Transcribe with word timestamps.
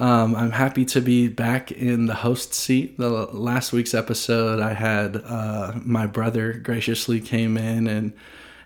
Um, 0.00 0.34
I'm 0.34 0.50
happy 0.50 0.84
to 0.86 1.00
be 1.00 1.28
back 1.28 1.70
in 1.70 2.06
the 2.06 2.14
host 2.14 2.52
seat. 2.52 2.98
The 2.98 3.08
last 3.08 3.72
week's 3.72 3.94
episode, 3.94 4.60
I 4.60 4.72
had 4.72 5.16
uh, 5.24 5.72
my 5.84 6.06
brother 6.06 6.52
graciously 6.54 7.20
came 7.20 7.56
in 7.56 7.86
and 7.86 8.12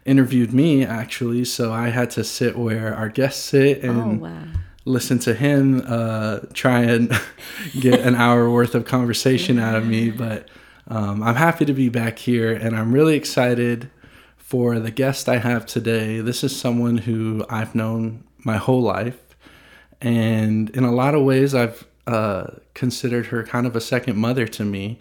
interviewed 0.06 0.54
me, 0.54 0.84
actually. 0.84 1.44
So 1.44 1.72
I 1.72 1.88
had 1.88 2.10
to 2.12 2.24
sit 2.24 2.56
where 2.56 2.94
our 2.94 3.10
guests 3.10 3.42
sit 3.44 3.82
and 3.84 4.00
Oh, 4.22 4.24
wow. 4.24 4.42
listen 4.86 5.18
to 5.20 5.34
him 5.34 5.82
uh, 5.86 6.40
try 6.54 6.80
and 6.84 7.12
get 7.80 8.00
an 8.00 8.14
hour 8.14 8.50
worth 8.50 8.74
of 8.74 8.86
conversation 8.86 9.58
out 9.58 9.74
of 9.76 9.86
me. 9.86 10.10
But 10.10 10.48
um, 10.88 11.22
I'm 11.22 11.34
happy 11.34 11.66
to 11.66 11.74
be 11.74 11.90
back 11.90 12.18
here, 12.18 12.52
and 12.54 12.74
I'm 12.74 12.90
really 12.92 13.16
excited 13.16 13.90
for 14.38 14.78
the 14.78 14.90
guest 14.90 15.28
I 15.28 15.36
have 15.36 15.66
today. 15.66 16.22
This 16.22 16.42
is 16.42 16.58
someone 16.58 16.96
who 16.96 17.44
I've 17.50 17.74
known 17.74 18.24
my 18.46 18.56
whole 18.56 18.80
life, 18.80 19.27
and 20.00 20.70
in 20.70 20.84
a 20.84 20.92
lot 20.92 21.14
of 21.14 21.22
ways, 21.22 21.54
I've 21.54 21.86
uh, 22.06 22.46
considered 22.74 23.26
her 23.26 23.42
kind 23.42 23.66
of 23.66 23.76
a 23.76 23.80
second 23.80 24.16
mother 24.16 24.46
to 24.46 24.64
me. 24.64 24.98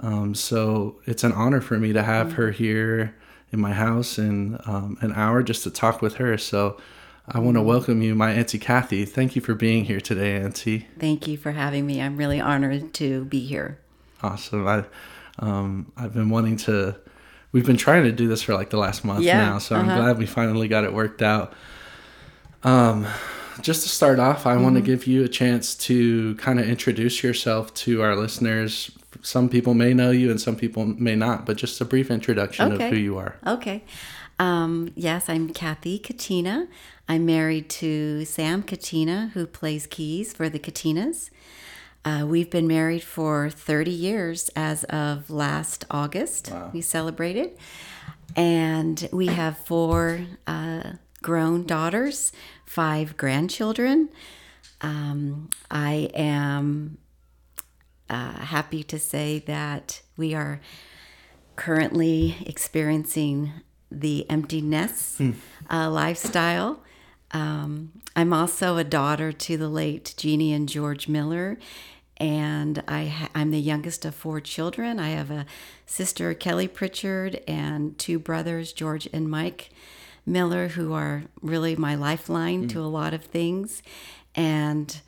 Um, 0.00 0.34
so 0.34 1.00
it's 1.06 1.24
an 1.24 1.32
honor 1.32 1.60
for 1.60 1.78
me 1.78 1.92
to 1.92 2.02
have 2.02 2.34
her 2.34 2.52
here 2.52 3.14
in 3.50 3.60
my 3.60 3.72
house 3.72 4.18
in 4.18 4.58
um, 4.66 4.98
an 5.00 5.12
hour 5.14 5.42
just 5.42 5.64
to 5.64 5.70
talk 5.70 6.02
with 6.02 6.16
her. 6.16 6.38
So 6.38 6.78
I 7.26 7.40
want 7.40 7.56
to 7.56 7.62
welcome 7.62 8.02
you, 8.02 8.14
my 8.14 8.32
Auntie 8.32 8.58
Kathy. 8.58 9.04
Thank 9.04 9.34
you 9.36 9.42
for 9.42 9.54
being 9.54 9.84
here 9.84 10.00
today, 10.00 10.36
Auntie. 10.36 10.86
Thank 10.98 11.26
you 11.26 11.36
for 11.36 11.52
having 11.52 11.86
me. 11.86 12.00
I'm 12.00 12.16
really 12.16 12.40
honored 12.40 12.94
to 12.94 13.24
be 13.24 13.40
here. 13.40 13.78
Awesome. 14.22 14.66
I, 14.66 14.84
um, 15.38 15.92
I've 15.96 16.14
been 16.14 16.30
wanting 16.30 16.56
to. 16.58 16.96
We've 17.50 17.66
been 17.66 17.76
trying 17.78 18.04
to 18.04 18.12
do 18.12 18.28
this 18.28 18.42
for 18.42 18.54
like 18.54 18.70
the 18.70 18.76
last 18.76 19.04
month 19.04 19.24
Yeah, 19.24 19.38
now, 19.38 19.58
so 19.58 19.74
I'm 19.74 19.88
uh-huh. 19.88 20.00
glad 20.00 20.18
we 20.18 20.26
finally 20.26 20.68
got 20.68 20.84
it 20.84 20.92
worked 20.92 21.22
out. 21.22 21.54
Um, 22.62 23.06
just 23.60 23.82
to 23.82 23.88
start 23.88 24.18
off, 24.18 24.46
I 24.46 24.54
Mm-hmm. 24.54 24.62
want 24.64 24.76
to 24.76 24.82
give 24.82 25.06
you 25.06 25.24
a 25.24 25.28
chance 25.28 25.74
to 25.76 26.34
kind 26.36 26.58
of 26.60 26.68
introduce 26.68 27.22
yourself 27.22 27.72
to 27.74 28.02
our 28.02 28.14
listeners. 28.16 28.90
Some 29.22 29.48
people 29.48 29.74
may 29.74 29.94
know 29.94 30.10
you, 30.10 30.30
and 30.30 30.40
some 30.40 30.56
people 30.56 30.86
may 30.86 31.16
not, 31.16 31.44
but 31.46 31.56
just 31.56 31.80
a 31.80 31.84
brief 31.84 32.10
introduction 32.10 32.72
Okay. 32.72 32.86
of 32.86 32.92
who 32.92 32.98
you 32.98 33.16
are. 33.18 33.36
Okay. 33.46 33.84
Um, 34.38 34.92
yes, 34.94 35.28
I'm 35.28 35.48
Kathy 35.52 35.98
Katina. 35.98 36.68
I'm 37.08 37.26
married 37.26 37.68
to 37.70 38.24
Sam 38.24 38.62
Katina, 38.62 39.30
who 39.34 39.46
plays 39.46 39.86
keys 39.86 40.32
for 40.32 40.48
the 40.48 40.58
Katinas. 40.58 41.30
Uh, 42.04 42.24
we've 42.26 42.48
been 42.50 42.68
married 42.68 43.02
for 43.02 43.50
30 43.50 43.90
years 43.90 44.50
as 44.54 44.84
of 44.84 45.28
last 45.30 45.84
August. 45.90 46.50
Wow. 46.52 46.70
We 46.72 46.80
celebrated. 46.80 47.50
And 48.36 49.08
we 49.12 49.26
have 49.26 49.58
four 49.58 50.20
uh, 50.46 50.92
grown 51.22 51.64
daughters, 51.66 52.30
five 52.68 53.16
grandchildren. 53.16 54.10
Um, 54.82 55.48
I 55.70 56.10
am 56.14 56.98
uh, 58.10 58.32
happy 58.32 58.82
to 58.84 58.98
say 58.98 59.38
that 59.46 60.02
we 60.16 60.34
are 60.34 60.60
currently 61.56 62.36
experiencing 62.46 63.52
the 63.90 64.28
empty 64.30 64.60
nest 64.60 65.20
uh, 65.70 65.90
lifestyle. 65.90 66.80
Um, 67.32 67.92
I'm 68.14 68.32
also 68.32 68.76
a 68.76 68.84
daughter 68.84 69.32
to 69.32 69.56
the 69.56 69.68
late 69.68 70.14
Jeannie 70.16 70.52
and 70.52 70.68
George 70.68 71.08
Miller, 71.08 71.58
and 72.18 72.82
I 72.86 73.06
ha- 73.06 73.30
I'm 73.34 73.50
the 73.50 73.60
youngest 73.60 74.04
of 74.04 74.14
four 74.14 74.40
children. 74.40 75.00
I 75.00 75.10
have 75.10 75.30
a 75.30 75.46
sister, 75.86 76.34
Kelly 76.34 76.68
Pritchard, 76.68 77.40
and 77.48 77.98
two 77.98 78.18
brothers, 78.18 78.72
George 78.72 79.08
and 79.12 79.28
Mike 79.28 79.70
Miller, 80.28 80.68
who 80.68 80.92
are 80.92 81.24
really 81.42 81.74
my 81.76 81.94
lifeline 81.94 82.68
to 82.68 82.80
a 82.80 82.86
lot 82.86 83.14
of 83.14 83.24
things. 83.24 83.82
And 84.34 85.00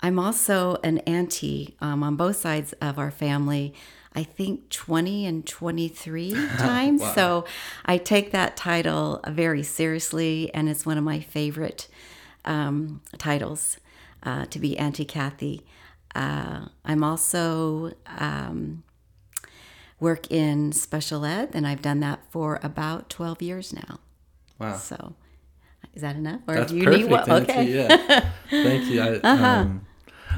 I'm 0.00 0.18
also 0.18 0.78
an 0.84 0.98
auntie 0.98 1.76
um, 1.80 2.02
on 2.02 2.16
both 2.16 2.36
sides 2.36 2.72
of 2.74 2.98
our 2.98 3.10
family. 3.10 3.74
I 4.14 4.22
think 4.24 4.70
20 4.70 5.26
and 5.26 5.46
23 5.46 6.32
times. 6.58 7.02
So 7.14 7.44
I 7.84 7.98
take 7.98 8.32
that 8.32 8.56
title 8.56 9.20
very 9.26 9.62
seriously, 9.62 10.52
and 10.54 10.68
it's 10.68 10.84
one 10.84 10.98
of 10.98 11.04
my 11.04 11.20
favorite 11.20 11.88
um, 12.44 13.00
titles 13.16 13.78
uh, 14.22 14.46
to 14.46 14.58
be 14.58 14.78
Auntie 14.78 15.04
Kathy. 15.04 15.64
Uh, 16.14 16.66
I'm 16.84 17.04
also 17.04 17.92
um, 18.06 18.82
work 20.00 20.30
in 20.30 20.72
special 20.72 21.24
ed, 21.24 21.50
and 21.54 21.66
I've 21.66 21.82
done 21.82 22.00
that 22.00 22.20
for 22.30 22.58
about 22.62 23.10
12 23.10 23.42
years 23.42 23.72
now. 23.72 24.00
Wow. 24.58 24.76
So 24.76 25.14
is 25.94 26.02
that 26.02 26.16
enough? 26.16 26.40
Or 26.46 26.54
That's 26.54 26.72
do 26.72 26.78
you 26.78 26.84
perfect, 26.84 27.08
need? 27.08 27.12
Auntie. 27.28 27.52
Okay. 27.52 27.74
Yeah. 27.74 28.30
Thank 28.50 28.90
you. 28.90 29.00
I, 29.02 29.08
Uh-huh. 29.22 29.46
um, 29.46 29.86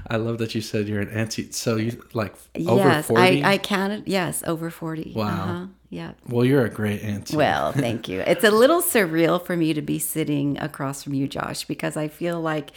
I 0.09 0.17
love 0.17 0.39
that 0.39 0.55
you 0.55 0.61
said 0.61 0.89
you're 0.89 1.01
an 1.01 1.11
auntie. 1.11 1.51
So 1.53 1.77
you 1.77 2.03
like 2.15 2.35
over 2.67 2.77
yes, 2.89 3.07
40? 3.07 3.43
I, 3.43 3.53
I 3.53 3.59
counted. 3.59 4.05
Yes, 4.07 4.43
over 4.47 4.71
40. 4.71 5.13
Wow. 5.15 5.27
Uh-huh. 5.27 5.67
Yeah. 5.91 6.13
well, 6.29 6.45
you're 6.45 6.65
a 6.65 6.71
great 6.71 7.03
auntie. 7.03 7.37
Well, 7.37 7.73
thank 7.87 8.09
you. 8.09 8.21
It's 8.21 8.45
a 8.45 8.51
little 8.51 8.81
surreal 8.81 9.45
for 9.45 9.57
me 9.57 9.75
to 9.75 9.83
be 9.83 9.99
sitting 9.99 10.57
across 10.59 11.03
from 11.03 11.15
you, 11.15 11.27
Josh, 11.27 11.65
because 11.65 11.97
I 11.97 12.07
feel 12.07 12.41
like 12.41 12.71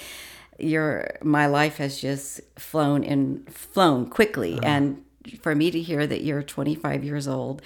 your 0.60 1.16
my 1.22 1.46
life 1.46 1.78
has 1.78 2.02
just 2.02 2.42
flown 2.58 3.04
and 3.04 3.48
flown 3.54 4.08
quickly, 4.10 4.60
and 4.64 5.04
for 5.42 5.54
me 5.56 5.70
to 5.72 5.82
hear 5.82 6.06
that 6.08 6.24
you're 6.24 6.42
25 6.44 7.04
years 7.04 7.28
old, 7.28 7.62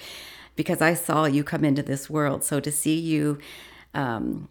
because 0.54 0.82
I 0.82 0.92
saw 0.94 1.24
you 1.24 1.42
come 1.44 1.64
into 1.64 1.82
this 1.82 2.10
world, 2.10 2.44
so 2.44 2.60
to 2.60 2.70
see 2.70 2.98
you. 2.98 3.38
Um, 3.94 4.48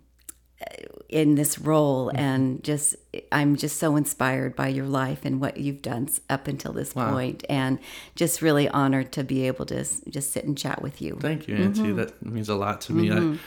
in 1.07 1.35
this 1.35 1.59
role 1.59 2.09
and 2.15 2.63
just 2.63 2.95
i'm 3.31 3.55
just 3.55 3.77
so 3.77 3.95
inspired 3.95 4.55
by 4.55 4.67
your 4.67 4.87
life 4.87 5.23
and 5.23 5.39
what 5.39 5.57
you've 5.57 5.83
done 5.83 6.09
up 6.31 6.47
until 6.47 6.73
this 6.73 6.93
point 6.93 7.43
and 7.47 7.77
just 8.15 8.41
really 8.41 8.67
honored 8.69 9.11
to 9.11 9.23
be 9.23 9.45
able 9.45 9.65
to 9.67 9.85
just 10.09 10.31
sit 10.31 10.43
and 10.45 10.57
chat 10.57 10.81
with 10.81 10.99
you 10.99 11.15
Thank 11.21 11.47
you, 11.47 11.55
Auntie. 11.55 11.81
Mm-hmm. 11.81 11.95
That 11.97 12.25
means 12.25 12.49
a 12.49 12.55
lot 12.55 12.81
to 12.81 12.91
me. 12.93 13.11
I, 13.11 13.37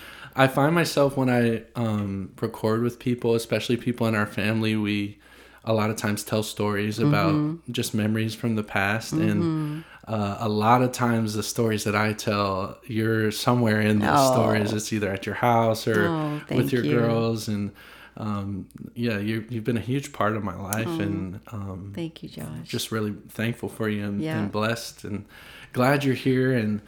I 0.45 0.47
find 0.47 0.73
myself 0.73 1.17
when 1.17 1.29
I 1.29 1.65
um, 1.75 2.33
record 2.41 2.83
with 2.83 3.01
people, 3.01 3.35
especially 3.35 3.77
people 3.77 4.07
in 4.07 4.15
our 4.15 4.27
family, 4.27 4.77
we 4.77 5.19
a 5.65 5.75
lot 5.75 5.91
of 5.91 5.97
times 5.97 6.23
tell 6.23 6.45
stories 6.45 6.99
about 7.01 7.35
Mm-hmm. 7.35 7.73
just 7.73 7.93
memories 7.93 8.35
from 8.37 8.55
the 8.55 8.63
past. 8.63 9.13
And 9.13 9.85
uh, 10.15 10.37
a 10.41 10.49
lot 10.49 10.81
of 10.83 10.91
times, 10.93 11.35
the 11.35 11.43
stories 11.43 11.83
that 11.85 11.95
I 12.07 12.13
tell, 12.15 12.53
you're 12.97 13.31
somewhere 13.31 13.81
in 13.91 13.97
those 14.01 14.11
Oh. 14.13 14.33
stories. 14.33 14.73
It's 14.73 14.93
either 14.93 15.11
at 15.17 15.25
your 15.29 15.37
house 15.51 15.87
or 15.87 16.09
Oh, 16.09 16.41
with 16.59 16.73
your 16.73 16.85
you. 16.85 16.95
girls. 16.99 17.49
And 17.49 17.71
um, 18.17 18.67
yeah, 18.95 19.19
you, 19.29 19.45
you've 19.49 19.65
been 19.71 19.77
a 19.85 19.87
huge 19.93 20.13
part 20.13 20.35
of 20.37 20.43
my 20.51 20.57
life. 20.71 20.95
And 21.07 21.41
um, 21.53 21.93
thank 21.95 22.23
you 22.23 22.29
josh 22.29 22.67
just 22.77 22.91
really 22.93 23.15
thankful 23.41 23.69
for 23.69 23.89
you 23.89 24.05
and, 24.05 24.21
Yeah. 24.21 24.39
and 24.39 24.51
blessed 24.53 25.05
and 25.05 25.25
glad 25.73 26.03
you're 26.05 26.15
here 26.31 26.53
and 26.63 26.81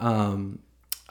um, 0.00 0.58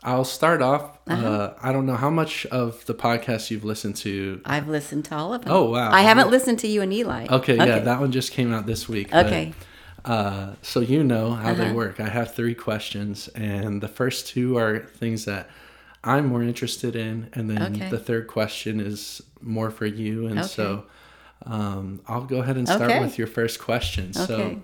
i'll 0.04 0.24
start 0.40 0.62
off 0.62 1.00
Uh-huh. 1.08 1.28
uh, 1.28 1.54
i 1.68 1.72
don't 1.74 1.88
know 1.88 1.96
how 2.06 2.12
much 2.12 2.46
of 2.62 2.86
the 2.86 2.94
podcast 2.94 3.50
you've 3.50 3.66
listened 3.66 3.96
to 4.08 4.40
i've 4.46 4.68
listened 4.68 5.04
to 5.06 5.16
all 5.16 5.34
of 5.34 5.44
them 5.44 5.52
Oh, 5.52 5.66
wow. 5.72 5.90
i 5.92 6.02
haven't 6.02 6.30
listened 6.30 6.59
to 6.59 6.68
you 6.68 6.81
and 6.84 6.94
eli 6.94 7.25
okay, 7.39 7.56
yeah 7.57 7.80
that 7.80 8.00
one 8.00 8.12
just 8.12 8.31
came 8.31 8.54
out 8.54 8.66
this 8.68 8.88
week 8.88 9.10
but, 9.10 9.25
okay 9.25 9.54
uh, 10.06 10.54
so 10.62 10.80
you 10.80 11.04
know 11.04 11.31
how 11.31 11.54
they 11.54 11.66
Uh-huh. 11.66 11.74
work 11.75 12.00
i 12.00 12.07
have 12.10 12.34
three 12.34 12.56
questions 12.56 13.28
and 13.36 13.81
the 13.81 13.88
first 13.88 14.28
two 14.28 14.57
are 14.57 14.80
things 14.80 15.25
that 15.25 15.50
i'm 16.04 16.25
more 16.28 16.44
interested 16.44 16.96
in 16.96 17.30
and 17.34 17.50
then 17.50 17.74
Okay. 17.75 17.90
the 17.90 18.00
third 18.00 18.28
question 18.28 18.80
is 18.80 19.22
more 19.42 19.72
for 19.72 19.86
you 19.88 20.28
and 20.28 20.46
so 20.46 20.86
um, 21.46 22.00
i'll 22.07 22.25
go 22.25 22.40
ahead 22.40 22.57
and 22.57 22.68
start 22.68 22.92
Okay. 22.92 23.00
with 23.00 23.18
your 23.18 23.28
first 23.28 23.60
question 23.60 24.13
so 24.13 24.62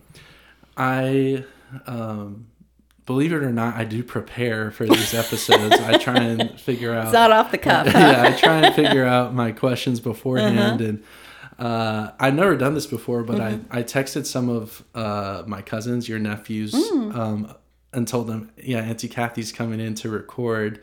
I, 0.77 1.43
um, 1.85 2.47
believe 3.05 3.33
it 3.33 3.43
or 3.43 3.51
not, 3.51 3.75
I 3.75 3.83
do 3.83 4.03
prepare 4.03 4.71
for 4.71 4.85
these 4.85 5.13
episodes. 5.13 5.79
I 5.79 5.97
try 5.97 6.23
and 6.23 6.59
figure 6.69 6.93
out. 6.93 7.05
it's 7.05 7.13
not 7.13 7.31
off 7.31 7.51
the 7.51 7.57
cuff 7.57 7.85
yeah, 7.93 8.23
I 8.23 8.31
try 8.31 8.61
and 8.63 8.73
figure 8.73 9.05
out 9.05 9.33
my 9.33 9.51
questions 9.51 9.99
beforehand, 10.11 10.81
Uh-huh. 10.81 10.89
and 10.89 11.03
uh, 11.65 12.11
I've 12.19 12.33
never 12.33 12.55
done 12.57 12.73
this 12.73 12.87
before, 12.87 13.23
but 13.23 13.37
Mm-hmm. 13.37 13.73
I 13.75 13.79
I 13.79 13.83
texted 13.83 14.25
some 14.25 14.49
of 14.49 14.83
uh, 14.95 15.43
my 15.47 15.61
cousins, 15.61 16.09
your 16.09 16.19
nephews, 16.19 16.73
Mm. 16.73 17.15
um, 17.15 17.39
and 17.93 18.07
told 18.07 18.27
them, 18.27 18.49
yeah, 18.71 18.79
Auntie 18.89 19.07
Kathy's 19.17 19.51
coming 19.51 19.79
in 19.79 19.93
to 19.95 20.09
record. 20.09 20.81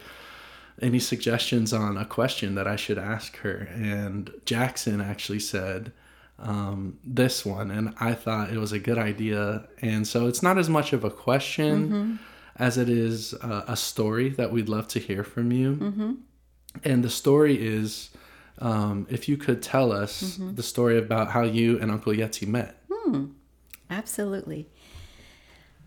Any 0.81 1.01
suggestions 1.01 1.73
on 1.73 1.97
a 1.97 2.05
question 2.05 2.55
that 2.55 2.69
I 2.69 2.77
should 2.77 2.99
ask 2.99 3.37
her? 3.39 3.69
And 3.75 4.31
Jackson 4.45 5.01
actually 5.01 5.41
said, 5.41 5.91
um, 6.39 6.99
this 7.03 7.45
one, 7.45 7.69
and 7.73 7.95
I 7.99 8.13
thought 8.15 8.53
it 8.53 8.59
was 8.59 8.73
a 8.73 8.79
good 8.79 8.99
idea. 8.99 9.67
And 9.83 10.07
so 10.07 10.29
it's 10.29 10.43
not 10.43 10.57
as 10.59 10.69
much 10.71 10.93
of 10.93 11.03
a 11.03 11.11
question 11.11 12.21
as 12.57 12.79
it 12.79 12.89
is 12.89 13.35
uh, 13.35 13.65
a 13.67 13.77
story 13.77 14.29
that 14.39 14.53
we'd 14.53 14.69
love 14.69 14.87
to 14.89 15.01
hear 15.01 15.25
from 15.25 15.51
you. 15.51 15.71
And 16.85 17.03
the 17.03 17.11
story 17.11 17.57
is 17.77 18.11
um, 18.61 19.07
if 19.11 19.29
you 19.29 19.37
could 19.37 19.63
tell 19.63 19.93
us 19.93 20.37
the 20.57 20.63
story 20.63 20.99
about 20.99 21.31
how 21.31 21.43
you 21.43 21.79
and 21.81 21.91
Uncle 21.91 22.13
Yeti 22.13 22.47
met. 22.47 22.83
Absolutely. 23.91 24.69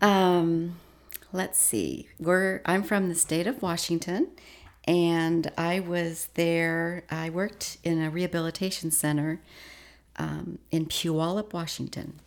Um, 0.00 0.76
let's 1.32 1.58
see. 1.58 2.08
We're 2.18 2.60
I'm 2.64 2.82
from 2.82 3.08
the 3.08 3.14
state 3.14 3.46
of 3.46 3.62
Washington, 3.62 4.28
and 4.84 5.50
I 5.56 5.80
was 5.80 6.28
there. 6.34 7.04
I 7.10 7.30
worked 7.30 7.78
in 7.84 8.02
a 8.02 8.10
rehabilitation 8.10 8.90
center 8.90 9.40
um, 10.16 10.58
in 10.70 10.86
Puyallup, 10.86 11.52
Washington, 11.52 12.20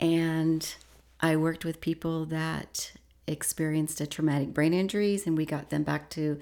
and 0.00 0.74
I 1.20 1.36
worked 1.36 1.64
with 1.64 1.80
people 1.80 2.26
that 2.26 2.92
experienced 3.26 4.00
a 4.00 4.06
traumatic 4.06 4.52
brain 4.52 4.74
injuries, 4.74 5.26
and 5.26 5.36
we 5.36 5.46
got 5.46 5.70
them 5.70 5.82
back 5.82 6.10
to 6.10 6.38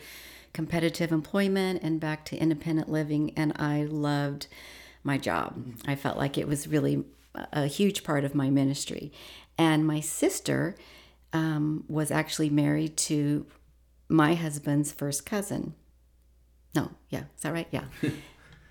competitive 0.54 1.12
employment 1.12 1.82
and 1.82 2.00
back 2.00 2.24
to 2.26 2.36
independent 2.38 2.88
living. 2.88 3.32
And 3.36 3.52
I 3.56 3.84
loved 3.84 4.46
my 5.02 5.18
job. 5.18 5.62
I 5.86 5.94
felt 5.96 6.16
like 6.16 6.38
it 6.38 6.48
was 6.48 6.66
really 6.66 7.04
a 7.52 7.66
huge 7.66 8.02
part 8.04 8.24
of 8.24 8.34
my 8.34 8.48
ministry. 8.48 9.12
And 9.58 9.86
my 9.86 10.00
sister 10.00 10.74
um, 11.34 11.84
was 11.88 12.10
actually 12.10 12.48
married 12.48 12.96
to 12.96 13.44
my 14.08 14.34
husband's 14.34 14.92
first 14.92 15.26
cousin. 15.26 15.74
No, 16.74 16.92
yeah, 17.10 17.24
is 17.36 17.42
that 17.42 17.52
right? 17.52 17.68
Yeah. 17.70 17.84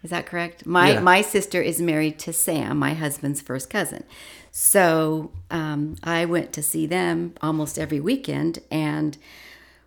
Is 0.04 0.10
that 0.10 0.26
correct? 0.26 0.66
My 0.66 0.92
Yeah. 0.96 1.00
my 1.00 1.22
sister 1.22 1.62
is 1.62 1.80
married 1.82 2.20
to 2.20 2.34
Sam, 2.34 2.78
my 2.78 2.94
husband's 2.94 3.40
first 3.40 3.70
cousin. 3.70 4.04
So 4.52 5.32
um, 5.50 5.96
I 6.04 6.26
went 6.26 6.52
to 6.54 6.62
see 6.62 6.86
them 6.86 7.36
almost 7.42 7.80
every 7.80 8.02
weekend, 8.02 8.60
and 8.70 9.18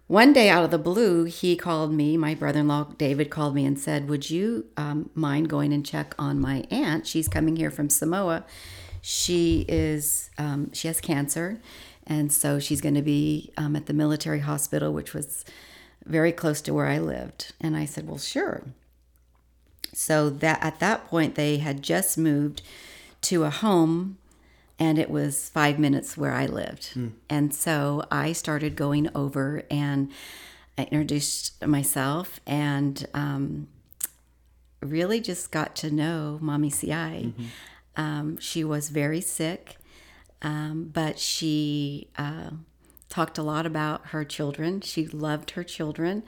one 0.07 0.33
day 0.33 0.49
out 0.49 0.65
of 0.65 0.71
the 0.71 0.79
blue, 0.79 1.25
he 1.25 1.57
called 1.57 1.93
me. 1.93 2.17
My 2.17 2.35
brother-in-law 2.35 2.95
David 2.97 3.29
called 3.29 3.55
me 3.55 3.65
and 3.65 3.79
said, 3.79 4.09
"Would 4.09 4.31
you 4.31 4.67
um, 4.77 5.11
mind 5.15 5.49
going 5.49 5.73
and 5.73 5.85
check 5.85 6.15
on 6.19 6.41
my 6.41 6.65
aunt? 6.71 7.07
She's 7.07 7.29
coming 7.29 7.57
here 7.57 7.71
from 7.71 7.91
Samoa. 7.91 8.45
She 9.03 9.65
is 9.69 10.31
um, 10.39 10.73
she 10.73 10.87
has 10.89 11.01
cancer, 11.01 11.61
and 12.07 12.33
so 12.33 12.61
she's 12.61 12.81
going 12.81 12.95
to 12.95 13.03
be 13.03 13.53
um, 13.57 13.75
at 13.75 13.87
the 13.87 13.93
military 13.93 14.41
hospital, 14.41 14.93
which 14.93 15.13
was 15.13 15.45
very 16.05 16.33
close 16.33 16.61
to 16.63 16.75
where 16.75 16.87
I 16.87 16.99
lived." 16.99 17.53
And 17.61 17.77
I 17.77 17.85
said, 17.85 18.07
"Well, 18.07 18.19
sure." 18.19 18.63
So 19.93 20.31
that 20.31 20.63
at 20.63 20.79
that 20.79 21.09
point 21.09 21.35
they 21.35 21.57
had 21.57 21.83
just 21.83 22.17
moved 22.17 22.63
to 23.23 23.43
a 23.43 23.51
home 23.51 24.19
and 24.79 24.99
it 24.99 25.11
was 25.11 25.49
5 25.51 25.79
minutes 25.79 26.17
where 26.17 26.33
I 26.33 26.47
lived. 26.47 26.91
And 27.31 27.55
so 27.55 28.05
I 28.11 28.33
started 28.33 28.77
going 28.77 29.09
over 29.15 29.63
and 29.71 30.11
I 30.79 30.83
introduced 30.85 31.67
myself 31.67 32.41
and 32.47 33.07
um, 33.15 33.69
really 34.83 35.21
just 35.21 35.51
got 35.51 35.75
to 35.77 35.91
know 35.91 36.39
Mommy 36.43 36.71
CI. 36.71 37.33
Um, 37.97 38.39
she 38.39 38.63
was 38.63 38.91
very 38.91 39.23
sick, 39.23 39.77
um, 40.43 40.91
but 40.93 41.19
she 41.19 42.09
uh, 42.19 42.51
talked 43.09 43.39
a 43.39 43.43
lot 43.43 43.65
about 43.65 44.09
her 44.09 44.25
children. 44.25 44.83
She 44.83 45.07
loved 45.07 45.53
her 45.53 45.65
children, 45.65 46.23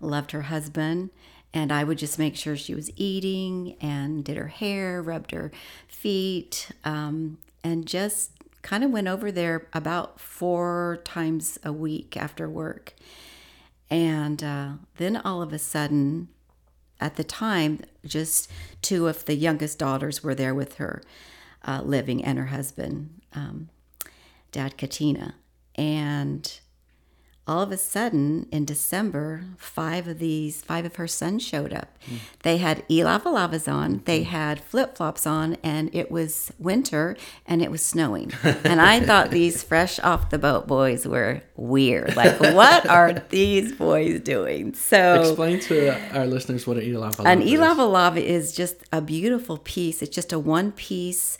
loved 0.00 0.32
her 0.32 0.42
husband, 0.42 1.10
and 1.52 1.70
I 1.70 1.84
would 1.84 1.98
just 1.98 2.18
make 2.18 2.34
sure 2.34 2.56
she 2.56 2.74
was 2.74 2.90
eating 2.96 3.76
and 3.80 4.24
did 4.24 4.36
her 4.36 4.48
hair, 4.48 5.00
rubbed 5.00 5.30
her 5.30 5.52
feet, 5.86 6.72
um, 6.84 7.38
and 7.64 7.86
just 7.86 8.30
kind 8.62 8.84
of 8.84 8.90
went 8.90 9.08
over 9.08 9.32
there 9.32 9.66
about 9.72 10.20
four 10.20 11.00
times 11.04 11.58
a 11.64 11.72
week 11.72 12.16
after 12.16 12.48
work. 12.48 12.94
And 13.90 14.42
uh, 14.44 14.72
then 14.96 15.16
all 15.16 15.42
of 15.42 15.52
a 15.52 15.58
sudden, 15.58 16.28
at 17.00 17.16
the 17.16 17.24
time, 17.24 17.80
just 18.04 18.50
two 18.82 19.08
of 19.08 19.24
the 19.24 19.34
youngest 19.34 19.78
daughters 19.78 20.22
were 20.22 20.34
there 20.34 20.54
with 20.54 20.76
her, 20.76 21.02
uh, 21.66 21.82
living, 21.84 22.24
and 22.24 22.38
her 22.38 22.46
husband, 22.46 23.20
um, 23.34 23.68
Dad 24.52 24.76
Katina. 24.78 25.34
And 25.74 26.60
all 27.46 27.62
of 27.62 27.70
a 27.70 27.76
sudden, 27.76 28.46
in 28.50 28.64
December, 28.64 29.44
five 29.58 30.08
of 30.08 30.18
these, 30.18 30.62
five 30.62 30.86
of 30.86 30.96
her 30.96 31.06
sons 31.06 31.42
showed 31.42 31.74
up. 31.74 31.98
Hmm. 32.06 32.16
They 32.42 32.56
had 32.56 32.88
elavalavas 32.88 33.70
on, 33.70 34.00
they 34.06 34.22
hmm. 34.22 34.30
had 34.30 34.60
flip 34.60 34.96
flops 34.96 35.26
on, 35.26 35.58
and 35.62 35.94
it 35.94 36.10
was 36.10 36.52
winter 36.58 37.16
and 37.46 37.60
it 37.60 37.70
was 37.70 37.82
snowing. 37.82 38.32
and 38.42 38.80
I 38.80 39.00
thought 39.00 39.30
these 39.30 39.62
fresh 39.62 40.00
off 40.00 40.30
the 40.30 40.38
boat 40.38 40.66
boys 40.66 41.06
were 41.06 41.42
weird. 41.54 42.16
Like, 42.16 42.40
what 42.40 42.88
are 42.88 43.12
these 43.28 43.72
boys 43.72 44.20
doing? 44.20 44.72
So, 44.74 45.20
Explain 45.20 45.60
to 45.60 46.16
our 46.18 46.26
listeners 46.26 46.66
what 46.66 46.78
an 46.78 46.84
elava 46.84 47.26
an 47.26 47.42
is. 47.42 47.52
elava 47.52 47.90
lava 47.90 48.24
is 48.24 48.52
just 48.52 48.76
a 48.90 49.02
beautiful 49.02 49.58
piece. 49.58 50.00
It's 50.00 50.14
just 50.14 50.32
a 50.32 50.38
one 50.38 50.72
piece 50.72 51.36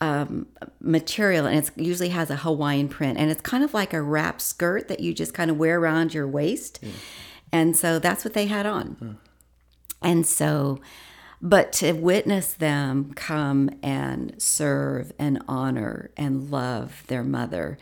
um, 0.00 0.46
material, 0.80 1.46
and 1.46 1.58
it 1.58 1.70
usually 1.76 2.10
has 2.10 2.30
a 2.30 2.36
Hawaiian 2.36 2.88
print, 2.88 3.18
and 3.18 3.30
it's 3.30 3.42
kind 3.42 3.64
of 3.64 3.74
like 3.74 3.92
a 3.92 4.00
wrap 4.02 4.40
skirt 4.40 4.88
that 4.88 5.00
you 5.00 5.12
just 5.12 5.34
kind 5.34 5.50
of 5.50 5.56
wear 5.56 5.78
around 5.78 6.14
your 6.14 6.26
waist. 6.28 6.80
And 7.52 7.76
so 7.76 7.98
that's 7.98 8.24
what 8.24 8.34
they 8.34 8.46
had 8.46 8.66
on. 8.66 9.18
And 10.02 10.26
so, 10.26 10.80
but 11.40 11.72
to 11.74 11.92
witness 11.92 12.54
them 12.54 13.12
come 13.14 13.70
and 13.82 14.34
serve 14.40 15.12
and 15.18 15.42
honor 15.48 16.10
and 16.16 16.50
love 16.50 17.04
their 17.06 17.24
mother 17.24 17.78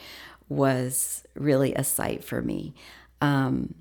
was 0.48 1.24
really 1.34 1.74
a 1.74 1.84
sight 1.84 2.22
for 2.22 2.40
me. 2.42 2.74
Um, 3.20 3.74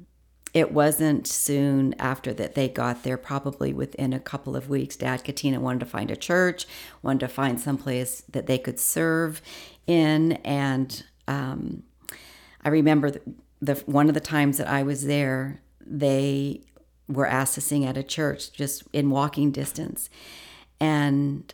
it 0.55 0.71
wasn't 0.71 1.27
soon 1.27 1.93
after 1.99 2.33
that 2.33 2.55
they 2.55 2.69
got 2.69 3.03
there, 3.03 3.17
probably 3.17 3.73
within 3.73 4.13
a 4.13 4.21
couple 4.21 4.55
of 4.55 4.69
weeks. 4.69 4.95
Dad 4.95 5.25
Katina 5.25 5.59
wanted 5.59 5.81
to 5.81 5.85
find 5.85 6.09
a 6.09 6.15
church, 6.15 6.65
wanted 7.03 7.19
to 7.19 7.27
find 7.27 7.59
someplace 7.59 8.21
that 8.31 8.47
they 8.47 8.57
could 8.57 8.79
serve 8.79 9.41
in. 9.85 10.31
And 10.45 11.03
um, 11.27 11.83
I 12.63 12.69
remember 12.69 13.11
the, 13.11 13.21
the 13.61 13.75
one 13.85 14.07
of 14.07 14.13
the 14.13 14.21
times 14.21 14.57
that 14.57 14.69
I 14.69 14.81
was 14.81 15.05
there, 15.05 15.59
they 15.85 16.61
were 17.09 17.27
asked 17.27 17.55
to 17.55 17.61
sing 17.61 17.83
at 17.83 17.97
a 17.97 18.03
church 18.03 18.53
just 18.53 18.83
in 18.93 19.09
walking 19.09 19.51
distance. 19.51 20.09
And 20.79 21.53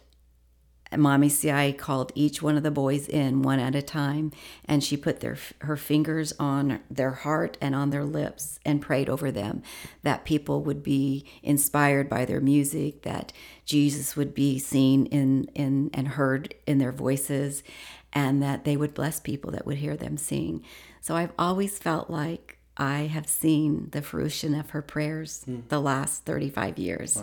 Mommy 0.97 1.29
CI 1.29 1.73
called 1.73 2.11
each 2.15 2.41
one 2.41 2.57
of 2.57 2.63
the 2.63 2.71
boys 2.71 3.07
in 3.07 3.41
one 3.41 3.59
at 3.59 3.75
a 3.75 3.81
time, 3.81 4.31
and 4.65 4.83
she 4.83 4.97
put 4.97 5.19
their 5.21 5.37
her 5.59 5.77
fingers 5.77 6.33
on 6.39 6.79
their 6.89 7.11
heart 7.11 7.57
and 7.61 7.73
on 7.73 7.89
their 7.91 8.03
lips 8.03 8.59
and 8.65 8.81
prayed 8.81 9.09
over 9.09 9.31
them 9.31 9.63
that 10.03 10.25
people 10.25 10.63
would 10.63 10.83
be 10.83 11.25
inspired 11.43 12.09
by 12.09 12.25
their 12.25 12.41
music, 12.41 13.03
that 13.03 13.31
Jesus 13.65 14.15
would 14.15 14.33
be 14.33 14.59
seen 14.59 15.05
in 15.07 15.45
in 15.55 15.89
and 15.93 16.09
heard 16.09 16.53
in 16.67 16.77
their 16.77 16.91
voices, 16.91 17.63
and 18.11 18.43
that 18.43 18.65
they 18.65 18.75
would 18.75 18.93
bless 18.93 19.19
people 19.19 19.51
that 19.51 19.65
would 19.65 19.77
hear 19.77 19.95
them 19.95 20.17
sing. 20.17 20.63
So 20.99 21.15
I've 21.15 21.33
always 21.39 21.79
felt 21.79 22.09
like 22.09 22.57
I 22.77 23.01
have 23.01 23.27
seen 23.27 23.89
the 23.91 24.01
fruition 24.01 24.53
of 24.55 24.71
her 24.71 24.81
prayers 24.81 25.45
the 25.69 25.79
last 25.79 26.25
35 26.25 26.77
years. 26.77 27.21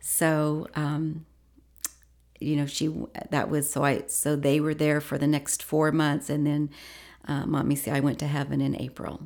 So 0.00 0.68
um, 0.74 1.26
you 2.40 2.56
know 2.56 2.66
she 2.66 2.92
that 3.30 3.48
was 3.50 3.70
so 3.70 3.84
i 3.84 4.02
so 4.06 4.36
they 4.36 4.60
were 4.60 4.74
there 4.74 5.00
for 5.00 5.18
the 5.18 5.26
next 5.26 5.62
four 5.62 5.90
months 5.92 6.30
and 6.30 6.46
then 6.46 6.70
uh, 7.26 7.44
mommy 7.46 7.74
see 7.74 7.90
i 7.90 8.00
went 8.00 8.18
to 8.18 8.26
heaven 8.26 8.60
in 8.60 8.80
april. 8.80 9.20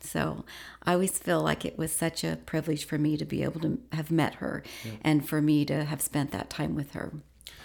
So 0.00 0.44
i 0.82 0.92
always 0.92 1.18
feel 1.18 1.40
like 1.40 1.64
it 1.64 1.78
was 1.78 1.92
such 1.92 2.24
a 2.24 2.36
privilege 2.36 2.84
for 2.84 2.98
me 2.98 3.16
to 3.16 3.24
be 3.24 3.42
able 3.42 3.60
to 3.60 3.78
have 3.92 4.10
met 4.10 4.34
her 4.36 4.62
and 5.02 5.26
for 5.26 5.40
me 5.40 5.64
to 5.66 5.84
have 5.84 6.00
spent 6.00 6.30
that 6.32 6.50
time 6.50 6.74
with 6.74 6.92
her. 6.92 7.12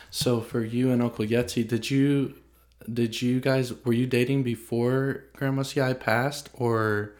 So 0.09 0.41
for 0.41 0.63
you 0.63 0.91
and 0.91 1.01
Uncle 1.01 1.25
Yeti, 1.25 1.67
did 1.67 1.89
you 1.89 2.35
did 2.91 3.21
you 3.21 3.39
guys 3.39 3.73
were 3.85 3.93
you 3.93 4.05
dating 4.05 4.43
before 4.43 5.23
Grandma 5.33 5.63
CI 5.63 5.93
passed 5.93 6.49
or, 6.53 7.13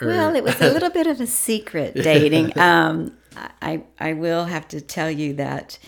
or 0.00 0.08
well 0.08 0.34
it 0.34 0.44
was 0.44 0.60
a 0.60 0.72
little 0.72 0.90
bit 0.90 1.06
of 1.06 1.20
a 1.20 1.26
secret 1.26 1.94
dating. 2.10 2.58
Um, 2.58 3.16
I, 3.62 3.82
I 3.98 4.12
will 4.14 4.46
have 4.46 4.66
to 4.68 4.80
tell 4.80 5.10
you 5.10 5.34
that 5.34 5.78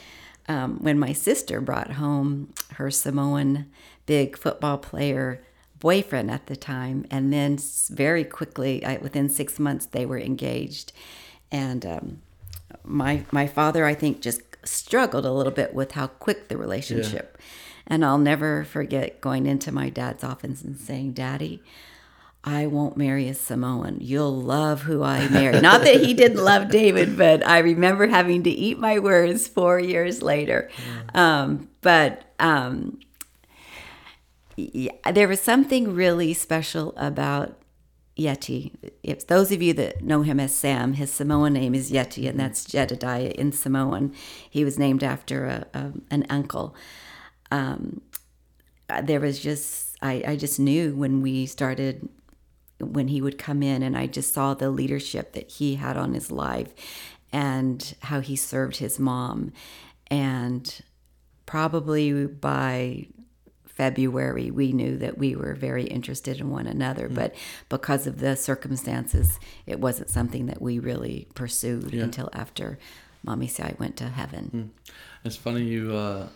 um, 0.48 0.78
when 0.80 0.98
my 0.98 1.12
sister 1.12 1.60
brought 1.60 1.92
home 1.92 2.52
her 2.72 2.90
samoan 2.90 3.66
big 4.06 4.36
football 4.36 4.78
player 4.78 5.42
boyfriend 5.78 6.30
at 6.30 6.46
the 6.46 6.56
time. 6.56 7.04
And 7.10 7.32
then 7.32 7.58
very 7.90 8.24
quickly 8.24 8.84
I, 8.84 8.98
within 8.98 9.28
six 9.28 9.58
months 9.58 9.86
they 9.86 10.06
were 10.06 10.18
engaged. 10.18 10.92
And 11.50 11.84
um, 11.84 12.22
my 12.84 13.24
my 13.30 13.46
father 13.46 13.84
i 13.84 13.94
think 13.94 14.20
just 14.20 14.42
struggled 14.64 15.24
a 15.24 15.32
little 15.32 15.52
bit 15.52 15.74
with 15.74 15.92
how 15.92 16.06
quick 16.06 16.48
the 16.48 16.56
relationship 16.56 17.38
and 17.86 18.04
i'll 18.04 18.18
never 18.18 18.64
forget 18.64 19.20
going 19.20 19.46
into 19.46 19.72
my 19.72 19.88
dad's 19.88 20.24
office 20.24 20.62
and 20.62 20.78
saying 20.78 21.12
daddy 21.12 21.62
I 22.44 22.66
won't 22.66 22.96
marry 22.96 23.28
a 23.28 23.34
Samoan. 23.34 23.98
You'll 24.00 24.34
love 24.34 24.82
who 24.82 25.02
I 25.02 25.28
marry. 25.28 25.60
Not 25.60 25.82
that 25.84 26.00
he 26.00 26.12
didn't 26.12 26.42
love 26.42 26.70
David, 26.70 27.16
but 27.16 27.46
I 27.46 27.58
remember 27.58 28.08
having 28.08 28.42
to 28.42 28.50
eat 28.50 28.78
my 28.78 28.98
words 28.98 29.46
four 29.46 29.78
years 29.78 30.22
later. 30.22 30.68
Um, 31.14 31.68
but 31.82 32.24
um, 32.40 32.98
yeah, 34.56 34.92
there 35.12 35.28
was 35.28 35.40
something 35.40 35.94
really 35.94 36.34
special 36.34 36.94
about 36.96 37.62
Yeti. 38.18 38.72
If 39.04 39.26
those 39.26 39.52
of 39.52 39.62
you 39.62 39.72
that 39.74 40.02
know 40.02 40.22
him 40.22 40.40
as 40.40 40.54
Sam, 40.54 40.94
his 40.94 41.12
Samoan 41.12 41.52
name 41.52 41.76
is 41.76 41.92
Yeti, 41.92 42.28
and 42.28 42.40
that's 42.40 42.64
Jedediah 42.64 43.32
in 43.38 43.52
Samoan. 43.52 44.12
He 44.50 44.64
was 44.64 44.78
named 44.78 45.04
after 45.04 45.46
a, 45.46 45.66
a, 45.72 45.92
an 46.10 46.26
uncle. 46.28 46.74
Um, 47.52 48.00
there 49.04 49.20
was 49.20 49.38
just 49.38 49.96
I, 50.02 50.22
I 50.26 50.36
just 50.36 50.58
knew 50.58 50.94
when 50.94 51.22
we 51.22 51.46
started 51.46 52.08
when 52.82 53.08
he 53.08 53.20
would 53.20 53.38
come 53.38 53.62
in 53.62 53.82
and 53.82 53.96
I 53.96 54.06
just 54.06 54.34
saw 54.34 54.54
the 54.54 54.70
leadership 54.70 55.32
that 55.32 55.50
he 55.50 55.76
had 55.76 55.96
on 55.96 56.14
his 56.14 56.30
life 56.30 56.72
and 57.32 57.94
how 58.02 58.20
he 58.20 58.36
served 58.36 58.76
his 58.76 58.98
mom 58.98 59.52
and 60.08 60.82
probably 61.46 62.26
by 62.26 63.06
February, 63.64 64.50
we 64.50 64.72
knew 64.72 64.98
that 64.98 65.16
we 65.16 65.34
were 65.34 65.54
very 65.54 65.84
interested 65.84 66.38
in 66.38 66.50
one 66.50 66.66
another. 66.66 67.08
Mm. 67.08 67.14
But 67.14 67.34
because 67.70 68.06
of 68.06 68.20
the 68.20 68.36
circumstances, 68.36 69.40
it 69.66 69.80
wasn't 69.80 70.10
something 70.10 70.46
that 70.46 70.60
we 70.60 70.78
really 70.78 71.28
pursued 71.34 71.94
yeah. 71.94 72.04
until 72.04 72.28
after 72.34 72.78
Mommy 73.22 73.46
Sai 73.46 73.74
went 73.78 73.96
to 73.96 74.08
heaven. 74.08 74.72
Mm. 74.86 74.94
It's 75.24 75.36
funny 75.36 75.62
you 75.62 75.94
uh, 75.94 76.28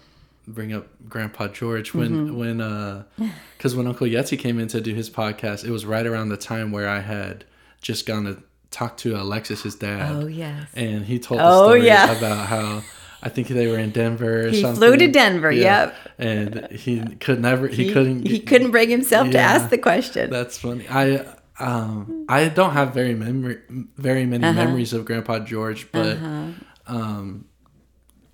bring 0.47 0.73
up 0.73 0.87
Grandpa 1.09 1.49
George 1.49 1.95
when 1.95 2.11
mm-hmm. 2.11 2.37
when 2.37 2.61
uh 2.61 3.05
because 3.57 3.75
when 3.75 3.87
Uncle 3.87 4.07
Yeti 4.07 4.39
came 4.39 4.59
in 4.59 4.69
to 4.69 4.81
do 4.81 4.95
his 4.95 5.11
podcast, 5.11 5.65
it 5.65 5.71
was 5.71 5.87
right 5.87 6.07
around 6.07 6.29
the 6.29 6.37
time 6.37 6.73
where 6.73 6.89
I 6.89 7.01
had 7.01 7.45
just 7.81 8.07
gone 8.07 8.25
to 8.25 8.43
talk 8.71 8.97
to 8.99 9.17
Alexis's 9.17 9.75
dad. 9.75 10.13
Oh 10.13 10.27
yes, 10.27 10.69
and 10.75 11.05
he 11.05 11.19
told 11.19 11.41
the 11.41 11.49
oh, 11.49 11.65
story 11.67 11.87
yeah. 11.87 12.17
about 12.17 12.47
how 12.47 12.83
I 13.23 13.29
think 13.29 13.49
they 13.49 13.67
were 13.67 13.79
in 13.79 13.91
Denver. 13.91 14.49
he 14.49 14.61
something. 14.61 14.77
flew 14.77 14.97
to 14.97 15.09
Denver. 15.09 15.51
Yeah. 15.51 15.87
Yep. 15.87 15.97
And 16.19 16.71
he 16.71 17.01
could 17.17 17.41
never. 17.41 17.67
He, 17.69 17.87
he 17.87 17.93
couldn't. 17.93 18.27
He 18.27 18.41
couldn't 18.41 18.71
bring 18.71 18.89
himself 18.89 19.27
yeah, 19.27 19.33
to 19.33 19.39
ask 19.39 19.71
the 19.71 19.79
question. 19.79 20.31
That's 20.31 20.59
funny. 20.59 20.87
I 20.89 21.27
um 21.59 22.27
I 22.29 22.49
don't 22.49 22.73
have 22.73 22.93
very 22.93 23.15
memory 23.15 23.59
very 23.97 24.27
many 24.27 24.45
uh-huh. 24.45 24.65
memories 24.65 24.93
of 24.93 25.05
Grandpa 25.05 25.41
George, 25.41 25.91
but 25.91 26.19
uh-huh. 26.19 26.53
um 26.87 27.47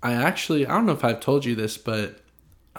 I 0.03 0.13
actually 0.13 0.67
I 0.67 0.73
don't 0.73 0.85
know 0.85 0.93
if 0.93 1.03
I've 1.03 1.19
told 1.19 1.45
you 1.45 1.55
this, 1.55 1.77
but 1.77 2.19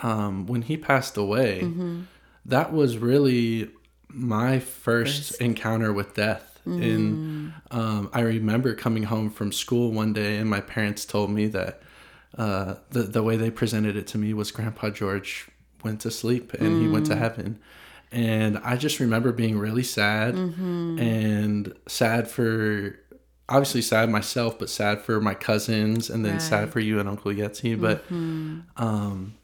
um 0.03 0.47
when 0.47 0.63
he 0.63 0.77
passed 0.77 1.17
away, 1.17 1.63
mm-hmm. 1.63 2.03
that 2.45 2.73
was 2.73 2.99
really 2.99 3.71
my 4.09 4.61
first, 4.61 5.31
first. 5.31 5.41
encounter 5.41 5.93
with 5.93 6.15
death. 6.15 6.61
Mm. 6.67 6.83
And 6.83 7.53
um, 7.71 8.11
I 8.13 8.21
remember 8.21 8.75
coming 8.75 9.03
home 9.03 9.29
from 9.29 9.53
school 9.53 9.93
one 9.93 10.13
day, 10.13 10.39
and 10.39 10.49
my 10.49 10.61
parents 10.61 11.05
told 11.05 11.31
me 11.31 11.47
that 11.49 11.83
uh, 12.39 12.77
the 12.91 13.03
the 13.03 13.23
way 13.23 13.37
they 13.37 13.51
presented 13.51 13.97
it 13.97 14.07
to 14.09 14.19
me 14.19 14.33
was 14.33 14.51
Grandpa 14.51 14.91
George 14.91 15.49
went 15.83 16.01
to 16.01 16.11
sleep 16.11 16.55
and 16.55 16.71
mm. 16.71 16.81
he 16.83 16.89
went 16.89 17.07
to 17.07 17.15
mm. 17.15 17.19
heaven, 17.19 17.59
and 18.11 18.59
I 18.59 18.77
just 18.77 18.99
remember 18.99 19.33
being 19.33 19.59
really 19.59 19.83
sad 19.83 20.35
mm-hmm. 20.35 20.99
and 20.99 21.75
sad 21.87 22.29
for 22.29 22.99
obviously 23.49 23.83
sad 23.83 24.11
myself, 24.11 24.59
but 24.59 24.71
sad 24.71 25.01
for 25.03 25.21
my 25.21 25.35
cousins, 25.35 26.11
and 26.11 26.25
then 26.25 26.35
right. 26.35 26.43
sad 26.43 26.73
for 26.73 26.81
you 26.81 26.99
and 26.99 27.09
Uncle 27.09 27.33
Yeti. 27.33 27.81
But 27.81 28.05
mm-hmm. 28.05 28.61
um, 28.77 29.35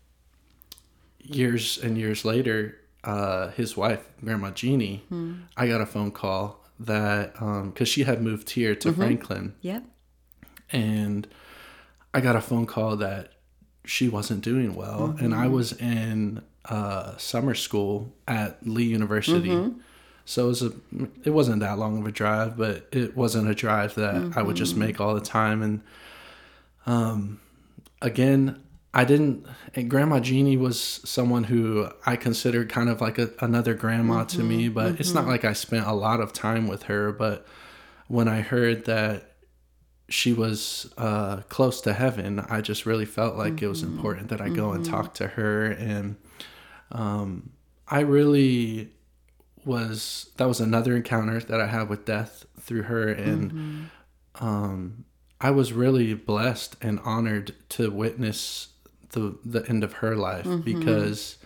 years 1.19 1.78
and 1.78 1.99
years 1.99 2.25
later, 2.25 2.78
uh, 3.04 3.49
his 3.50 3.76
wife, 3.76 4.07
Grandma 4.23 4.50
Jeannie, 4.50 5.04
mm. 5.11 5.40
I 5.57 5.66
got 5.66 5.80
a 5.80 5.87
phone 5.87 6.11
call 6.11 6.64
that 6.78 7.35
because 7.35 7.40
um, 7.42 7.85
she 7.85 8.04
had 8.04 8.23
moved 8.23 8.50
here 8.50 8.75
to 8.75 8.88
mm-hmm. 8.88 9.00
Franklin. 9.00 9.54
Yep. 9.61 9.85
And 10.73 11.26
I 12.14 12.21
got 12.21 12.37
a 12.37 12.40
phone 12.40 12.66
call 12.66 12.97
that 12.97 13.33
she 13.85 14.09
wasn't 14.09 14.42
doing 14.42 14.75
well, 14.75 15.09
mm-hmm. 15.09 15.25
and 15.25 15.35
I 15.35 15.45
mm-hmm. 15.45 15.54
was 15.54 15.73
in 15.73 16.42
uh, 16.66 17.16
summer 17.16 17.54
school 17.54 18.14
at 18.28 18.66
Lee 18.66 18.85
University. 18.85 19.50
Mm-hmm. 20.21 20.31
So 20.31 20.45
it 20.45 20.49
was 20.49 20.62
a, 20.62 20.73
it 21.25 21.31
wasn't 21.31 21.61
that 21.61 21.79
long 21.79 21.99
of 21.99 22.07
a 22.07 22.12
drive, 22.12 22.57
but 22.57 22.87
it 22.93 23.17
wasn't 23.17 23.49
a 23.49 23.55
drive 23.55 23.95
that 23.97 24.15
mm-hmm. 24.15 24.39
I 24.39 24.43
would 24.43 24.57
just 24.57 24.73
mm-hmm. 24.73 24.81
make 24.81 25.00
all 25.00 25.15
the 25.15 25.21
time. 25.21 25.62
And 25.62 25.83
um, 26.87 27.41
again, 28.00 28.62
I 28.93 29.05
didn't. 29.05 29.47
Grandma 29.89 30.19
Jeannie 30.19 30.57
was 30.57 30.81
someone 31.05 31.45
who 31.45 31.89
I 32.07 32.17
considered 32.17 32.69
kind 32.69 32.89
of 32.89 33.00
like 33.00 33.19
a, 33.19 33.31
another 33.41 33.75
grandma 33.75 34.25
to 34.25 34.43
me, 34.43 34.65
mm-hmm. 34.65 34.75
but 34.75 35.00
it's 35.00 35.15
not 35.15 35.27
like 35.27 35.45
I 35.45 35.53
spent 35.53 35.87
a 35.87 35.93
lot 35.93 36.21
of 36.21 36.33
time 36.33 36.67
with 36.67 36.85
her. 36.85 37.12
But 37.12 37.47
when 38.09 38.27
I 38.27 38.41
heard 38.41 38.87
that 38.87 39.37
she 40.09 40.33
was 40.33 40.93
uh, 40.99 41.43
close 41.49 41.81
to 41.83 41.93
heaven, 41.93 42.41
I 42.41 42.61
just 42.61 42.85
really 42.85 43.05
felt 43.05 43.37
like 43.37 43.55
mm-hmm. 43.55 43.67
it 43.67 43.69
was 43.69 43.85
mm-hmm. 43.85 43.97
important 43.97 44.29
that 44.31 44.41
I 44.41 44.49
go 44.49 44.69
mm-hmm. 44.69 44.77
and 44.77 44.85
talk 44.85 45.15
to 45.15 45.29
her. 45.29 45.67
And 45.67 46.17
um, 46.91 47.50
I 47.87 48.00
really 48.00 48.91
was, 49.64 50.31
that 50.37 50.49
was 50.49 50.61
another 50.61 50.97
encounter 50.97 51.40
that 51.40 51.61
I 51.61 51.67
had 51.67 51.88
with 51.88 52.05
death 52.05 52.47
through 52.61 52.83
her. 52.83 53.09
And 53.09 53.52
mm-hmm. 53.52 54.47
um, 54.47 55.05
I 55.40 55.50
was 55.50 55.73
really 55.73 56.14
blessed 56.14 56.76
and 56.81 57.00
honored 57.05 57.55
to 57.71 57.90
witness 57.90 58.69
the, 59.11 59.37
the 59.45 59.67
end 59.69 59.85
of 59.85 59.95
her 59.95 60.17
life 60.17 60.47
mm-hmm. 60.47 60.61
because 60.61 61.38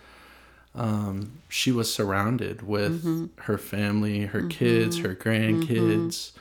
um, 0.73 1.39
she 1.49 1.71
was 1.71 1.93
surrounded 1.93 2.61
with 2.61 3.03
mm-hmm. 3.03 3.41
her 3.43 3.57
family, 3.57 4.21
her 4.25 4.47
kids, 4.47 4.99
her 4.99 5.15
grandkids 5.15 6.33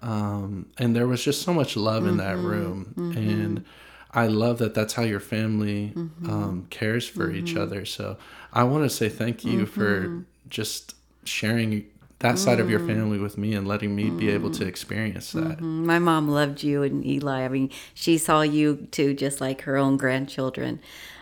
um, 0.00 0.66
and 0.78 0.94
there 0.94 1.06
was 1.06 1.22
just 1.22 1.42
so 1.42 1.52
much 1.52 1.76
love 1.76 2.02
mm-hmm, 2.02 2.12
in 2.12 2.16
that 2.18 2.36
mm-hmm. 2.36 2.46
room 2.46 2.94
mm-hmm. 2.96 3.18
and 3.18 3.64
i 4.12 4.26
love 4.26 4.58
that 4.58 4.74
that's 4.74 4.94
how 4.94 5.02
your 5.02 5.20
family 5.20 5.92
mm-hmm. 5.94 6.30
um, 6.30 6.66
cares 6.70 7.06
for 7.06 7.30
each 7.30 7.50
mm-hmm. 7.50 7.62
other 7.62 7.84
so 7.84 8.16
i 8.52 8.62
want 8.62 8.84
to 8.84 8.90
say 8.90 9.08
thank 9.08 9.44
you 9.44 9.66
for 9.66 10.02
mm-hmm. 10.02 10.20
just 10.48 10.94
sharing 11.28 11.86
that 12.20 12.36
side 12.36 12.58
of 12.58 12.68
your 12.68 12.80
family 12.80 13.18
with 13.18 13.38
me 13.38 13.54
and 13.54 13.68
letting 13.68 13.94
me 13.94 14.10
be 14.10 14.28
able 14.28 14.50
to 14.50 14.66
experience 14.66 15.30
that. 15.32 15.60
My 15.60 16.00
mom 16.00 16.28
loved 16.28 16.64
you 16.64 16.82
and 16.82 17.06
Eli. 17.06 17.44
I 17.44 17.48
mean, 17.48 17.70
she 17.94 18.18
saw 18.18 18.42
you 18.42 18.88
too, 18.90 19.14
just 19.14 19.40
like 19.40 19.62
her 19.62 19.76
own 19.76 19.96
grandchildren, 19.96 20.80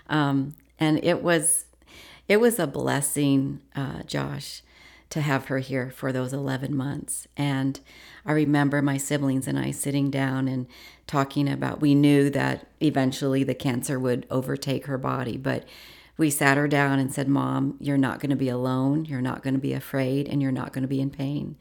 um, 0.08 0.54
and 0.78 1.02
it 1.04 1.22
was 1.22 1.66
it 2.28 2.40
was 2.40 2.58
a 2.58 2.66
blessing, 2.66 3.60
uh, 3.74 4.02
Josh, 4.04 4.62
to 5.10 5.20
have 5.20 5.46
her 5.46 5.58
here 5.58 5.90
for 5.90 6.12
those 6.12 6.32
eleven 6.32 6.74
months. 6.74 7.28
And 7.36 7.78
I 8.24 8.32
remember 8.32 8.80
my 8.80 8.96
siblings 8.96 9.46
and 9.46 9.58
I 9.58 9.70
sitting 9.72 10.10
down 10.10 10.48
and 10.48 10.66
talking 11.06 11.48
about, 11.48 11.80
we 11.80 11.94
knew 11.94 12.30
that 12.30 12.66
eventually 12.80 13.44
the 13.44 13.54
cancer 13.54 14.00
would 14.00 14.26
overtake 14.30 14.86
her 14.86 14.98
body, 14.98 15.36
but 15.36 15.64
we 16.16 16.30
sat 16.30 16.56
her 16.56 16.68
down 16.68 16.98
and 16.98 17.12
said, 17.12 17.28
Mom, 17.28 17.76
you're 17.80 17.98
not 17.98 18.20
going 18.20 18.30
to 18.30 18.36
be 18.36 18.48
alone. 18.48 19.04
You're 19.04 19.20
not 19.20 19.42
going 19.42 19.54
to 19.54 19.60
be 19.60 19.72
afraid 19.72 20.28
and 20.28 20.40
you're 20.40 20.52
not 20.52 20.72
going 20.72 20.82
to 20.82 20.88
be 20.88 21.00
in 21.00 21.10
pain. 21.10 21.56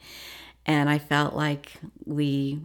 And 0.65 0.89
I 0.89 0.97
felt 0.97 1.35
like 1.35 1.73
we 2.05 2.61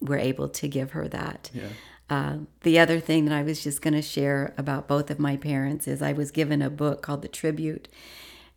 were 0.00 0.18
able 0.18 0.48
to 0.48 0.68
give 0.68 0.92
her 0.92 1.08
that. 1.08 1.50
Yeah. 1.52 1.68
Uh, 2.08 2.36
the 2.60 2.78
other 2.78 3.00
thing 3.00 3.24
that 3.24 3.34
I 3.34 3.42
was 3.42 3.62
just 3.62 3.80
going 3.80 3.94
to 3.94 4.02
share 4.02 4.54
about 4.58 4.88
both 4.88 5.10
of 5.10 5.18
my 5.18 5.36
parents 5.36 5.88
is 5.88 6.02
I 6.02 6.12
was 6.12 6.30
given 6.30 6.60
a 6.60 6.70
book 6.70 7.02
called 7.02 7.22
The 7.22 7.28
Tribute. 7.28 7.88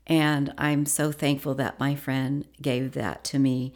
And 0.08 0.54
I'm 0.58 0.86
so 0.86 1.12
thankful 1.12 1.56
that 1.56 1.80
my 1.80 1.96
friend 1.96 2.46
gave 2.62 2.94
that 2.94 3.24
to 3.25 3.39
me 3.39 3.74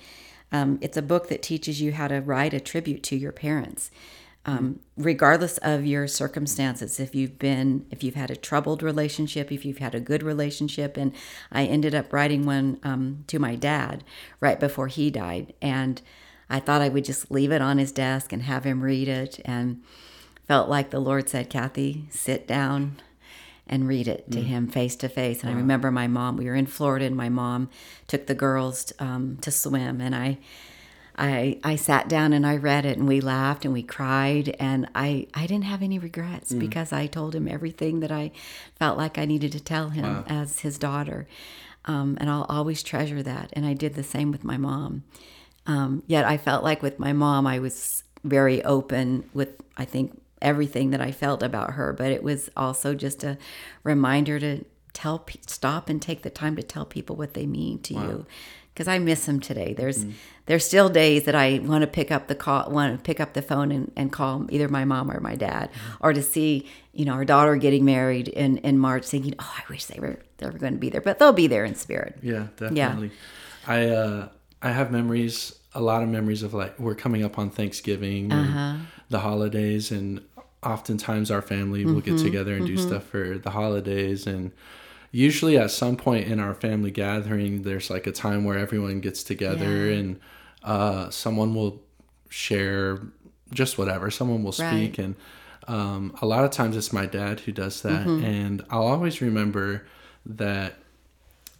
um, 0.51 0.79
it's 0.81 0.97
a 0.97 1.01
book 1.01 1.29
that 1.29 1.41
teaches 1.41 1.81
you 1.81 1.93
how 1.93 2.07
to 2.07 2.19
write 2.21 2.53
a 2.53 2.59
tribute 2.59 3.03
to 3.03 3.15
your 3.15 3.31
parents. 3.31 3.91
Um, 4.49 4.79
regardless 4.97 5.57
of 5.59 5.85
your 5.85 6.07
circumstances 6.07 6.99
if 6.99 7.13
you've 7.13 7.37
been 7.37 7.85
if 7.91 8.03
you've 8.03 8.15
had 8.15 8.31
a 8.31 8.35
troubled 8.35 8.81
relationship 8.81 9.51
if 9.51 9.63
you've 9.63 9.77
had 9.77 9.93
a 9.93 9.99
good 9.99 10.23
relationship 10.23 10.97
and 10.97 11.13
i 11.51 11.65
ended 11.65 11.93
up 11.93 12.11
writing 12.11 12.45
one 12.45 12.79
um, 12.83 13.23
to 13.27 13.39
my 13.39 13.55
dad 13.55 14.03
right 14.39 14.59
before 14.59 14.87
he 14.87 15.09
died 15.09 15.53
and 15.61 16.01
i 16.49 16.59
thought 16.59 16.81
i 16.81 16.89
would 16.89 17.05
just 17.05 17.29
leave 17.29 17.51
it 17.51 17.61
on 17.61 17.77
his 17.77 17.91
desk 17.91 18.33
and 18.33 18.43
have 18.43 18.63
him 18.63 18.81
read 18.81 19.07
it 19.07 19.39
and 19.45 19.81
felt 20.47 20.67
like 20.67 20.89
the 20.89 20.99
lord 20.99 21.29
said 21.29 21.49
kathy 21.49 22.07
sit 22.09 22.47
down 22.47 22.99
and 23.69 23.87
read 23.87 24.07
it 24.07 24.29
to 24.31 24.39
mm. 24.39 24.45
him 24.45 24.67
face 24.67 24.95
to 24.95 25.07
face. 25.07 25.43
And 25.43 25.51
wow. 25.51 25.57
I 25.57 25.61
remember 25.61 25.91
my 25.91 26.07
mom. 26.07 26.35
We 26.37 26.45
were 26.45 26.55
in 26.55 26.65
Florida, 26.65 27.05
and 27.05 27.15
my 27.15 27.29
mom 27.29 27.69
took 28.07 28.25
the 28.25 28.33
girls 28.33 28.91
um, 28.97 29.37
to 29.41 29.51
swim, 29.51 30.01
and 30.01 30.15
I. 30.15 30.39
I, 31.19 31.59
I 31.65 31.75
sat 31.75 32.07
down 32.07 32.31
and 32.31 32.47
I 32.47 32.55
read 32.55 32.85
it 32.85 32.97
and 32.97 33.07
we 33.07 33.19
laughed 33.19 33.65
and 33.65 33.73
we 33.73 33.83
cried 33.83 34.55
and 34.57 34.89
I, 34.95 35.27
I 35.33 35.47
didn't 35.47 35.65
have 35.65 35.81
any 35.81 35.99
regrets 35.99 36.53
mm. 36.53 36.59
because 36.59 36.93
I 36.93 37.07
told 37.07 37.35
him 37.35 37.47
everything 37.47 37.99
that 37.99 38.11
I 38.11 38.31
felt 38.77 38.97
like 38.97 39.17
I 39.17 39.25
needed 39.25 39.51
to 39.51 39.59
tell 39.59 39.89
him 39.89 40.05
wow. 40.05 40.23
as 40.27 40.61
his 40.61 40.77
daughter. 40.77 41.27
Um, 41.83 42.17
and 42.21 42.29
I'll 42.29 42.45
always 42.47 42.81
treasure 42.81 43.21
that. 43.21 43.49
And 43.53 43.65
I 43.65 43.73
did 43.73 43.95
the 43.95 44.03
same 44.03 44.31
with 44.31 44.45
my 44.45 44.55
mom. 44.55 45.03
Um, 45.67 46.03
yet 46.07 46.23
I 46.23 46.37
felt 46.37 46.63
like 46.63 46.81
with 46.81 46.99
my 46.99 47.11
mom, 47.11 47.45
I 47.45 47.59
was 47.59 48.03
very 48.23 48.63
open 48.63 49.29
with, 49.33 49.49
I 49.75 49.83
think, 49.83 50.21
everything 50.41 50.91
that 50.91 51.01
I 51.01 51.11
felt 51.11 51.43
about 51.43 51.73
her, 51.73 51.91
but 51.91 52.13
it 52.13 52.23
was 52.23 52.49
also 52.55 52.95
just 52.95 53.25
a 53.25 53.37
reminder 53.83 54.39
to 54.39 54.63
tell 54.93 55.25
stop 55.45 55.89
and 55.89 56.01
take 56.01 56.21
the 56.23 56.29
time 56.29 56.55
to 56.55 56.63
tell 56.63 56.85
people 56.85 57.15
what 57.15 57.33
they 57.33 57.45
mean 57.45 57.79
to 57.79 57.93
wow. 57.93 58.03
you 58.03 58.25
because 58.79 58.87
I 58.87 58.97
miss 58.97 59.25
them 59.25 59.41
today. 59.41 59.73
There's 59.73 60.05
mm. 60.05 60.13
there's 60.45 60.65
still 60.65 60.87
days 60.87 61.25
that 61.25 61.35
I 61.35 61.59
want 61.59 61.81
to 61.81 61.87
pick 61.87 62.11
up 62.11 62.29
the 62.29 62.35
call, 62.35 62.71
want 62.71 62.97
to 62.97 63.03
pick 63.03 63.19
up 63.19 63.33
the 63.33 63.41
phone 63.41 63.73
and, 63.73 63.91
and 63.97 64.09
call 64.09 64.47
either 64.49 64.69
my 64.69 64.85
mom 64.85 65.11
or 65.11 65.19
my 65.19 65.35
dad, 65.35 65.69
mm-hmm. 65.69 65.97
or 65.99 66.13
to 66.13 66.23
see 66.23 66.65
you 66.93 67.03
know 67.03 67.11
our 67.11 67.25
daughter 67.25 67.57
getting 67.57 67.83
married 67.83 68.29
in 68.29 68.59
in 68.59 68.77
March, 68.77 69.05
thinking, 69.05 69.35
oh, 69.37 69.53
I 69.57 69.63
wish 69.69 69.83
they 69.87 69.99
were 69.99 70.17
they 70.37 70.45
were 70.45 70.57
going 70.57 70.71
to 70.71 70.79
be 70.79 70.89
there, 70.89 71.01
but 71.01 71.19
they'll 71.19 71.33
be 71.33 71.47
there 71.47 71.65
in 71.65 71.75
spirit. 71.75 72.19
Yeah, 72.21 72.47
definitely. 72.55 73.07
Yeah. 73.07 73.73
I 73.73 73.89
uh, 73.89 74.29
I 74.61 74.71
have 74.71 74.93
memories, 74.93 75.59
a 75.75 75.81
lot 75.81 76.01
of 76.01 76.07
memories 76.07 76.41
of 76.41 76.53
like 76.53 76.79
we're 76.79 76.95
coming 76.95 77.25
up 77.25 77.37
on 77.37 77.49
Thanksgiving, 77.49 78.31
and 78.31 78.47
uh-huh. 78.47 78.77
the 79.09 79.19
holidays, 79.19 79.91
and 79.91 80.21
oftentimes 80.63 81.31
our 81.31 81.41
family 81.41 81.83
will 81.83 81.99
get 81.99 82.13
mm-hmm. 82.13 82.23
together 82.23 82.53
and 82.53 82.65
do 82.65 82.77
mm-hmm. 82.77 82.87
stuff 82.87 83.03
for 83.03 83.37
the 83.37 83.49
holidays 83.49 84.25
and 84.25 84.53
usually 85.11 85.57
at 85.57 85.71
some 85.71 85.95
point 85.97 86.27
in 86.27 86.39
our 86.39 86.53
family 86.53 86.91
gathering 86.91 87.63
there's 87.63 87.89
like 87.89 88.05
a 88.07 88.11
time 88.11 88.43
where 88.43 88.57
everyone 88.57 88.99
gets 88.99 89.23
together 89.23 89.85
Yeah. 89.87 89.97
and 89.97 90.19
uh, 90.63 91.09
someone 91.09 91.53
will 91.55 91.81
share 92.29 92.99
just 93.53 93.77
whatever. 93.77 94.11
Someone 94.11 94.43
will 94.43 94.51
speak 94.51 94.97
Right. 94.97 94.99
and 94.99 95.15
um, 95.67 96.15
a 96.21 96.25
lot 96.25 96.43
of 96.45 96.51
times 96.51 96.75
it's 96.77 96.91
my 96.93 97.05
dad 97.05 97.39
who 97.41 97.51
does 97.51 97.81
that. 97.83 98.05
And 98.07 98.63
i'll 98.69 98.87
always 98.87 99.21
remember 99.21 99.85
that 100.25 100.75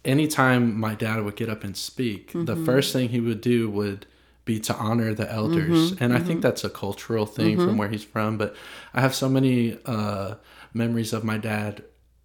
anytime 0.04 0.78
my 0.78 0.94
dad 0.94 1.22
would 1.24 1.36
get 1.36 1.48
up 1.48 1.62
and 1.64 1.76
speak 1.76 2.32
the 2.34 2.56
first 2.56 2.92
thing 2.92 3.08
he 3.10 3.20
would 3.20 3.40
do 3.40 3.68
would 3.68 4.06
be 4.44 4.58
to 4.60 4.74
honor 4.74 5.12
the 5.14 5.30
elders. 5.30 5.92
And 6.00 6.12
i 6.14 6.18
think 6.18 6.40
that's 6.42 6.64
a 6.64 6.70
cultural 6.70 7.26
thing 7.26 7.56
from 7.56 7.76
where 7.76 7.88
he's 7.88 8.04
from 8.04 8.38
but 8.38 8.54
i 8.94 9.00
have 9.00 9.14
so 9.14 9.28
many 9.28 9.78
uh, 9.84 10.36
memories 10.72 11.12
of 11.12 11.22
my 11.24 11.36
dad 11.38 11.82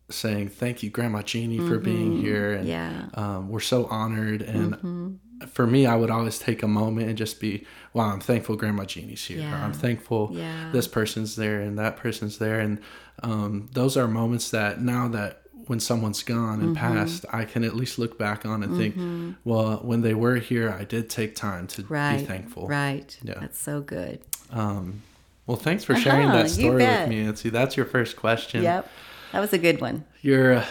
saying 0.10 0.50
thank 0.50 0.84
you 0.84 0.90
grandma 0.90 1.22
jeannie 1.22 1.58
for 1.58 1.80
being 1.80 2.18
here 2.22 2.54
and 2.54 2.68
Yeah. 2.68 3.06
um, 3.16 3.50
we're 3.50 3.60
so 3.60 3.86
honored 3.86 4.42
and 4.44 5.20
for 5.48 5.66
me 5.66 5.86
i 5.88 5.96
would 5.96 6.12
always 6.12 6.38
take 6.38 6.62
a 6.64 6.68
moment 6.68 7.10
and 7.10 7.18
just 7.18 7.40
be 7.40 7.66
wow 7.94 8.12
i'm 8.12 8.20
thankful 8.20 8.56
grandma 8.56 8.86
jeannie's 8.86 9.26
here 9.26 9.40
Yeah. 9.40 9.66
i'm 9.66 9.74
thankful 9.74 10.30
Yeah. 10.32 10.70
this 10.72 10.88
person's 10.88 11.36
there 11.36 11.60
and 11.62 11.78
that 11.80 11.98
person's 11.98 12.38
there 12.38 12.60
and 12.60 12.80
um, 13.24 13.70
those 13.74 13.98
are 13.98 14.08
moments 14.08 14.52
that 14.52 14.80
now 14.82 15.08
that 15.10 15.42
when 15.68 15.80
someone's 15.80 16.22
gone 16.22 16.60
and 16.62 16.76
Mm-hmm. 16.76 16.96
passed 16.98 17.26
i 17.34 17.44
can 17.44 17.64
at 17.64 17.76
least 17.76 17.98
look 17.98 18.20
back 18.20 18.46
on 18.46 18.62
and 18.62 18.78
think 18.78 18.96
well 19.44 19.78
when 19.78 20.02
they 20.02 20.14
were 20.14 20.36
here 20.36 20.70
i 20.70 20.84
did 20.84 21.10
take 21.10 21.36
time 21.36 21.66
to 21.68 21.84
Right. 21.86 22.20
be 22.20 22.26
thankful 22.26 22.68
Right. 22.68 23.18
Yeah. 23.24 23.40
That's 23.40 23.58
so 23.60 23.82
good. 23.82 24.22
well 24.54 25.58
thanks 25.58 25.84
for 25.84 25.96
sharing 25.96 26.28
Uh-huh, 26.28 26.44
that 26.44 26.50
story 26.52 26.84
with 26.84 27.10
me 27.10 27.36
see 27.36 27.50
that's 27.50 27.76
your 27.76 27.88
first 27.88 28.16
question 28.16 28.62
Yep. 28.62 28.88
That 29.32 29.40
was 29.40 29.54
a 29.54 29.58
good 29.58 29.82
one. 29.82 30.06
Your 30.22 30.64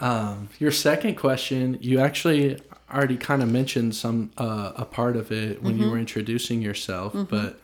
um, 0.00 0.48
your 0.58 0.70
second 0.70 1.16
question, 1.16 1.78
you 1.80 1.98
actually 2.00 2.58
already 2.92 3.16
kind 3.16 3.42
of 3.42 3.50
mentioned 3.50 3.94
some 3.94 4.30
uh, 4.36 4.72
a 4.76 4.84
part 4.84 5.16
of 5.16 5.30
it 5.32 5.62
when 5.62 5.78
you 5.78 5.90
were 5.90 5.98
introducing 5.98 6.60
yourself, 6.62 7.14
but 7.28 7.60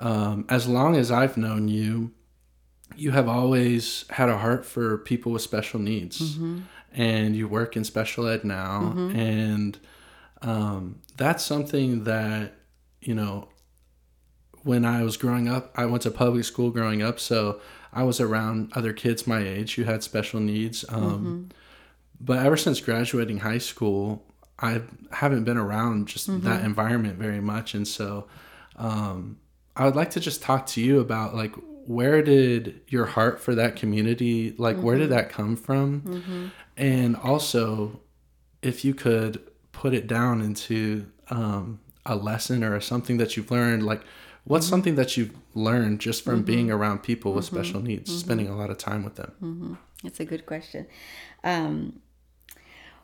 um, 0.00 0.44
as 0.48 0.66
long 0.68 0.96
as 0.96 1.10
I've 1.10 1.36
known 1.36 1.68
you, 1.68 2.12
you 2.96 3.10
have 3.12 3.28
always 3.28 4.04
had 4.10 4.28
a 4.28 4.38
heart 4.38 4.64
for 4.64 4.98
people 4.98 5.32
with 5.32 5.42
special 5.42 5.80
needs, 5.80 6.38
and 6.92 7.36
you 7.36 7.46
work 7.48 7.76
in 7.76 7.84
special 7.84 8.26
ed 8.28 8.44
now, 8.44 8.92
and 9.14 9.78
um, 10.42 11.00
that's 11.16 11.44
something 11.44 12.04
that 12.04 12.54
you 13.00 13.14
know 13.14 13.48
when 14.62 14.84
I 14.84 15.02
was 15.02 15.16
growing 15.16 15.48
up, 15.48 15.72
I 15.76 15.86
went 15.86 16.02
to 16.04 16.10
public 16.10 16.44
school 16.44 16.70
growing 16.70 17.02
up, 17.02 17.18
so 17.20 17.60
I 17.92 18.02
was 18.04 18.20
around 18.20 18.72
other 18.74 18.92
kids 18.92 19.26
my 19.26 19.40
age 19.40 19.74
who 19.76 19.84
had 19.84 20.02
special 20.02 20.40
needs. 20.40 20.84
Um, 20.88 21.48
But 22.20 22.44
ever 22.44 22.56
since 22.56 22.80
graduating 22.80 23.38
high 23.38 23.58
school, 23.58 24.24
I 24.58 24.82
haven't 25.12 25.44
been 25.44 25.56
around 25.56 26.08
just 26.08 26.26
that 26.42 26.64
environment 26.64 27.16
very 27.18 27.40
much, 27.40 27.74
and 27.74 27.86
so 27.86 28.26
um, 28.76 29.38
I 29.76 29.84
would 29.84 29.94
like 29.96 30.10
to 30.10 30.20
just 30.20 30.42
talk 30.42 30.66
to 30.68 30.80
you 30.80 30.98
about 31.00 31.34
like 31.34 31.54
where 31.86 32.20
did 32.22 32.80
your 32.88 33.06
heart 33.06 33.40
for 33.40 33.54
that 33.54 33.76
community 33.76 34.54
like 34.58 34.76
where 34.78 34.98
did 34.98 35.10
that 35.10 35.30
come 35.30 35.56
from, 35.56 36.52
and 36.76 37.14
also 37.16 38.00
if 38.62 38.84
you 38.84 38.94
could 38.94 39.40
put 39.72 39.94
it 39.94 40.06
down 40.08 40.42
into 40.42 41.06
um, 41.30 41.78
a 42.04 42.16
lesson 42.16 42.64
or 42.64 42.80
something 42.80 43.16
that 43.18 43.36
you've 43.36 43.50
learned 43.52 43.84
like 43.86 44.02
what's 44.48 44.66
something 44.66 44.96
that 44.96 45.16
you've 45.16 45.34
learned 45.54 46.00
just 46.00 46.24
from 46.24 46.42
being 46.42 46.70
around 46.70 47.02
people 47.02 47.32
with 47.32 47.44
special 47.44 47.80
needs 47.80 48.10
spending 48.18 48.48
a 48.48 48.56
lot 48.56 48.70
of 48.70 48.78
time 48.78 49.04
with 49.04 49.14
them? 49.16 49.78
That's 50.02 50.20
a 50.20 50.24
good 50.24 50.46
question. 50.46 50.86
Um, 51.44 52.00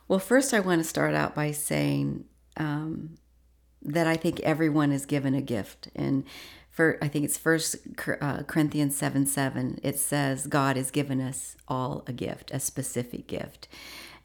well, 0.07 0.19
first, 0.19 0.53
I 0.53 0.59
want 0.59 0.81
to 0.81 0.87
start 0.87 1.13
out 1.13 1.33
by 1.35 1.51
saying 1.51 2.25
um, 2.57 3.15
that 3.81 4.07
I 4.07 4.15
think 4.15 4.39
everyone 4.41 4.91
is 4.91 5.05
given 5.05 5.33
a 5.33 5.41
gift, 5.41 5.89
and 5.95 6.23
for 6.69 6.97
I 7.01 7.07
think 7.07 7.25
it's 7.25 7.37
First 7.37 7.75
uh, 8.21 8.43
Corinthians 8.43 8.95
seven 8.95 9.25
seven. 9.25 9.79
It 9.83 9.97
says 9.99 10.47
God 10.47 10.77
has 10.77 10.91
given 10.91 11.21
us 11.21 11.55
all 11.67 12.03
a 12.07 12.13
gift, 12.13 12.51
a 12.51 12.59
specific 12.59 13.27
gift, 13.27 13.67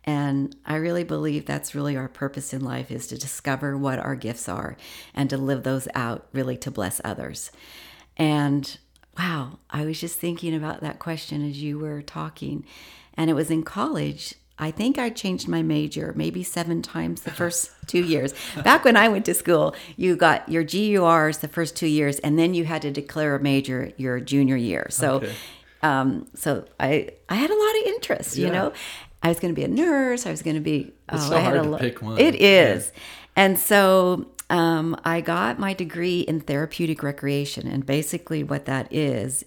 and 0.04 0.56
I 0.64 0.76
really 0.76 1.04
believe 1.04 1.44
that's 1.46 1.74
really 1.74 1.96
our 1.96 2.08
purpose 2.08 2.52
in 2.54 2.64
life 2.64 2.90
is 2.90 3.06
to 3.08 3.18
discover 3.18 3.76
what 3.76 3.98
our 3.98 4.14
gifts 4.14 4.48
are 4.48 4.76
and 5.14 5.28
to 5.30 5.36
live 5.36 5.62
those 5.62 5.86
out, 5.94 6.26
really 6.32 6.56
to 6.58 6.70
bless 6.70 7.00
others. 7.04 7.50
And 8.16 8.78
wow, 9.18 9.58
I 9.70 9.84
was 9.84 10.00
just 10.00 10.18
thinking 10.18 10.54
about 10.54 10.80
that 10.80 10.98
question 10.98 11.46
as 11.48 11.62
you 11.62 11.78
were 11.78 12.00
talking. 12.02 12.64
And 13.14 13.28
it 13.28 13.34
was 13.34 13.50
in 13.50 13.62
college. 13.62 14.34
I 14.58 14.70
think 14.70 14.98
I 14.98 15.08
changed 15.10 15.48
my 15.48 15.62
major 15.62 16.12
maybe 16.16 16.42
seven 16.42 16.82
times 16.82 17.22
the 17.22 17.30
first 17.30 17.70
two 17.86 18.04
years. 18.04 18.34
Back 18.62 18.84
when 18.84 18.96
I 18.96 19.08
went 19.08 19.24
to 19.26 19.34
school, 19.34 19.74
you 19.96 20.16
got 20.16 20.48
your 20.48 20.62
GURs 20.64 21.38
the 21.38 21.48
first 21.48 21.76
two 21.76 21.86
years, 21.86 22.18
and 22.20 22.38
then 22.38 22.54
you 22.54 22.64
had 22.64 22.82
to 22.82 22.90
declare 22.90 23.34
a 23.34 23.40
major 23.42 23.92
your 23.96 24.20
junior 24.20 24.56
year. 24.56 24.86
So, 24.90 25.16
Okay. 25.16 25.32
um, 25.82 26.26
so 26.34 26.66
I 26.78 27.08
I 27.28 27.36
had 27.36 27.50
a 27.50 27.54
lot 27.58 27.76
of 27.80 27.82
interest. 27.94 28.36
You 28.36 28.50
know, 28.50 28.72
I 29.22 29.28
was 29.28 29.38
going 29.38 29.54
to 29.54 29.58
be 29.58 29.64
a 29.64 29.68
nurse. 29.68 30.26
I 30.26 30.30
was 30.30 30.42
going 30.42 30.56
to 30.56 30.62
be. 30.62 30.92
It's 31.12 31.24
oh, 31.24 31.30
so 31.30 31.36
I 31.36 31.40
had 31.40 31.54
hard 31.56 31.66
a 31.66 31.70
to 31.70 31.78
pick 31.78 32.02
one. 32.02 32.18
It 32.18 32.36
is, 32.36 32.92
and 33.36 33.58
so 33.58 34.30
um, 34.50 35.00
I 35.04 35.20
got 35.20 35.58
my 35.58 35.74
degree 35.74 36.20
in 36.20 36.40
therapeutic 36.40 37.02
recreation, 37.02 37.68
and 37.68 37.86
basically 37.86 38.42
what 38.42 38.64
that 38.66 38.92
is, 38.92 39.44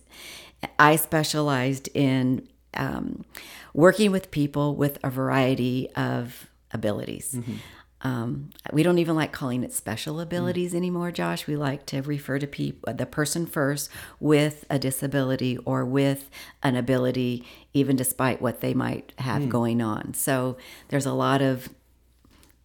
I 0.79 0.95
specialized 0.95 1.89
in 1.93 2.47
um, 2.75 3.25
working 3.73 4.11
with 4.11 4.31
people 4.31 4.75
with 4.75 4.97
a 5.03 5.09
variety 5.09 5.89
of 5.95 6.47
abilities. 6.71 7.37
Um, 8.05 8.49
we 8.73 8.83
don't 8.83 8.97
even 8.99 9.15
like 9.15 9.31
calling 9.31 9.63
it 9.63 9.71
special 9.71 10.19
abilities 10.19 10.75
anymore, 10.75 11.09
Josh. 11.11 11.47
We 11.47 11.55
like 11.55 11.85
to 11.87 12.01
refer 12.01 12.37
to 12.37 12.45
people, 12.45 12.93
the 12.93 13.05
person 13.05 13.45
first 13.45 13.89
with 14.19 14.65
a 14.69 14.77
disability 14.77 15.57
or 15.59 15.85
with 15.85 16.29
an 16.61 16.75
ability, 16.75 17.45
even 17.73 17.95
despite 17.95 18.41
what 18.41 18.59
they 18.59 18.73
might 18.73 19.13
have 19.19 19.47
going 19.47 19.81
on. 19.81 20.13
So 20.15 20.57
there's 20.89 21.05
a 21.05 21.13
lot 21.13 21.41
of 21.41 21.69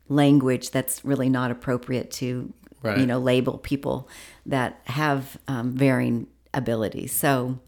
language 0.08 0.70
that's 0.70 1.04
really 1.04 1.28
not 1.28 1.50
appropriate 1.50 2.10
to, 2.12 2.52
Right. 2.82 2.98
you 2.98 3.06
know, 3.06 3.18
label 3.18 3.58
people 3.58 4.08
that 4.46 4.80
have 4.84 5.36
um, 5.48 5.72
varying 5.72 6.28
abilities. 6.54 7.12
So, 7.12 7.58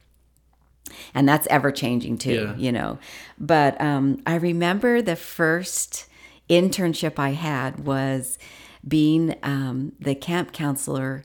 and 1.14 1.28
that's 1.28 1.46
ever 1.48 1.70
changing 1.72 2.18
too, 2.18 2.33
Yeah. 2.33 2.56
you 2.56 2.72
know. 2.72 2.98
But 3.38 3.80
um, 3.80 4.22
I 4.26 4.37
remember 4.37 5.02
the 5.02 5.16
first 5.16 6.06
internship 6.50 7.18
I 7.18 7.30
had 7.30 7.84
was 7.86 8.38
being 8.86 9.36
um, 9.42 9.92
the 10.00 10.14
camp 10.14 10.52
counselor 10.52 11.24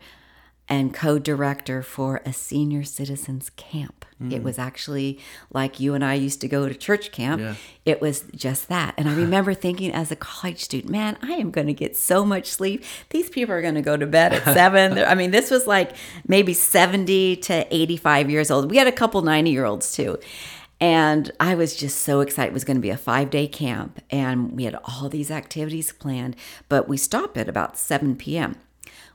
and 0.67 0.93
co-director 0.93 1.83
for 1.83 2.21
a 2.25 2.33
senior 2.33 2.83
citizens 2.83 3.51
camp. 3.51 4.05
It 4.31 4.43
was 4.43 4.57
actually 4.57 5.19
like 5.51 5.81
you 5.81 5.93
and 5.93 6.03
I 6.03 6.13
used 6.13 6.39
to 6.39 6.47
go 6.47 6.69
to 6.69 6.73
church 6.73 7.11
camp. 7.11 7.41
Yeah. 7.41 7.55
It 7.83 8.01
was 8.01 8.23
just 8.33 8.69
that. 8.69 8.93
And 8.97 9.09
I 9.09 9.13
remember 9.13 9.53
thinking 9.53 9.91
as 9.91 10.09
a 10.09 10.15
college 10.15 10.63
student, 10.63 10.89
man, 10.89 11.17
I 11.21 11.33
am 11.33 11.51
going 11.51 11.67
to 11.67 11.73
get 11.73 11.97
so 11.97 12.23
much 12.23 12.47
sleep. 12.47 12.85
These 13.09 13.29
people 13.29 13.53
are 13.53 13.61
going 13.61 13.75
to 13.75 13.81
go 13.81 13.97
to 13.97 14.07
bed 14.07 14.31
at 14.31 14.43
seven. 14.55 14.97
I 14.97 15.15
mean, 15.15 15.31
this 15.31 15.51
was 15.51 15.67
like 15.67 15.91
maybe 16.25 16.53
70 16.53 17.35
to 17.35 17.75
85 17.75 18.29
years 18.29 18.49
old. 18.49 18.71
We 18.71 18.77
had 18.77 18.88
a 18.88 18.91
couple 18.93 19.21
90 19.21 19.51
year 19.51 19.65
olds 19.65 19.91
too. 19.91 20.17
And 20.79 21.31
I 21.39 21.55
was 21.55 21.75
just 21.75 21.99
so 21.99 22.19
excited. 22.19 22.49
It 22.49 22.53
was 22.53 22.65
going 22.65 22.77
to 22.77 22.81
be 22.81 22.89
a 22.89 22.97
five 22.97 23.29
day 23.29 23.47
camp, 23.47 24.01
and 24.09 24.51
we 24.51 24.65
had 24.65 24.77
all 24.83 25.09
these 25.09 25.31
activities 25.31 25.91
planned, 25.93 26.35
but 26.67 26.88
we 26.88 26.97
stopped 26.97 27.38
at 27.38 27.47
about 27.47 27.77
7 27.77 28.15
p.m. 28.17 28.57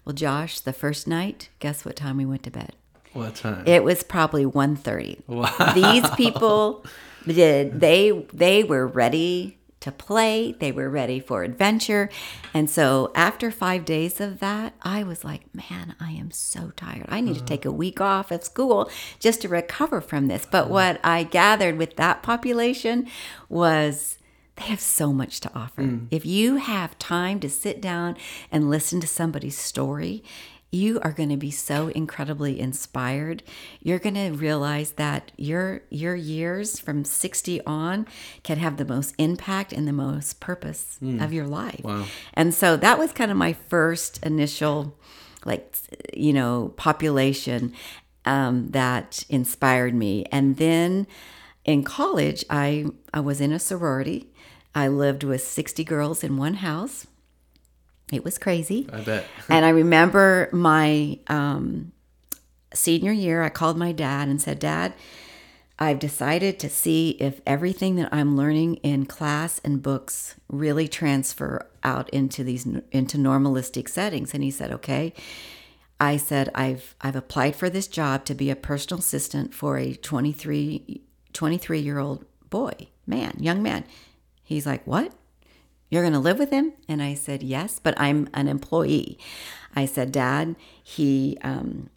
Well, 0.04 0.14
Josh, 0.14 0.60
the 0.60 0.72
first 0.72 1.06
night, 1.06 1.50
guess 1.58 1.84
what 1.84 1.96
time 1.96 2.16
we 2.16 2.24
went 2.24 2.42
to 2.44 2.50
bed? 2.50 2.74
what 3.12 3.34
time 3.34 3.66
It 3.66 3.82
was 3.84 4.02
probably 4.02 4.44
1.30. 4.44 5.20
Wow. 5.26 5.72
These 5.74 6.08
people 6.10 6.84
did 7.26 7.80
they 7.80 8.26
they 8.32 8.64
were 8.64 8.86
ready 8.86 9.58
to 9.80 9.90
play, 9.90 10.52
they 10.52 10.72
were 10.72 10.90
ready 10.90 11.20
for 11.20 11.42
adventure. 11.42 12.10
And 12.52 12.68
so 12.68 13.10
after 13.14 13.50
5 13.50 13.84
days 13.84 14.20
of 14.20 14.40
that, 14.40 14.74
I 14.82 15.02
was 15.02 15.24
like, 15.24 15.54
"Man, 15.54 15.96
I 15.98 16.12
am 16.12 16.30
so 16.30 16.72
tired. 16.76 17.06
I 17.08 17.20
need 17.20 17.36
to 17.36 17.44
take 17.44 17.64
a 17.64 17.72
week 17.72 18.00
off 18.00 18.30
of 18.30 18.44
school 18.44 18.90
just 19.18 19.40
to 19.42 19.48
recover 19.48 20.00
from 20.00 20.28
this." 20.28 20.46
But 20.50 20.64
mm-hmm. 20.64 20.72
what 20.72 21.00
I 21.02 21.22
gathered 21.22 21.78
with 21.78 21.96
that 21.96 22.22
population 22.22 23.08
was 23.48 24.18
they 24.56 24.66
have 24.66 24.80
so 24.80 25.12
much 25.12 25.40
to 25.40 25.50
offer. 25.54 25.82
Mm. 25.82 26.08
If 26.10 26.26
you 26.26 26.56
have 26.56 26.98
time 26.98 27.40
to 27.40 27.48
sit 27.48 27.80
down 27.80 28.16
and 28.52 28.68
listen 28.68 29.00
to 29.00 29.06
somebody's 29.06 29.56
story, 29.56 30.22
you 30.72 31.00
are 31.00 31.12
going 31.12 31.30
to 31.30 31.36
be 31.36 31.50
so 31.50 31.88
incredibly 31.88 32.60
inspired. 32.60 33.42
You're 33.82 33.98
going 33.98 34.14
to 34.14 34.30
realize 34.30 34.92
that 34.92 35.32
your 35.36 35.82
your 35.90 36.14
years 36.14 36.78
from 36.78 37.04
60 37.04 37.64
on 37.66 38.06
can 38.42 38.58
have 38.58 38.76
the 38.76 38.84
most 38.84 39.14
impact 39.18 39.72
and 39.72 39.88
the 39.88 39.92
most 39.92 40.38
purpose 40.40 40.98
of 41.02 41.32
your 41.32 41.46
life. 41.46 41.82
Wow. 41.82 42.04
And 42.34 42.54
so 42.54 42.76
that 42.76 42.98
was 42.98 43.12
kind 43.12 43.30
of 43.30 43.36
my 43.36 43.52
first 43.52 44.24
initial 44.24 44.96
like 45.44 45.76
you 46.12 46.32
know 46.32 46.72
population 46.76 47.72
um, 48.24 48.68
that 48.68 49.24
inspired 49.28 49.94
me 49.94 50.26
and 50.30 50.56
then 50.56 51.06
in 51.64 51.82
college 51.82 52.44
I, 52.50 52.86
I 53.12 53.20
was 53.20 53.40
in 53.40 53.52
a 53.52 53.58
sorority 53.58 54.28
i 54.74 54.88
lived 54.88 55.24
with 55.24 55.42
60 55.42 55.82
girls 55.84 56.22
in 56.22 56.36
one 56.36 56.54
house 56.54 57.06
it 58.12 58.24
was 58.24 58.38
crazy 58.38 58.88
I 58.92 59.00
bet. 59.00 59.26
and 59.48 59.64
i 59.64 59.70
remember 59.70 60.48
my 60.52 61.18
um, 61.28 61.92
senior 62.74 63.12
year 63.12 63.42
i 63.42 63.48
called 63.48 63.76
my 63.76 63.92
dad 63.92 64.28
and 64.28 64.40
said 64.40 64.58
dad 64.58 64.94
I've 65.82 65.98
decided 65.98 66.58
to 66.58 66.68
see 66.68 67.10
if 67.12 67.40
everything 67.46 67.96
that 67.96 68.12
I'm 68.12 68.36
learning 68.36 68.76
in 68.76 69.06
class 69.06 69.62
and 69.64 69.82
books 69.82 70.34
really 70.46 70.86
transfer 70.86 71.66
out 71.82 72.10
into 72.10 72.44
these 72.44 72.66
into 72.92 73.16
normalistic 73.16 73.88
settings. 73.88 74.34
And 74.34 74.44
he 74.44 74.50
said, 74.50 74.70
"Okay." 74.72 75.14
I 75.98 76.18
said, 76.18 76.50
"I've 76.54 76.94
I've 77.00 77.16
applied 77.16 77.56
for 77.56 77.70
this 77.70 77.86
job 77.86 78.26
to 78.26 78.34
be 78.34 78.50
a 78.50 78.56
personal 78.56 79.00
assistant 79.00 79.54
for 79.54 79.78
a 79.78 79.94
23 79.94 81.00
23 81.32 81.80
year 81.80 81.98
old 81.98 82.26
boy, 82.50 82.88
man, 83.06 83.36
young 83.40 83.62
man." 83.62 83.84
He's 84.42 84.66
like, 84.66 84.86
"What? 84.86 85.14
You're 85.90 86.02
going 86.02 86.14
to 86.14 86.18
live 86.18 86.38
with 86.38 86.50
him?" 86.50 86.72
And 86.88 87.02
I 87.02 87.14
said, 87.14 87.42
"Yes, 87.42 87.78
but 87.82 87.98
I'm 88.00 88.28
an 88.32 88.48
employee." 88.48 89.18
I 89.76 89.84
said, 89.86 90.12
"Dad, 90.12 90.56
he 90.82 91.36
um, 91.42 91.90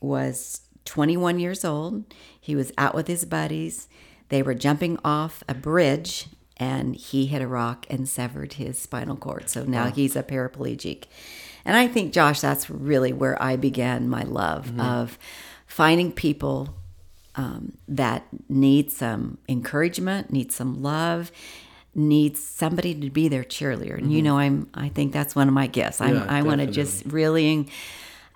was 0.00 0.62
21 0.84 1.38
years 1.38 1.64
old. 1.64 2.04
He 2.40 2.54
was 2.54 2.72
out 2.76 2.94
with 2.94 3.06
his 3.06 3.24
buddies. 3.24 3.88
They 4.28 4.42
were 4.42 4.54
jumping 4.54 4.98
off 5.04 5.42
a 5.48 5.54
bridge 5.54 6.28
and 6.56 6.94
he 6.94 7.26
hit 7.26 7.42
a 7.42 7.46
rock 7.46 7.86
and 7.90 8.08
severed 8.08 8.54
his 8.54 8.78
spinal 8.78 9.16
cord. 9.16 9.48
So 9.48 9.64
now 9.64 9.90
he's 9.90 10.16
a 10.16 10.22
paraplegic. 10.22 11.04
And 11.64 11.76
I 11.76 11.86
think, 11.86 12.12
Josh, 12.12 12.40
that's 12.40 12.68
really 12.70 13.12
where 13.12 13.40
I 13.42 13.56
began 13.56 14.08
my 14.08 14.22
love 14.22 14.78
of 14.80 15.18
finding 15.66 16.12
people 16.12 16.74
um, 17.34 17.78
that 17.88 18.26
need 18.48 18.90
some 18.90 19.38
encouragement, 19.48 20.32
need 20.32 20.52
some 20.52 20.82
love, 20.82 21.32
needs 21.94 22.42
somebody 22.42 22.94
to 22.94 23.10
be 23.10 23.28
their 23.28 23.44
cheerleader. 23.44 23.98
And 23.98 24.12
you 24.12 24.22
know, 24.22 24.38
I'm 24.38 24.68
I 24.74 24.88
think 24.88 25.12
that's 25.12 25.36
one 25.36 25.48
of 25.48 25.54
my 25.54 25.66
gifts. 25.66 26.00
I'm, 26.00 26.16
Yeah, 26.16 26.26
I 26.28 26.42
want 26.42 26.60
to 26.60 26.66
just 26.66 27.04
really, 27.06 27.68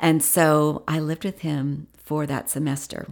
and 0.01 0.23
so 0.23 0.83
I 0.87 1.01
lived 1.01 1.25
with 1.25 1.41
him 1.41 1.87
for 1.97 2.27
that 2.27 2.51
semester. 2.51 3.07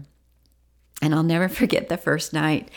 And 1.02 1.14
I'll 1.14 1.22
never 1.22 1.48
forget 1.60 1.88
the 1.88 1.96
first 1.96 2.32
night. 2.32 2.70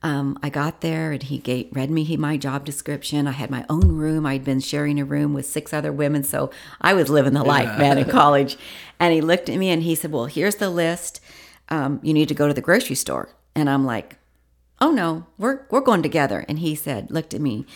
Um, 0.00 0.38
I 0.44 0.48
got 0.48 0.80
there 0.80 1.10
and 1.10 1.22
he 1.22 1.38
gave, 1.38 1.68
read 1.72 1.90
me 1.90 2.04
he, 2.04 2.16
my 2.16 2.36
job 2.36 2.64
description. 2.64 3.26
I 3.26 3.32
had 3.32 3.50
my 3.50 3.66
own 3.68 3.88
room. 3.88 4.26
I'd 4.26 4.44
been 4.44 4.60
sharing 4.60 5.00
a 5.00 5.04
room 5.04 5.34
with 5.34 5.44
six 5.44 5.72
other 5.74 5.92
women. 5.92 6.22
So 6.22 6.50
I 6.80 6.94
was 6.94 7.10
living 7.10 7.32
the 7.32 7.42
life, 7.42 7.78
man, 7.78 7.98
in 7.98 8.04
college. 8.08 8.56
And 9.00 9.12
he 9.12 9.20
looked 9.20 9.48
at 9.48 9.56
me 9.56 9.70
and 9.70 9.82
he 9.82 9.96
said, 9.96 10.12
Well, 10.12 10.26
here's 10.26 10.56
the 10.56 10.70
list. 10.70 11.20
Um, 11.68 11.98
you 12.02 12.14
need 12.14 12.28
to 12.28 12.34
go 12.34 12.46
to 12.46 12.54
the 12.54 12.60
grocery 12.60 12.94
store. 12.94 13.28
And 13.56 13.68
I'm 13.68 13.84
like, 13.84 14.18
Oh 14.80 14.90
no, 14.90 15.26
we're, 15.38 15.66
we're 15.70 15.80
going 15.80 16.02
together. 16.02 16.44
And 16.48 16.60
he 16.60 16.74
said, 16.74 17.10
looked 17.10 17.34
at 17.34 17.40
me 17.40 17.66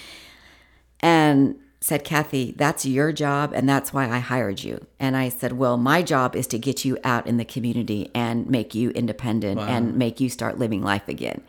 and 1.01 1.57
said, 1.81 2.05
Kathy, 2.05 2.53
that's 2.57 2.87
your 2.87 3.13
job 3.13 3.53
and 3.53 3.69
that's 3.69 3.93
why 3.93 4.09
I 4.09 4.19
hired 4.21 4.63
you. 4.63 4.87
And 5.01 5.17
I 5.17 5.29
said, 5.29 5.53
Well, 5.53 5.77
my 5.77 6.03
job 6.03 6.37
is 6.37 6.47
to 6.49 6.59
get 6.59 6.85
you 6.85 6.97
out 7.03 7.27
in 7.27 7.39
the 7.39 7.45
community 7.45 8.11
and 8.15 8.49
make 8.49 8.75
you 8.75 8.91
independent 8.91 9.61
and 9.61 9.97
make 9.97 10.21
you 10.21 10.31
start 10.31 10.59
living 10.59 10.83
life 10.83 11.09
again. 11.09 11.43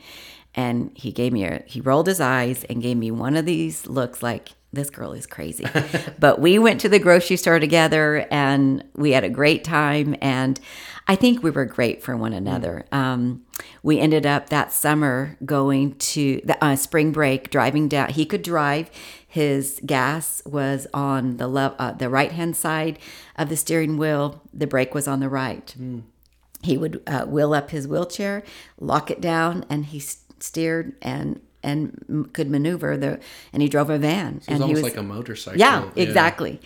And 0.55 0.91
he 0.95 1.11
gave 1.11 1.33
me 1.33 1.45
a, 1.45 1.63
he 1.65 1.81
rolled 1.81 2.07
his 2.07 2.19
eyes 2.19 2.63
and 2.65 2.81
gave 2.81 2.97
me 2.97 3.11
one 3.11 3.35
of 3.35 3.45
these 3.45 3.87
looks 3.87 4.23
like, 4.23 4.53
this 4.73 4.89
girl 4.89 5.13
is 5.13 5.25
crazy. 5.25 5.65
but 6.19 6.41
we 6.41 6.59
went 6.59 6.81
to 6.81 6.89
the 6.89 6.99
grocery 6.99 7.37
store 7.37 7.59
together 7.59 8.27
and 8.29 8.83
we 8.95 9.11
had 9.11 9.23
a 9.23 9.29
great 9.29 9.63
time. 9.63 10.15
And 10.21 10.59
I 11.07 11.15
think 11.15 11.43
we 11.43 11.51
were 11.51 11.65
great 11.65 12.01
for 12.01 12.17
one 12.17 12.33
another. 12.33 12.85
Um, 12.91 13.45
we 13.83 13.99
ended 13.99 14.25
up 14.25 14.49
that 14.49 14.73
summer 14.73 15.37
going 15.45 15.95
to 15.95 16.41
the 16.43 16.61
uh, 16.63 16.75
spring 16.75 17.11
break, 17.11 17.49
driving 17.49 17.87
down. 17.87 18.09
He 18.09 18.25
could 18.25 18.41
drive. 18.41 18.89
His 19.27 19.79
gas 19.85 20.41
was 20.45 20.87
on 20.93 21.37
the 21.37 21.47
le- 21.47 21.75
uh, 21.77 21.91
the 21.91 22.09
right 22.09 22.31
hand 22.31 22.55
side 22.55 22.99
of 23.35 23.49
the 23.49 23.57
steering 23.57 23.97
wheel. 23.97 24.41
The 24.53 24.67
brake 24.67 24.93
was 24.93 25.07
on 25.07 25.19
the 25.19 25.29
right. 25.29 25.75
He 26.63 26.77
would 26.77 27.03
uh, 27.05 27.25
wheel 27.25 27.53
up 27.53 27.71
his 27.71 27.87
wheelchair, 27.87 28.43
lock 28.79 29.11
it 29.11 29.19
down, 29.19 29.65
and 29.69 29.85
he 29.85 29.99
steered 29.99 30.95
and 31.01 31.41
and 31.63 32.03
m- 32.09 32.29
could 32.33 32.49
maneuver 32.49 32.97
the. 32.97 33.19
And 33.51 33.61
he 33.61 33.69
drove 33.69 33.89
a 33.89 33.97
van. 33.97 34.37
It's 34.37 34.47
and 34.47 34.63
he 34.63 34.73
was 34.73 34.83
like 34.83 34.97
a 34.97 35.03
motorcycle. 35.03 35.59
yeah, 35.59 35.89
exactly. 35.95 36.61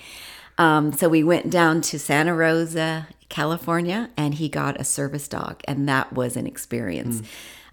Um, 0.57 0.91
so 0.91 1.07
we 1.07 1.23
went 1.23 1.49
down 1.51 1.81
to 1.81 1.99
Santa 1.99 2.33
Rosa, 2.33 3.07
California, 3.29 4.09
and 4.17 4.33
he 4.35 4.49
got 4.49 4.79
a 4.81 4.83
service 4.83 5.27
dog, 5.27 5.61
and 5.67 5.87
that 5.87 6.13
was 6.13 6.35
an 6.35 6.47
experience. 6.47 7.21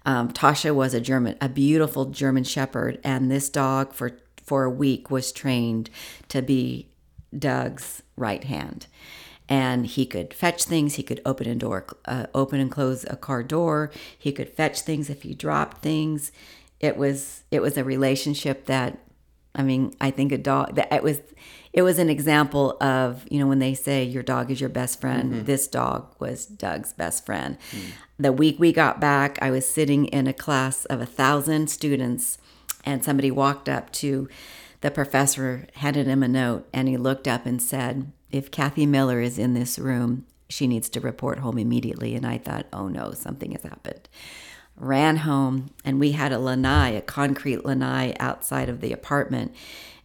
Um, 0.05 0.29
Tasha 0.31 0.73
was 0.75 0.93
a 0.93 1.01
German, 1.01 1.35
a 1.41 1.49
beautiful 1.49 2.05
German 2.05 2.43
Shepherd, 2.43 2.99
and 3.03 3.31
this 3.31 3.49
dog 3.49 3.93
for 3.93 4.19
for 4.43 4.63
a 4.63 4.69
week 4.69 5.09
was 5.09 5.31
trained 5.31 5.89
to 6.29 6.43
be 6.43 6.87
Doug's 7.37 8.03
right 8.15 8.43
hand. 8.43 8.85
And 9.49 9.87
he 9.87 10.05
could 10.05 10.33
fetch 10.33 10.63
things. 10.65 10.95
He 10.95 11.03
could 11.03 11.21
open 11.25 11.47
and 11.47 11.59
door, 11.59 11.85
uh, 12.05 12.27
open 12.35 12.59
and 12.59 12.71
close 12.71 13.05
a 13.09 13.15
car 13.15 13.41
door. 13.43 13.91
He 14.17 14.31
could 14.31 14.49
fetch 14.49 14.81
things 14.81 15.09
if 15.09 15.23
he 15.23 15.33
dropped 15.33 15.81
things. 15.81 16.31
It 16.79 16.97
was 16.97 17.43
it 17.51 17.61
was 17.61 17.77
a 17.77 17.83
relationship 17.83 18.65
that 18.65 18.99
I 19.55 19.63
mean, 19.63 19.95
I 20.01 20.11
think 20.11 20.31
a 20.31 20.37
dog 20.37 20.75
that 20.75 20.91
it 20.91 21.03
was 21.03 21.21
it 21.73 21.81
was 21.81 21.99
an 21.99 22.09
example 22.09 22.77
of, 22.81 23.25
you 23.29 23.39
know, 23.39 23.47
when 23.47 23.59
they 23.59 23.73
say 23.73 24.03
your 24.03 24.23
dog 24.23 24.49
is 24.51 24.61
your 24.61 24.69
best 24.69 25.01
friend, 25.01 25.33
mm-hmm. 25.33 25.43
this 25.43 25.67
dog 25.67 26.15
was 26.19 26.45
Doug's 26.45 26.93
best 26.93 27.25
friend. 27.25 27.57
Mm. 27.71 27.81
The 28.17 28.31
week 28.31 28.59
we 28.59 28.71
got 28.71 29.01
back, 29.01 29.37
I 29.41 29.51
was 29.51 29.67
sitting 29.67 30.05
in 30.05 30.27
a 30.27 30.33
class 30.33 30.85
of 30.85 31.01
a 31.01 31.05
thousand 31.05 31.69
students 31.69 32.37
and 32.85 33.03
somebody 33.03 33.29
walked 33.29 33.67
up 33.67 33.91
to 33.93 34.29
the 34.81 34.91
professor, 34.91 35.67
handed 35.75 36.07
him 36.07 36.23
a 36.23 36.27
note, 36.27 36.67
and 36.71 36.87
he 36.87 36.95
looked 36.95 37.27
up 37.27 37.45
and 37.45 37.61
said, 37.61 38.11
If 38.31 38.51
Kathy 38.51 38.85
Miller 38.85 39.19
is 39.19 39.39
in 39.39 39.53
this 39.53 39.79
room, 39.79 40.25
she 40.47 40.67
needs 40.67 40.87
to 40.89 40.99
report 40.99 41.39
home 41.39 41.57
immediately. 41.57 42.15
And 42.15 42.25
I 42.25 42.37
thought, 42.37 42.67
oh 42.71 42.87
no, 42.87 43.11
something 43.11 43.51
has 43.51 43.63
happened 43.63 44.07
ran 44.77 45.17
home 45.17 45.69
and 45.83 45.99
we 45.99 46.11
had 46.11 46.31
a 46.31 46.39
lanai, 46.39 46.89
a 46.89 47.01
concrete 47.01 47.65
lanai 47.65 48.13
outside 48.19 48.69
of 48.69 48.81
the 48.81 48.91
apartment. 48.91 49.53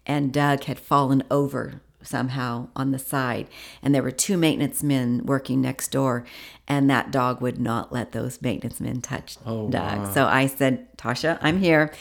And 0.06 0.32
Doug 0.32 0.64
had 0.64 0.78
fallen 0.78 1.22
over 1.30 1.80
somehow 2.02 2.68
on 2.74 2.90
the 2.90 2.98
side. 2.98 3.46
And 3.82 3.94
there 3.94 4.02
were 4.02 4.10
two 4.10 4.36
maintenance 4.36 4.82
men 4.82 5.22
working 5.24 5.60
next 5.60 5.90
door. 5.90 6.24
And 6.66 6.88
that 6.88 7.10
dog 7.10 7.40
would 7.40 7.60
not 7.60 7.92
let 7.92 8.12
those 8.12 8.40
maintenance 8.40 8.80
men 8.80 9.00
touch 9.00 9.36
Doug. 9.70 10.12
So 10.14 10.26
I 10.26 10.46
said, 10.46 10.96
Tasha, 10.96 11.38
I'm 11.42 11.58
here. 11.58 11.92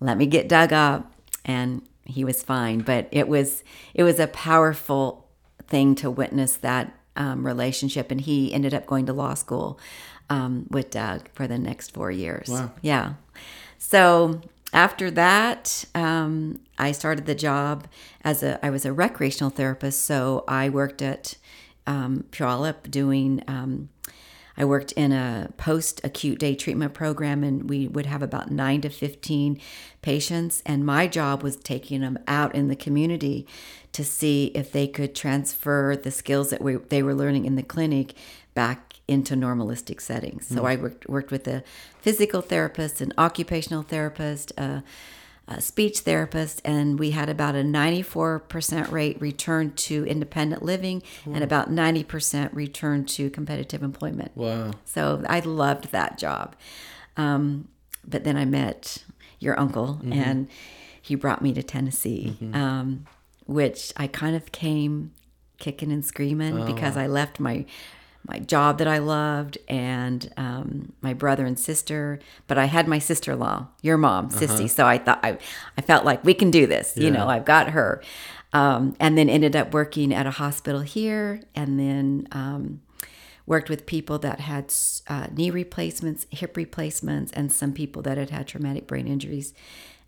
Let 0.00 0.18
me 0.18 0.26
get 0.26 0.48
Doug 0.48 0.72
up. 0.72 1.12
And 1.44 1.82
he 2.04 2.24
was 2.24 2.42
fine. 2.42 2.80
But 2.80 3.08
it 3.10 3.28
was 3.28 3.64
it 3.94 4.02
was 4.02 4.18
a 4.20 4.26
powerful 4.26 5.28
thing 5.66 5.94
to 5.96 6.10
witness 6.10 6.56
that 6.58 6.92
um, 7.16 7.46
relationship. 7.46 8.10
And 8.10 8.20
he 8.20 8.52
ended 8.52 8.74
up 8.74 8.86
going 8.86 9.06
to 9.06 9.12
law 9.12 9.34
school 9.34 9.80
um, 10.30 10.66
with 10.70 10.90
Doug 10.90 11.28
for 11.32 11.46
the 11.46 11.58
next 11.58 11.92
four 11.92 12.10
years. 12.10 12.48
Wow. 12.48 12.72
Yeah. 12.82 13.14
So 13.78 14.40
after 14.72 15.10
that, 15.12 15.84
um, 15.94 16.60
I 16.78 16.92
started 16.92 17.26
the 17.26 17.34
job 17.34 17.86
as 18.22 18.42
a 18.42 18.64
I 18.64 18.70
was 18.70 18.84
a 18.84 18.92
recreational 18.92 19.50
therapist. 19.50 20.04
So 20.04 20.44
I 20.46 20.68
worked 20.68 21.02
at 21.02 21.36
um, 21.86 22.24
Puyallup 22.30 22.90
doing. 22.90 23.42
Um, 23.46 23.88
I 24.58 24.64
worked 24.64 24.92
in 24.92 25.12
a 25.12 25.50
post 25.58 26.00
acute 26.02 26.38
day 26.38 26.54
treatment 26.54 26.94
program, 26.94 27.44
and 27.44 27.68
we 27.68 27.88
would 27.88 28.06
have 28.06 28.22
about 28.22 28.50
nine 28.50 28.80
to 28.82 28.88
15 28.88 29.60
patients. 30.00 30.62
And 30.64 30.84
my 30.84 31.06
job 31.06 31.42
was 31.42 31.56
taking 31.56 32.00
them 32.00 32.18
out 32.26 32.54
in 32.54 32.68
the 32.68 32.76
community 32.76 33.46
to 33.92 34.04
see 34.04 34.46
if 34.54 34.72
they 34.72 34.86
could 34.86 35.14
transfer 35.14 35.96
the 35.96 36.10
skills 36.10 36.50
that 36.50 36.62
we, 36.62 36.76
they 36.76 37.02
were 37.02 37.14
learning 37.14 37.44
in 37.44 37.56
the 37.56 37.62
clinic 37.62 38.14
back 38.54 38.95
into 39.08 39.34
normalistic 39.34 40.00
settings. 40.00 40.48
So 40.48 40.60
hmm. 40.60 40.66
I 40.66 40.76
worked, 40.76 41.08
worked 41.08 41.30
with 41.30 41.46
a 41.46 41.62
physical 42.00 42.40
therapist, 42.42 43.00
an 43.00 43.12
occupational 43.16 43.82
therapist, 43.82 44.52
a, 44.58 44.82
a 45.46 45.60
speech 45.60 46.00
therapist, 46.00 46.60
and 46.64 46.98
we 46.98 47.12
had 47.12 47.28
about 47.28 47.54
a 47.54 47.62
94% 47.62 48.90
rate 48.90 49.20
return 49.20 49.72
to 49.74 50.04
independent 50.06 50.62
living 50.62 51.02
and 51.24 51.36
hmm. 51.36 51.42
about 51.42 51.70
90% 51.70 52.50
return 52.52 53.04
to 53.04 53.30
competitive 53.30 53.82
employment. 53.82 54.32
Wow. 54.34 54.72
So 54.84 55.22
I 55.28 55.40
loved 55.40 55.92
that 55.92 56.18
job. 56.18 56.56
Um, 57.16 57.68
but 58.04 58.24
then 58.24 58.36
I 58.36 58.44
met 58.44 59.04
your 59.38 59.58
uncle, 59.58 60.00
mm-hmm. 60.00 60.12
and 60.12 60.48
he 61.00 61.14
brought 61.14 61.42
me 61.42 61.52
to 61.54 61.62
Tennessee, 61.62 62.36
mm-hmm. 62.40 62.54
um, 62.54 63.06
which 63.46 63.92
I 63.96 64.06
kind 64.06 64.36
of 64.36 64.52
came 64.52 65.12
kicking 65.58 65.90
and 65.90 66.04
screaming 66.04 66.66
because 66.66 66.96
ah. 66.96 67.00
I 67.00 67.06
left 67.06 67.40
my 67.40 67.64
my 68.28 68.38
job 68.40 68.78
that 68.78 68.88
I 68.88 68.98
loved 68.98 69.58
and 69.68 70.32
um, 70.36 70.92
my 71.00 71.14
brother 71.14 71.46
and 71.46 71.58
sister. 71.58 72.18
But 72.46 72.58
I 72.58 72.64
had 72.66 72.88
my 72.88 72.98
sister 72.98 73.32
in 73.32 73.38
law, 73.38 73.68
your 73.82 73.96
mom, 73.96 74.30
Sissy. 74.30 74.68
So 74.68 74.86
I 74.86 74.98
thought 74.98 75.20
I, 75.22 75.38
I 75.78 75.80
felt 75.82 76.04
like 76.04 76.24
we 76.24 76.34
can 76.34 76.50
do 76.50 76.66
this. 76.66 76.96
You 76.96 77.10
know, 77.10 77.28
I've 77.28 77.44
got 77.44 77.70
her. 77.70 78.02
Um, 78.52 78.96
and 79.00 79.18
then 79.18 79.28
ended 79.28 79.54
up 79.54 79.74
working 79.74 80.14
at 80.14 80.26
a 80.26 80.30
hospital 80.30 80.80
here, 80.80 81.42
and 81.54 81.78
then 81.78 82.26
um, 82.32 82.80
worked 83.44 83.68
with 83.68 83.84
people 83.84 84.18
that 84.20 84.40
had 84.40 84.72
uh, 85.08 85.26
knee 85.34 85.50
replacements, 85.50 86.26
hip 86.30 86.56
replacements, 86.56 87.32
and 87.32 87.52
some 87.52 87.72
people 87.72 88.00
that 88.02 88.16
had 88.16 88.30
had 88.30 88.46
traumatic 88.46 88.86
brain 88.86 89.06
injuries, 89.06 89.52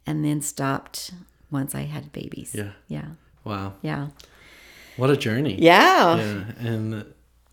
and 0.06 0.24
then 0.24 0.40
stopped 0.40 1.12
once 1.50 1.74
I 1.74 1.82
had 1.82 2.10
babies. 2.12 2.54
Yeah. 2.54 2.70
yeah, 2.86 3.06
Wow. 3.44 3.74
yeah, 3.82 4.08
What 4.96 5.10
a 5.10 5.16
journey. 5.16 5.56
yeah. 5.60 6.16
Yeah. 6.16 6.44
And 6.58 7.04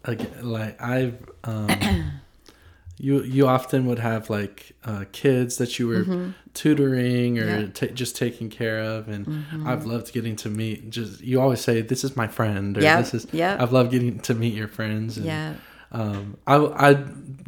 again, 0.06 0.32
like 0.44 0.82
I've, 0.82 1.18
um, 1.44 1.70
you 2.98 3.24
you 3.24 3.48
often 3.48 3.86
would 3.88 4.00
have 4.00 4.30
like 4.30 4.72
uh, 4.86 5.04
kids 5.12 5.58
that 5.58 5.78
you 5.80 5.88
were 5.88 6.34
tutoring 6.54 7.38
or 7.40 7.44
Mm-hmm. 7.46 7.50
Yeah. 7.50 7.62
Mm-hmm. 7.68 7.72
ta 7.72 7.86
just 7.94 8.16
taking 8.16 8.50
care 8.50 8.80
of, 8.80 9.08
and 9.10 9.46
I've 9.68 9.86
loved 9.86 10.14
getting 10.14 10.36
to 10.38 10.50
meet. 10.50 10.90
Just 10.90 11.22
you 11.22 11.42
always 11.42 11.60
say, 11.62 11.82
"This 11.82 12.04
is 12.04 12.16
my 12.16 12.28
friend," 12.28 12.78
or 12.78 12.82
Yeah, 12.82 13.02
"This 13.02 13.14
is." 13.14 13.28
yeah. 13.34 13.58
I've 13.60 13.74
loved 13.74 13.92
getting 13.92 14.20
to 14.20 14.34
meet 14.34 14.54
your 14.54 14.68
friends. 14.70 15.18
And, 15.18 15.26
Yeah. 15.26 15.54
Um, 15.92 16.38
I, 16.48 16.56
I 16.90 16.94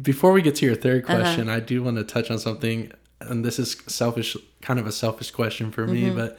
before 0.02 0.32
we 0.32 0.42
get 0.42 0.54
to 0.56 0.66
your 0.66 0.74
third 0.76 1.04
Uh-huh. 1.04 1.16
question, 1.18 1.48
I 1.48 1.60
do 1.60 1.82
want 1.82 1.96
to 1.96 2.04
touch 2.04 2.30
on 2.30 2.38
something, 2.38 2.90
and 3.20 3.44
this 3.44 3.58
is 3.58 3.76
selfish, 3.86 4.36
kind 4.62 4.78
of 4.78 4.86
a 4.86 4.92
selfish 4.92 5.30
question 5.30 5.70
for 5.70 5.86
me, 5.86 6.02
Mm-hmm. 6.04 6.16
but 6.16 6.38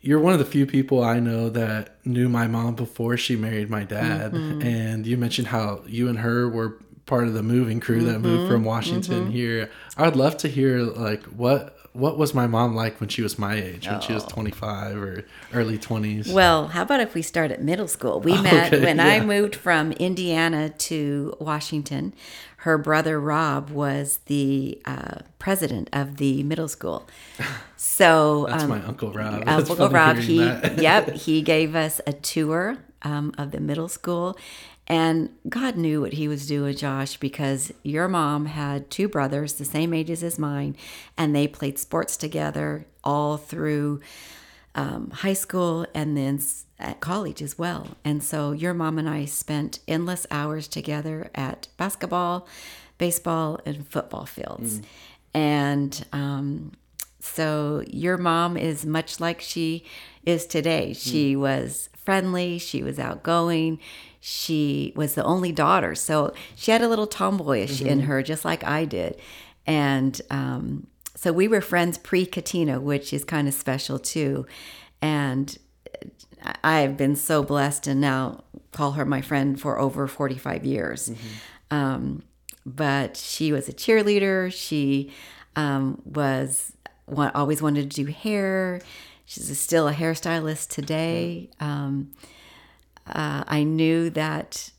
you're 0.00 0.20
one 0.20 0.32
of 0.32 0.38
the 0.38 0.44
few 0.44 0.66
people 0.66 1.02
I 1.02 1.18
know 1.20 1.48
that 1.50 1.96
knew 2.04 2.28
my 2.28 2.46
mom 2.46 2.74
before 2.74 3.16
she 3.16 3.34
married 3.36 3.70
my 3.70 3.84
dad, 3.84 4.32
Mm-hmm. 4.32 4.62
and 4.62 5.06
you 5.06 5.16
mentioned 5.16 5.48
how 5.48 5.82
you 5.86 6.08
and 6.08 6.18
her 6.20 6.48
were 6.48 6.78
part 7.06 7.26
of 7.28 7.34
the 7.34 7.42
moving 7.42 7.80
crew 7.80 8.04
that 8.04 8.20
moved 8.20 8.42
Mm-hmm. 8.42 8.50
from 8.52 8.64
Washington 8.64 9.30
here. 9.30 9.70
I 9.96 10.04
would 10.04 10.16
love 10.16 10.36
to 10.38 10.48
hear 10.48 10.80
like 10.80 11.22
what 11.24 11.72
what 11.92 12.18
was 12.18 12.34
my 12.34 12.46
mom 12.46 12.74
like 12.74 13.00
when 13.00 13.08
she 13.08 13.22
was 13.22 13.38
my 13.38 13.54
age, 13.54 13.88
when 13.88 14.02
she 14.02 14.12
was 14.12 14.22
25 14.24 14.98
or 14.98 15.24
early 15.54 15.78
20s. 15.78 16.28
Oh. 16.30 16.34
Well, 16.34 16.68
how 16.68 16.82
about 16.82 17.00
if 17.00 17.14
we 17.14 17.22
start 17.22 17.50
at 17.50 17.62
middle 17.62 17.88
school? 17.88 18.20
We 18.20 18.32
met 18.42 18.70
Okay, 18.70 18.84
when 18.84 19.00
I 19.00 19.20
moved 19.20 19.56
from 19.56 19.92
Indiana 19.92 20.68
to 20.68 21.34
Washington. 21.40 22.12
Her 22.66 22.78
brother 22.78 23.20
Rob 23.20 23.70
was 23.70 24.18
the 24.26 24.82
uh, 24.84 25.18
president 25.38 25.88
of 25.92 26.16
the 26.16 26.42
middle 26.42 26.66
school. 26.66 27.06
So 27.76 28.46
That's 28.50 28.64
um, 28.64 28.70
my 28.70 28.82
uncle 28.82 29.12
Rob. 29.12 29.44
It's 29.46 29.70
Uncle 29.70 29.88
Rob, 29.88 30.16
he 30.16 30.38
yep, 30.76 31.10
he 31.10 31.42
gave 31.42 31.76
us 31.76 32.00
a 32.08 32.12
tour 32.12 32.78
um, 33.02 33.32
of 33.38 33.52
the 33.52 33.60
middle 33.60 33.86
school, 33.86 34.36
and 34.88 35.30
God 35.48 35.76
knew 35.76 36.00
what 36.00 36.14
he 36.14 36.26
was 36.26 36.48
doing, 36.48 36.74
Josh, 36.76 37.18
because 37.18 37.72
your 37.84 38.08
mom 38.08 38.46
had 38.46 38.90
two 38.90 39.06
brothers 39.06 39.52
the 39.52 39.64
same 39.64 39.94
ages 39.94 40.24
as 40.24 40.36
mine, 40.36 40.76
and 41.16 41.36
they 41.36 41.46
played 41.46 41.78
sports 41.78 42.16
together 42.16 42.84
all 43.04 43.36
through 43.36 44.00
um, 44.76 45.10
high 45.10 45.32
school 45.32 45.86
and 45.94 46.16
then 46.16 46.40
at 46.78 47.00
college 47.00 47.42
as 47.42 47.58
well. 47.58 47.96
And 48.04 48.22
so 48.22 48.52
your 48.52 48.74
mom 48.74 48.98
and 48.98 49.08
I 49.08 49.24
spent 49.24 49.80
endless 49.88 50.26
hours 50.30 50.68
together 50.68 51.30
at 51.34 51.68
basketball, 51.76 52.46
baseball, 52.98 53.58
and 53.66 53.86
football 53.88 54.26
fields, 54.26 54.80
and. 55.34 56.06
Um, 56.12 56.72
so 57.18 57.82
your 57.88 58.16
mom 58.18 58.56
is 58.56 58.86
much 58.86 59.18
like 59.18 59.40
she 59.40 59.84
is 60.24 60.46
today. 60.46 60.92
She 60.92 61.34
was 61.34 61.88
friendly, 61.96 62.58
she 62.58 62.84
was 62.84 63.00
outgoing, 63.00 63.80
she 64.20 64.92
was 64.94 65.14
the 65.14 65.24
only 65.24 65.52
daughter. 65.52 65.94
So 65.94 66.32
she 66.54 66.70
had 66.70 66.82
a 66.82 66.88
little 66.88 67.06
tomboyish 67.06 67.82
in 67.82 68.00
her, 68.00 68.22
just 68.22 68.44
like 68.44 68.64
I 68.64 68.84
did. 68.84 69.20
And 69.66 70.20
um, 70.30 70.86
so 71.16 71.32
we 71.32 71.48
were 71.48 71.60
friends 71.60 71.98
pre 71.98 72.26
Katina, 72.26 72.80
which 72.80 73.12
is 73.12 73.24
kind 73.24 73.48
of 73.48 73.54
special 73.54 73.98
too. 73.98 74.46
And 75.00 75.58
I 76.62 76.80
have 76.80 76.96
been 76.96 77.16
so 77.16 77.42
blessed 77.42 77.86
and 77.86 78.00
now 78.00 78.44
call 78.72 78.92
her 78.92 79.04
my 79.04 79.22
friend 79.22 79.60
for 79.60 79.78
over 79.80 80.06
45 80.06 80.64
years. 80.64 81.10
Um, 81.70 82.22
but 82.64 83.16
she 83.16 83.50
was 83.52 83.68
a 83.68 83.72
cheerleader. 83.72 84.52
She 84.52 85.12
um, 85.56 86.02
was 86.04 86.72
wa- 87.06 87.30
always 87.34 87.62
wanted 87.62 87.90
to 87.90 88.04
do 88.04 88.10
hair. 88.12 88.80
She's 89.24 89.58
still 89.58 89.88
a 89.88 89.92
hairstylist 89.94 90.68
today. 90.68 91.50
Um, 91.58 92.12
uh, 93.06 93.44
I 93.46 93.62
knew 93.64 94.10
that. 94.10 94.70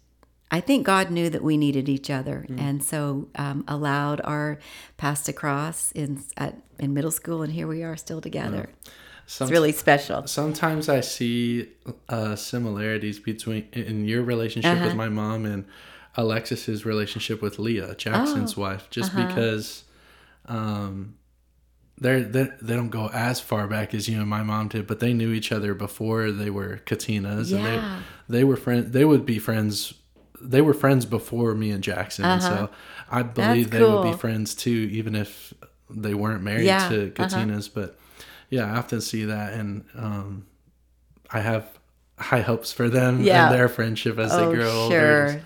I 0.50 0.62
think 0.62 0.86
God 0.86 1.12
knew 1.12 1.30
that 1.30 1.44
we 1.44 1.58
needed 1.58 1.90
each 1.90 2.10
other, 2.10 2.46
and 2.58 2.82
so 2.84 3.28
um, 3.36 3.66
allowed 3.68 4.22
our 4.24 4.60
paths 4.96 5.24
to 5.24 5.34
cross 5.34 5.92
in 5.92 6.24
at, 6.38 6.56
in 6.80 6.94
middle 6.94 7.12
school, 7.12 7.42
and 7.44 7.52
here 7.52 7.68
we 7.68 7.84
are 7.84 7.98
still 7.98 8.22
together. 8.22 8.70
Some- 9.26 9.46
It's 9.48 9.52
really 9.52 9.74
special. 9.74 10.26
sometimes 10.26 10.88
I 10.88 11.02
see 11.02 11.68
uh, 12.08 12.38
similarities 12.38 13.20
between 13.20 13.68
in 13.74 14.06
your 14.06 14.24
relationship 14.24 14.72
Uh-huh. 14.72 14.86
with 14.86 14.96
my 14.96 15.10
mom 15.10 15.46
and 15.46 15.66
Alexis's 16.16 16.86
relationship 16.86 17.42
with 17.42 17.60
Leah, 17.60 17.96
Jackson's 17.96 18.58
Oh, 18.58 18.62
wife, 18.62 18.90
just 18.90 19.14
uh-huh. 19.14 19.28
because 19.28 19.84
um, 20.46 21.16
they're, 22.00 22.22
they 22.24 22.48
they 22.62 22.76
don't 22.76 22.90
go 22.90 23.10
as 23.14 23.42
far 23.42 23.68
back 23.68 23.94
as 23.94 24.08
you 24.08 24.20
and 24.20 24.30
my 24.30 24.44
mom 24.44 24.70
did, 24.70 24.88
but 24.88 25.00
they 25.00 25.14
knew 25.14 25.34
each 25.34 25.52
other 25.52 25.74
before 25.74 26.32
they 26.32 26.50
were 26.50 26.80
Katinas, 26.86 27.52
Yeah. 27.52 27.58
and 27.58 27.66
they 28.30 28.38
they 28.40 28.44
were 28.46 28.56
friends. 28.56 28.92
They 28.92 29.04
would 29.04 29.26
be 29.26 29.40
friends. 29.40 29.94
They 30.42 30.62
were 30.62 30.74
friends 30.74 31.06
before 31.06 31.54
me 31.56 31.72
and 31.72 31.84
Jackson, 31.84 32.26
and 32.26 32.42
so 32.42 32.70
I 33.10 33.24
believe 33.24 33.72
they 33.72 33.82
would 33.82 34.00
Uh-huh. 34.00 34.12
be 34.12 34.18
friends 34.18 34.54
too, 34.54 34.90
even 34.92 35.16
if 35.16 35.54
they 35.90 36.14
weren't 36.14 36.44
married 36.44 36.66
Yeah, 36.66 36.90
to 36.90 37.14
uh-huh. 37.18 37.28
Katinas. 37.28 37.70
But 37.74 37.98
yeah, 38.50 38.72
I 38.72 38.78
often 38.78 39.02
see 39.02 39.26
that, 39.26 39.54
and 39.54 39.84
um, 39.96 40.46
I 41.32 41.40
have 41.42 41.66
high 42.20 42.42
hopes 42.42 42.72
for 42.72 42.90
them 42.90 43.22
Yeah. 43.22 43.46
and 43.48 43.56
their 43.56 43.68
friendship 43.70 44.18
as 44.20 44.32
oh, 44.34 44.50
they 44.50 44.56
grow 44.56 44.72
older. 44.72 45.42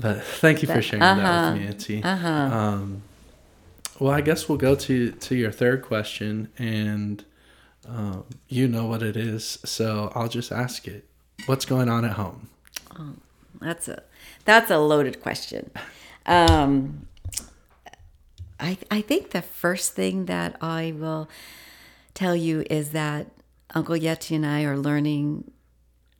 But 0.00 0.22
thank 0.24 0.62
you 0.62 0.68
for 0.68 0.82
sharing 0.82 1.00
that 1.00 1.18
uh-huh, 1.18 1.52
with 1.52 1.60
me, 1.62 1.66
Auntie. 1.68 2.02
Uh-huh. 2.02 2.28
Um, 2.28 3.02
well, 4.00 4.12
I 4.12 4.20
guess 4.20 4.48
we'll 4.48 4.58
go 4.58 4.74
to 4.74 5.12
to 5.12 5.34
your 5.36 5.52
third 5.52 5.82
question, 5.82 6.48
and 6.58 7.24
um, 7.88 8.24
you 8.48 8.66
know 8.68 8.86
what 8.86 9.02
it 9.02 9.16
is, 9.16 9.58
so 9.64 10.10
I'll 10.14 10.28
just 10.28 10.50
ask 10.52 10.88
it. 10.88 11.06
What's 11.46 11.64
going 11.64 11.88
on 11.88 12.04
at 12.04 12.12
home? 12.12 12.48
That's 13.62 13.88
a 13.88 14.02
that's 14.44 14.70
a 14.70 14.78
loaded 14.78 15.22
question. 15.22 15.70
Um, 16.26 17.06
I 18.60 18.78
I 18.90 19.00
think 19.00 19.30
the 19.30 19.42
first 19.42 19.94
thing 19.94 20.26
that 20.26 20.56
I 20.60 20.94
will 20.96 21.28
tell 22.14 22.36
you 22.36 22.64
is 22.70 22.90
that 22.90 23.26
Uncle 23.74 23.96
Yeti 23.96 24.36
and 24.36 24.46
I 24.46 24.64
are 24.64 24.76
learning 24.78 25.50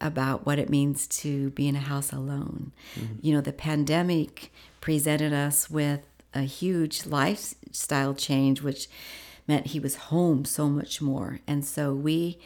about 0.00 0.44
what 0.44 0.58
it 0.58 0.68
means 0.68 1.06
to 1.06 1.50
be 1.50 1.68
in 1.68 1.76
a 1.76 1.80
house 1.80 2.12
alone. 2.12 2.72
You 3.20 3.34
know, 3.34 3.40
the 3.40 3.52
pandemic 3.52 4.52
presented 4.80 5.32
us 5.32 5.70
with 5.70 6.00
a 6.34 6.40
huge 6.42 7.06
lifestyle 7.06 8.14
change, 8.14 8.62
which 8.62 8.88
meant 9.46 9.66
he 9.68 9.78
was 9.78 9.94
home 10.10 10.44
so 10.44 10.68
much 10.68 11.00
more, 11.00 11.38
and 11.46 11.64
so 11.64 11.94
we 11.94 12.38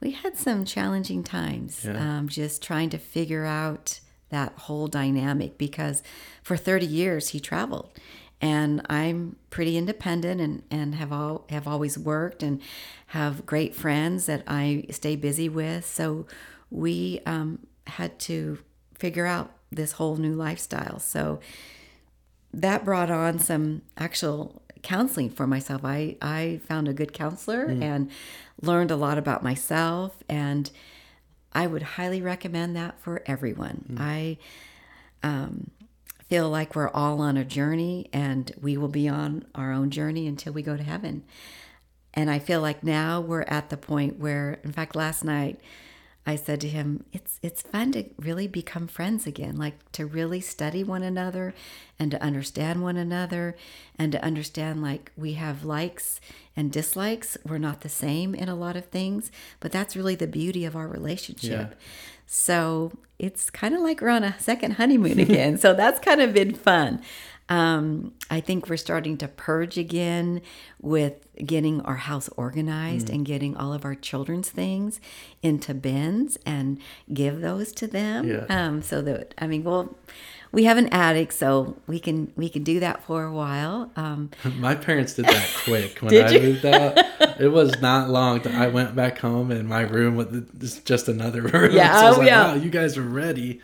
we 0.00 0.10
had 0.12 0.36
some 0.36 0.64
challenging 0.64 1.22
times 1.22 1.84
Yeah. 1.84 2.18
um, 2.18 2.28
just 2.28 2.62
trying 2.62 2.90
to 2.90 2.98
figure 2.98 3.44
out 3.44 4.00
that 4.30 4.52
whole 4.52 4.86
dynamic 4.86 5.58
because 5.58 6.02
for 6.42 6.56
30 6.56 6.86
years 6.86 7.28
he 7.28 7.40
traveled. 7.40 7.90
And 8.42 8.80
i'm 8.88 9.36
pretty 9.50 9.76
independent 9.76 10.40
and, 10.40 10.62
and 10.70 10.94
have 10.94 11.12
all 11.12 11.44
have 11.50 11.68
always 11.68 11.98
worked 11.98 12.42
and 12.42 12.62
have 13.08 13.44
great 13.44 13.74
friends 13.74 14.26
that 14.26 14.42
i 14.46 14.86
stay 14.90 15.16
busy 15.16 15.48
with. 15.48 15.84
So 15.84 16.26
we 16.70 17.20
um, 17.26 17.66
had 17.86 18.18
to 18.20 18.58
figure 18.98 19.26
out 19.26 19.50
this 19.70 19.92
whole 19.92 20.16
new 20.16 20.34
lifestyle. 20.34 20.98
So 20.98 21.40
that 22.52 22.84
brought 22.84 23.10
on 23.10 23.38
some 23.38 23.82
actual 23.96 24.62
counseling 24.82 25.30
for 25.30 25.46
myself. 25.46 25.84
I, 25.84 26.16
I 26.20 26.60
found 26.66 26.88
a 26.88 26.92
good 26.92 27.12
counselor 27.12 27.64
and 27.64 28.10
learned 28.60 28.90
a 28.90 28.96
lot 28.96 29.18
about 29.18 29.42
myself, 29.42 30.22
and 30.28 30.70
I 31.52 31.66
would 31.66 31.82
highly 31.82 32.22
recommend 32.22 32.76
that 32.76 33.00
for 33.00 33.22
everyone. 33.26 33.96
I 33.98 34.38
um, 35.22 35.70
feel 36.28 36.48
like 36.48 36.76
we're 36.76 36.88
all 36.88 37.20
on 37.20 37.36
a 37.36 37.44
journey, 37.44 38.08
and 38.12 38.52
we 38.60 38.76
will 38.76 38.88
be 38.88 39.08
on 39.08 39.44
our 39.54 39.72
own 39.72 39.90
journey 39.90 40.26
until 40.26 40.52
we 40.52 40.62
go 40.62 40.76
to 40.76 40.82
heaven. 40.82 41.24
And 42.14 42.30
I 42.30 42.38
feel 42.38 42.60
like 42.60 42.82
now 42.84 43.20
we're 43.20 43.42
at 43.42 43.70
the 43.70 43.76
point 43.76 44.18
where, 44.18 44.58
in 44.64 44.72
fact, 44.72 44.94
last 44.94 45.24
night 45.24 45.60
I 46.26 46.36
said 46.36 46.60
to 46.60 46.68
him, 46.68 47.04
"It's 47.12 47.38
it's 47.42 47.62
fun 47.62 47.92
to 47.92 48.04
really 48.18 48.46
become 48.46 48.86
friends 48.86 49.26
again, 49.26 49.56
like 49.56 49.90
to 49.92 50.06
really 50.06 50.40
study 50.40 50.84
one 50.84 51.02
another 51.02 51.54
and 51.98 52.10
to 52.10 52.22
understand 52.22 52.82
one 52.82 52.96
another 52.96 53.56
and 53.98 54.12
to 54.12 54.22
understand 54.22 54.82
like 54.82 55.12
we 55.16 55.32
have 55.34 55.64
likes 55.64 56.20
and 56.56 56.70
dislikes. 56.70 57.38
We're 57.46 57.58
not 57.58 57.80
the 57.80 57.88
same 57.88 58.34
in 58.34 58.48
a 58.48 58.54
lot 58.54 58.76
of 58.76 58.86
things, 58.86 59.32
but 59.60 59.72
that's 59.72 59.96
really 59.96 60.14
the 60.14 60.26
beauty 60.26 60.64
of 60.64 60.76
our 60.76 60.88
relationship." 60.88 61.70
Yeah. 61.70 61.76
So 62.26 62.92
it's 63.18 63.50
kind 63.50 63.74
of 63.74 63.80
like 63.80 64.00
we're 64.00 64.08
on 64.08 64.22
a 64.22 64.38
second 64.38 64.72
honeymoon 64.72 65.18
again. 65.18 65.58
so 65.58 65.74
that's 65.74 65.98
kind 65.98 66.20
of 66.20 66.32
been 66.32 66.54
fun. 66.54 67.02
Um, 67.50 68.12
I 68.30 68.40
think 68.40 68.68
we're 68.70 68.76
starting 68.76 69.16
to 69.18 69.28
purge 69.28 69.76
again 69.76 70.40
with 70.80 71.26
getting 71.44 71.80
our 71.82 71.96
house 71.96 72.28
organized 72.36 73.08
Mm. 73.08 73.14
and 73.14 73.26
getting 73.26 73.56
all 73.56 73.72
of 73.72 73.84
our 73.84 73.96
children's 73.96 74.48
things 74.50 75.00
into 75.42 75.74
bins 75.74 76.38
and 76.46 76.78
give 77.12 77.40
those 77.40 77.72
to 77.72 77.86
them. 77.88 78.28
Yeah. 78.28 78.44
Um, 78.48 78.82
so 78.82 79.02
that 79.02 79.34
I 79.36 79.48
mean, 79.48 79.64
well, 79.64 79.96
we 80.52 80.64
have 80.64 80.78
an 80.78 80.88
attic, 80.88 81.32
so 81.32 81.76
we 81.88 81.98
can 81.98 82.32
we 82.36 82.48
can 82.48 82.62
do 82.62 82.78
that 82.80 83.02
for 83.04 83.24
a 83.24 83.32
while. 83.32 83.90
Um, 83.96 84.30
My 84.58 84.74
parents 84.76 85.14
did 85.14 85.24
that 85.26 85.48
quick 85.64 85.98
when 85.98 86.14
I 86.14 86.30
you? 86.30 86.40
moved 86.40 86.64
out. 86.66 86.98
It 87.40 87.48
was 87.52 87.80
not 87.80 88.10
long. 88.10 88.40
that 88.42 88.54
I 88.54 88.68
went 88.68 88.94
back 88.94 89.18
home 89.18 89.50
and 89.50 89.68
my 89.68 89.80
room 89.82 90.14
was 90.16 90.78
just 90.84 91.08
another 91.08 91.42
room. 91.54 91.72
Yeah, 91.74 91.94
so 91.98 92.06
I 92.06 92.08
was 92.10 92.16
oh, 92.16 92.20
like, 92.20 92.28
yeah. 92.28 92.46
wow, 92.48 92.54
you 92.54 92.70
guys 92.70 92.96
are 92.96 93.02
ready. 93.02 93.60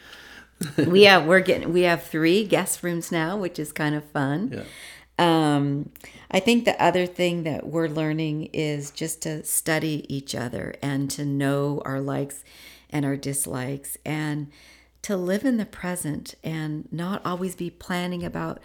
We 0.77 1.05
have 1.05 1.27
we're 1.27 1.41
getting 1.41 1.73
we 1.73 1.83
have 1.83 2.03
three 2.03 2.45
guest 2.45 2.83
rooms 2.83 3.13
now, 3.13 3.37
which 3.37 3.59
is 3.59 3.73
kind 3.73 3.95
of 3.95 4.05
fun. 4.05 4.53
Yeah. 4.53 4.65
Um, 5.19 5.91
I 6.31 6.41
think 6.41 6.65
the 6.65 6.81
other 6.83 7.07
thing 7.07 7.45
that 7.45 7.67
we're 7.67 7.89
learning 7.89 8.51
is 8.53 8.91
just 8.91 9.23
to 9.23 9.43
study 9.45 10.05
each 10.15 10.35
other 10.35 10.75
and 10.83 11.11
to 11.13 11.25
know 11.25 11.81
our 11.85 12.01
likes 12.01 12.45
and 12.91 13.05
our 13.05 13.17
dislikes 13.17 13.97
and 14.05 14.51
to 15.03 15.17
live 15.17 15.45
in 15.45 15.57
the 15.57 15.65
present 15.67 16.35
and 16.45 16.89
not 16.93 17.25
always 17.25 17.55
be 17.55 17.71
planning 17.71 18.25
about 18.25 18.61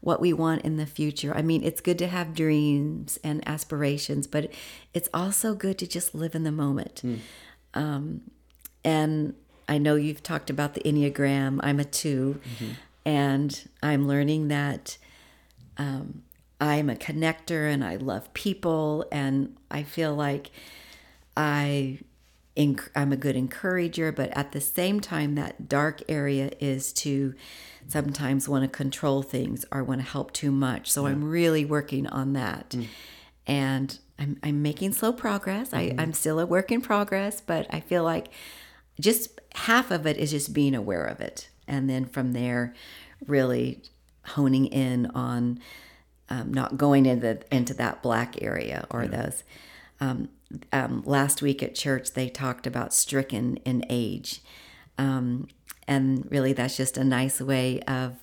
what 0.00 0.20
we 0.20 0.32
want 0.32 0.62
in 0.62 0.76
the 0.76 0.86
future. 0.86 1.32
I 1.36 1.42
mean, 1.42 1.62
it's 1.62 1.80
good 1.80 1.98
to 1.98 2.08
have 2.08 2.34
dreams 2.34 3.18
and 3.22 3.46
aspirations, 3.46 4.26
but 4.26 4.50
it's 4.92 5.08
also 5.14 5.54
good 5.54 5.78
to 5.78 5.86
just 5.86 6.14
live 6.14 6.34
in 6.34 6.42
the 6.42 6.50
moment. 6.50 7.02
Um, 7.74 8.22
and 8.84 9.34
I 9.72 9.78
know 9.78 9.94
you've 9.96 10.22
talked 10.22 10.50
about 10.50 10.74
the 10.74 10.80
Enneagram. 10.80 11.58
I'm 11.62 11.80
a 11.80 11.84
2 11.84 12.38
mm-hmm. 12.44 12.72
and 13.06 13.68
I'm 13.82 14.06
learning 14.06 14.48
that 14.48 14.98
um, 15.78 16.24
I'm 16.60 16.90
a 16.90 16.94
connector 16.94 17.72
and 17.72 17.82
I 17.82 17.96
love 17.96 18.34
people, 18.34 19.06
and 19.10 19.56
I 19.70 19.82
feel 19.82 20.14
like 20.14 20.50
I. 21.34 22.00
enc- 22.54 22.90
I'm 22.94 23.12
a 23.12 23.16
good 23.16 23.34
encourager, 23.34 24.12
but 24.12 24.28
at 24.36 24.52
the 24.52 24.60
same 24.60 25.00
time, 25.00 25.36
that 25.36 25.70
dark 25.70 26.02
area 26.06 26.50
is 26.60 26.92
to 27.04 27.34
sometimes 27.88 28.46
want 28.50 28.64
to 28.64 28.68
control 28.68 29.22
things 29.22 29.64
or 29.72 29.82
want 29.82 30.02
to 30.02 30.06
help 30.06 30.34
too 30.34 30.52
much. 30.52 30.90
So 30.90 31.06
I'm 31.06 31.24
really 31.24 31.64
working 31.64 32.06
on 32.06 32.34
that. 32.34 32.70
Mm. 32.70 32.86
And 33.46 33.98
I'm, 34.18 34.38
I'm 34.42 34.60
making 34.60 34.92
slow 34.92 35.14
progress. 35.14 35.72
I, 35.72 35.88
mm-hmm. 35.88 36.00
I'm 36.00 36.12
still 36.12 36.38
a 36.38 36.46
work 36.46 36.70
in 36.70 36.82
progress, 36.82 37.40
but 37.40 37.66
I 37.70 37.80
feel 37.80 38.04
like 38.04 38.28
just 39.00 39.40
half 39.54 39.90
of 39.90 40.06
it 40.06 40.16
is 40.16 40.30
just 40.30 40.52
being 40.52 40.74
aware 40.74 41.04
of 41.04 41.20
it. 41.20 41.48
And 41.66 41.88
then 41.88 42.04
from 42.04 42.32
there, 42.32 42.74
really 43.26 43.82
honing 44.24 44.66
in 44.66 45.06
on 45.06 45.58
um, 46.28 46.52
not 46.52 46.76
going 46.76 47.06
into 47.06 47.38
into 47.54 47.74
that 47.74 48.02
black 48.02 48.42
area 48.42 48.86
or 48.90 49.06
those. 49.06 49.44
Um, 50.00 50.28
um, 50.72 51.02
last 51.06 51.42
week 51.42 51.62
at 51.62 51.74
church, 51.74 52.12
they 52.12 52.28
talked 52.28 52.66
about 52.66 52.92
stricken 52.92 53.56
in 53.58 53.84
age, 53.88 54.42
um, 54.98 55.48
and 55.86 56.26
really, 56.30 56.52
that's 56.52 56.76
just 56.76 56.96
a 56.96 57.04
nice 57.04 57.40
way 57.40 57.80
of. 57.82 58.16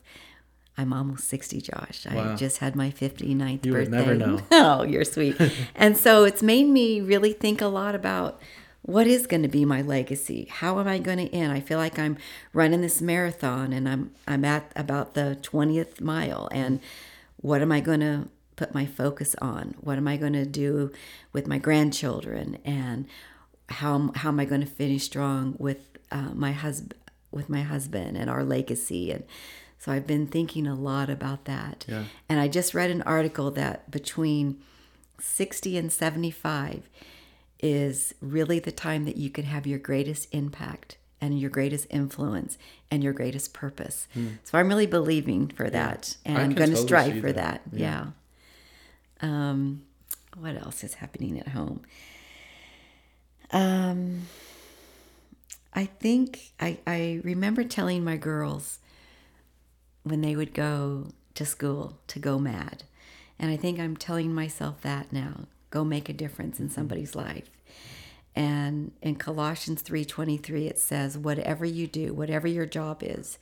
I'm 0.77 0.93
almost 0.93 1.27
60, 1.27 1.59
Josh. 1.59 2.07
I 2.09 2.35
just 2.35 2.59
had 2.59 2.73
my 2.73 2.89
59th 2.89 3.65
You 3.65 3.73
birthday. 3.73 3.91
never 3.91 4.15
know. 4.15 4.39
oh, 4.51 4.83
you're 4.83 5.03
sweet. 5.03 5.35
and 5.75 5.97
so 5.97 6.23
it's 6.23 6.41
made 6.41 6.67
me 6.69 7.01
really 7.01 7.33
think 7.33 7.59
a 7.59 7.67
lot 7.67 7.95
about 7.95 8.41
what 8.89 9.05
is 9.05 9.27
going 9.27 9.43
to 9.43 9.47
be 9.47 9.65
my 9.65 9.83
legacy? 9.83 10.47
How 10.49 10.79
am 10.79 10.87
I 10.87 10.97
going 10.97 11.19
to 11.19 11.31
end? 11.31 11.53
I 11.53 11.59
feel 11.59 11.77
like 11.77 11.99
I'm 11.99 12.17
running 12.53 12.81
this 12.81 13.03
marathon 13.03 13.71
and 13.71 13.87
I'm 13.87 14.11
I'm 14.27 14.43
at 14.43 14.71
about 14.75 15.13
the 15.13 15.37
20th 15.43 16.01
mile 16.01 16.49
and 16.51 16.79
what 17.37 17.61
am 17.61 17.71
I 17.71 17.81
going 17.81 17.99
to 17.99 18.29
put 18.55 18.73
my 18.73 18.87
focus 18.87 19.35
on? 19.39 19.75
What 19.79 19.97
am 19.97 20.07
I 20.07 20.17
going 20.17 20.33
to 20.33 20.45
do 20.45 20.91
with 21.33 21.45
my 21.45 21.59
grandchildren 21.59 22.57
and 22.65 23.05
how 23.69 24.11
how 24.15 24.29
am 24.29 24.39
I 24.39 24.45
going 24.45 24.61
to 24.61 24.67
finish 24.67 25.03
strong 25.03 25.55
with 25.59 25.99
uh, 26.11 26.31
my 26.33 26.51
husband 26.51 26.95
with 27.29 27.47
my 27.47 27.61
husband 27.61 28.17
and 28.17 28.27
our 28.27 28.43
legacy 28.43 29.11
and 29.11 29.23
so 29.77 29.91
I've 29.91 30.07
been 30.07 30.27
thinking 30.27 30.67
a 30.67 30.75
lot 30.75 31.09
about 31.09 31.45
that. 31.45 31.85
Yeah. 31.87 32.05
And 32.27 32.39
I 32.39 32.47
just 32.49 32.73
read 32.73 32.89
an 32.89 33.03
article 33.03 33.49
that 33.51 33.89
between 33.89 34.59
60 35.19 35.77
and 35.77 35.89
75 35.89 36.89
is 37.59 38.13
really 38.21 38.59
the 38.59 38.71
time 38.71 39.05
that 39.05 39.17
you 39.17 39.29
can 39.29 39.45
have 39.45 39.67
your 39.67 39.79
greatest 39.79 40.27
impact 40.33 40.97
and 41.21 41.37
your 41.39 41.49
greatest 41.49 41.85
influence 41.89 42.57
and 42.89 43.03
your 43.03 43.11
greatest 43.13 43.53
purpose. 43.53 44.07
So 44.43 44.57
I'm 44.57 44.69
really 44.69 44.85
believing 44.87 45.49
for 45.49 45.69
that 45.69 46.15
and 46.25 46.35
Hmm. 46.35 46.41
I 46.41 46.43
I'm 46.45 46.53
going 46.53 46.69
to 46.69 46.75
totally 46.75 46.87
strive 46.87 47.21
for 47.21 47.31
that. 47.33 47.61
that. 47.71 47.77
Yeah. 47.77 48.07
Um 49.21 49.83
what 50.37 50.55
else 50.55 50.83
is 50.83 50.95
happening 50.95 51.37
at 51.39 51.49
home? 51.49 51.81
Um 53.51 54.23
I 55.73 55.85
think 55.85 56.51
I 56.59 56.79
I 56.87 57.19
remember 57.23 57.63
telling 57.63 58.03
my 58.03 58.17
girls 58.17 58.79
when 60.03 60.21
they 60.21 60.35
would 60.35 60.53
go 60.53 61.07
to 61.35 61.45
school 61.45 61.99
to 62.07 62.19
go 62.19 62.39
mad. 62.39 62.83
And 63.37 63.51
I 63.51 63.57
think 63.57 63.79
I'm 63.79 63.95
telling 63.97 64.33
myself 64.33 64.81
that 64.81 65.11
now. 65.13 65.47
Go 65.69 65.83
make 65.83 66.09
a 66.09 66.13
difference 66.13 66.59
in 66.59 66.69
somebody's 66.69 67.15
life. 67.15 67.49
And 68.35 68.91
in 69.01 69.15
Colossians 69.15 69.81
3:23 69.81 70.67
it 70.67 70.79
says 70.79 71.17
whatever 71.17 71.65
you 71.65 71.87
do, 71.87 72.13
whatever 72.13 72.47
your 72.47 72.65
job 72.65 73.01
is, 73.03 73.37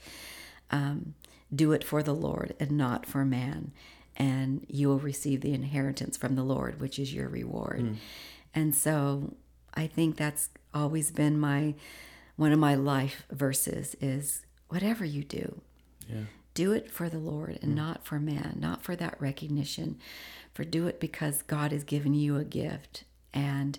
um, 0.71 1.13
do 1.53 1.71
it 1.71 1.83
for 1.83 2.01
the 2.03 2.15
Lord 2.15 2.55
and 2.59 2.71
not 2.71 3.05
for 3.05 3.23
man, 3.23 3.71
and 4.15 4.65
you 4.67 4.87
will 4.87 4.99
receive 4.99 5.41
the 5.41 5.53
inheritance 5.53 6.17
from 6.17 6.35
the 6.35 6.43
Lord, 6.43 6.81
which 6.81 6.99
is 6.99 7.13
your 7.13 7.29
reward. 7.29 7.97
And 8.55 8.73
so 8.75 9.35
I 9.73 9.87
think 9.87 10.15
that's 10.17 10.49
always 10.73 11.11
been 11.11 11.39
my 11.39 11.75
one 12.35 12.51
of 12.51 12.59
my 12.59 12.75
life 12.75 13.23
verses 13.31 13.95
is 14.01 14.45
whatever 14.69 15.03
you 15.05 15.23
do, 15.23 15.61
Yeah. 16.09 16.25
do 16.53 16.71
it 16.71 16.91
for 16.91 17.09
the 17.09 17.17
Lord 17.19 17.57
and 17.61 17.75
not 17.75 18.05
for 18.05 18.19
man, 18.19 18.57
not 18.59 18.83
for 18.83 18.95
that 18.95 19.19
recognition, 19.21 19.97
for 20.57 20.65
do 20.65 20.87
it 20.87 20.99
because 20.99 21.43
God 21.43 21.71
has 21.71 21.83
given 21.83 22.15
you 22.15 22.35
a 22.35 22.43
gift 22.43 23.03
and 23.31 23.77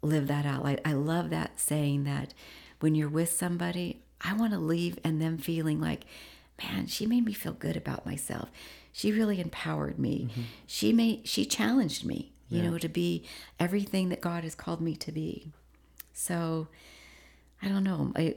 live 0.00 0.28
that 0.28 0.46
out. 0.46 0.64
Like, 0.64 0.80
I 0.82 0.94
love 0.94 1.28
that 1.28 1.60
saying 1.60 2.04
that 2.04 2.32
when 2.80 2.94
you're 2.94 3.10
with 3.10 3.30
somebody, 3.30 4.00
I 4.22 4.32
want 4.32 4.54
to 4.54 4.58
leave 4.58 4.98
and 5.04 5.20
them 5.20 5.36
feeling 5.36 5.78
like, 5.78 6.06
man, 6.62 6.86
she 6.86 7.04
made 7.04 7.26
me 7.26 7.34
feel 7.34 7.52
good 7.52 7.76
about 7.76 8.06
myself. 8.06 8.48
She 8.92 9.12
really 9.12 9.42
empowered 9.42 9.98
me. 9.98 10.28
Mm-hmm. 10.30 10.40
She 10.66 10.94
made 10.94 11.28
she 11.28 11.44
challenged 11.44 12.06
me, 12.06 12.32
you 12.48 12.62
know, 12.62 12.78
to 12.78 12.88
be 12.88 13.24
everything 13.60 14.08
that 14.08 14.22
God 14.22 14.42
has 14.42 14.54
called 14.54 14.80
me 14.80 14.96
to 14.96 15.12
be. 15.12 15.52
So 16.14 16.68
I 17.62 17.68
don't 17.68 17.84
know. 17.84 18.10
I, 18.16 18.36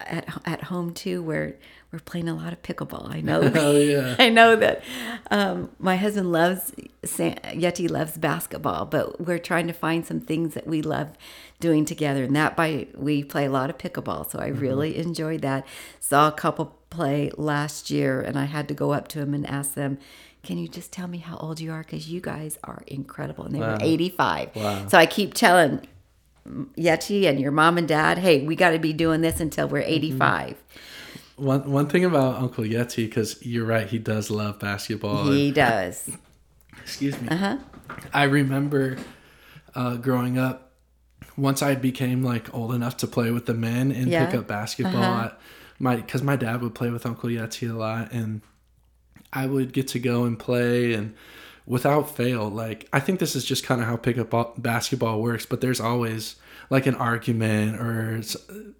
at 0.00 0.28
at 0.44 0.64
home 0.64 0.92
too, 0.92 1.22
where 1.22 1.56
we're 1.92 2.00
playing 2.00 2.28
a 2.28 2.34
lot 2.34 2.52
of 2.52 2.62
pickleball. 2.62 3.10
I 3.10 3.20
know. 3.20 3.40
Oh, 3.56 3.76
yeah. 3.78 4.16
I 4.18 4.28
know 4.28 4.56
that 4.56 4.82
um, 5.30 5.70
my 5.78 5.96
husband 5.96 6.30
loves 6.32 6.72
Yeti 7.02 7.90
loves 7.90 8.18
basketball, 8.18 8.84
but 8.86 9.20
we're 9.20 9.38
trying 9.38 9.66
to 9.66 9.72
find 9.72 10.04
some 10.04 10.20
things 10.20 10.54
that 10.54 10.66
we 10.66 10.82
love 10.82 11.12
doing 11.60 11.84
together, 11.84 12.24
and 12.24 12.36
that 12.36 12.56
by 12.56 12.88
we 12.94 13.24
play 13.24 13.46
a 13.46 13.50
lot 13.50 13.70
of 13.70 13.78
pickleball. 13.78 14.30
So 14.30 14.38
I 14.38 14.48
really 14.48 14.96
enjoyed 14.96 15.42
that. 15.42 15.66
Saw 16.00 16.28
a 16.28 16.32
couple 16.32 16.76
play 16.90 17.30
last 17.36 17.90
year, 17.90 18.20
and 18.20 18.38
I 18.38 18.44
had 18.44 18.68
to 18.68 18.74
go 18.74 18.92
up 18.92 19.08
to 19.08 19.18
them 19.20 19.34
and 19.34 19.48
ask 19.48 19.74
them. 19.74 19.98
Can 20.42 20.58
you 20.58 20.68
just 20.68 20.92
tell 20.92 21.08
me 21.08 21.18
how 21.18 21.36
old 21.38 21.58
you 21.58 21.72
are? 21.72 21.80
Because 21.82 22.08
you 22.08 22.20
guys 22.20 22.56
are 22.62 22.84
incredible. 22.86 23.46
And 23.46 23.54
they 23.56 23.58
were 23.58 23.78
85. 23.80 24.54
Wow. 24.54 24.86
So 24.86 24.96
I 24.96 25.04
keep 25.04 25.34
telling 25.34 25.84
Yeti 26.76 27.24
and 27.28 27.40
your 27.40 27.52
mom 27.52 27.78
and 27.78 27.88
dad, 27.88 28.18
hey, 28.18 28.42
we 28.46 28.56
got 28.56 28.70
to 28.70 28.78
be 28.78 28.92
doing 28.92 29.20
this 29.20 29.40
until 29.40 29.68
we're 29.68 29.80
85. 29.80 30.56
One 31.36 31.70
one 31.70 31.86
thing 31.88 32.04
about 32.04 32.36
Uncle 32.36 32.64
Yeti, 32.64 33.04
because 33.08 33.44
you're 33.44 33.66
right, 33.66 33.86
he 33.86 33.98
does 33.98 34.30
love 34.30 34.58
basketball. 34.58 35.24
He 35.30 35.50
does. 35.50 36.08
Excuse 36.82 37.20
me. 37.20 37.28
Uh-huh. 37.28 37.58
I 38.14 38.24
remember 38.24 38.96
uh, 39.74 39.96
growing 39.96 40.38
up. 40.38 40.62
Once 41.36 41.60
I 41.60 41.74
became 41.74 42.22
like 42.22 42.54
old 42.54 42.72
enough 42.72 42.96
to 42.98 43.06
play 43.06 43.30
with 43.30 43.44
the 43.44 43.52
men 43.52 43.92
and 43.92 44.08
Yeah. 44.08 44.24
pick 44.24 44.34
up 44.34 44.46
basketball, 44.46 45.02
Uh-huh. 45.02 45.28
I, 45.28 45.32
my 45.78 45.96
because 45.96 46.22
my 46.22 46.36
dad 46.36 46.62
would 46.62 46.74
play 46.74 46.88
with 46.88 47.04
Uncle 47.04 47.28
Yeti 47.28 47.68
a 47.70 47.74
lot, 47.74 48.12
and 48.12 48.40
I 49.34 49.44
would 49.44 49.74
get 49.74 49.88
to 49.88 49.98
go 49.98 50.24
and 50.24 50.38
play, 50.38 50.94
and 50.94 51.14
without 51.66 52.14
fail, 52.16 52.48
like 52.48 52.88
I 52.92 53.00
think 53.00 53.18
this 53.20 53.34
is 53.36 53.44
just 53.44 53.64
kind 53.64 53.80
of 53.80 53.86
how 53.86 53.96
pickup 53.96 54.54
basketball 54.62 55.20
works. 55.20 55.44
But 55.46 55.60
there's 55.60 55.80
always 55.80 56.36
like 56.70 56.86
an 56.86 56.94
argument, 56.96 57.80
or 57.80 58.22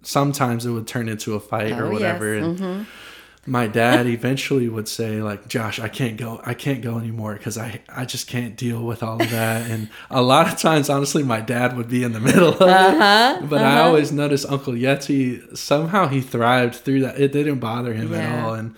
sometimes 0.01 0.65
it 0.65 0.71
would 0.71 0.87
turn 0.87 1.09
into 1.09 1.35
a 1.35 1.39
fight 1.39 1.73
or 1.73 1.87
Oh, 1.87 1.91
whatever. 1.91 2.35
yes. 2.35 2.59
And 2.59 2.85
my 3.49 3.65
dad 3.65 4.05
eventually 4.17 4.67
would 4.67 4.89
say 4.89 5.21
like 5.21 5.47
josh 5.47 5.79
i 5.79 5.87
can't 5.87 6.17
go 6.17 6.41
i 6.45 6.53
can't 6.53 6.81
go 6.81 6.97
anymore 6.97 7.33
because 7.33 7.57
i 7.57 7.79
i 7.87 8.03
just 8.03 8.27
can't 8.27 8.57
deal 8.57 8.83
with 8.83 9.01
all 9.01 9.21
of 9.21 9.31
that 9.31 9.71
and 9.71 9.87
a 10.11 10.21
lot 10.21 10.51
of 10.51 10.59
times 10.59 10.89
honestly 10.89 11.23
my 11.23 11.39
dad 11.39 11.77
would 11.77 11.87
be 11.87 12.03
in 12.03 12.11
the 12.11 12.19
middle 12.29 12.49
of 12.49 12.61
Uh-huh, 12.61 13.39
it 13.41 13.49
but 13.49 13.63
i 13.63 13.79
always 13.79 14.11
noticed 14.11 14.45
uncle 14.49 14.73
yeti 14.73 15.55
somehow 15.57 16.07
he 16.09 16.19
thrived 16.19 16.75
through 16.75 16.99
that 16.99 17.17
it 17.21 17.31
didn't 17.31 17.59
bother 17.59 17.93
him 17.93 18.13
at 18.13 18.43
all 18.43 18.53
and 18.53 18.75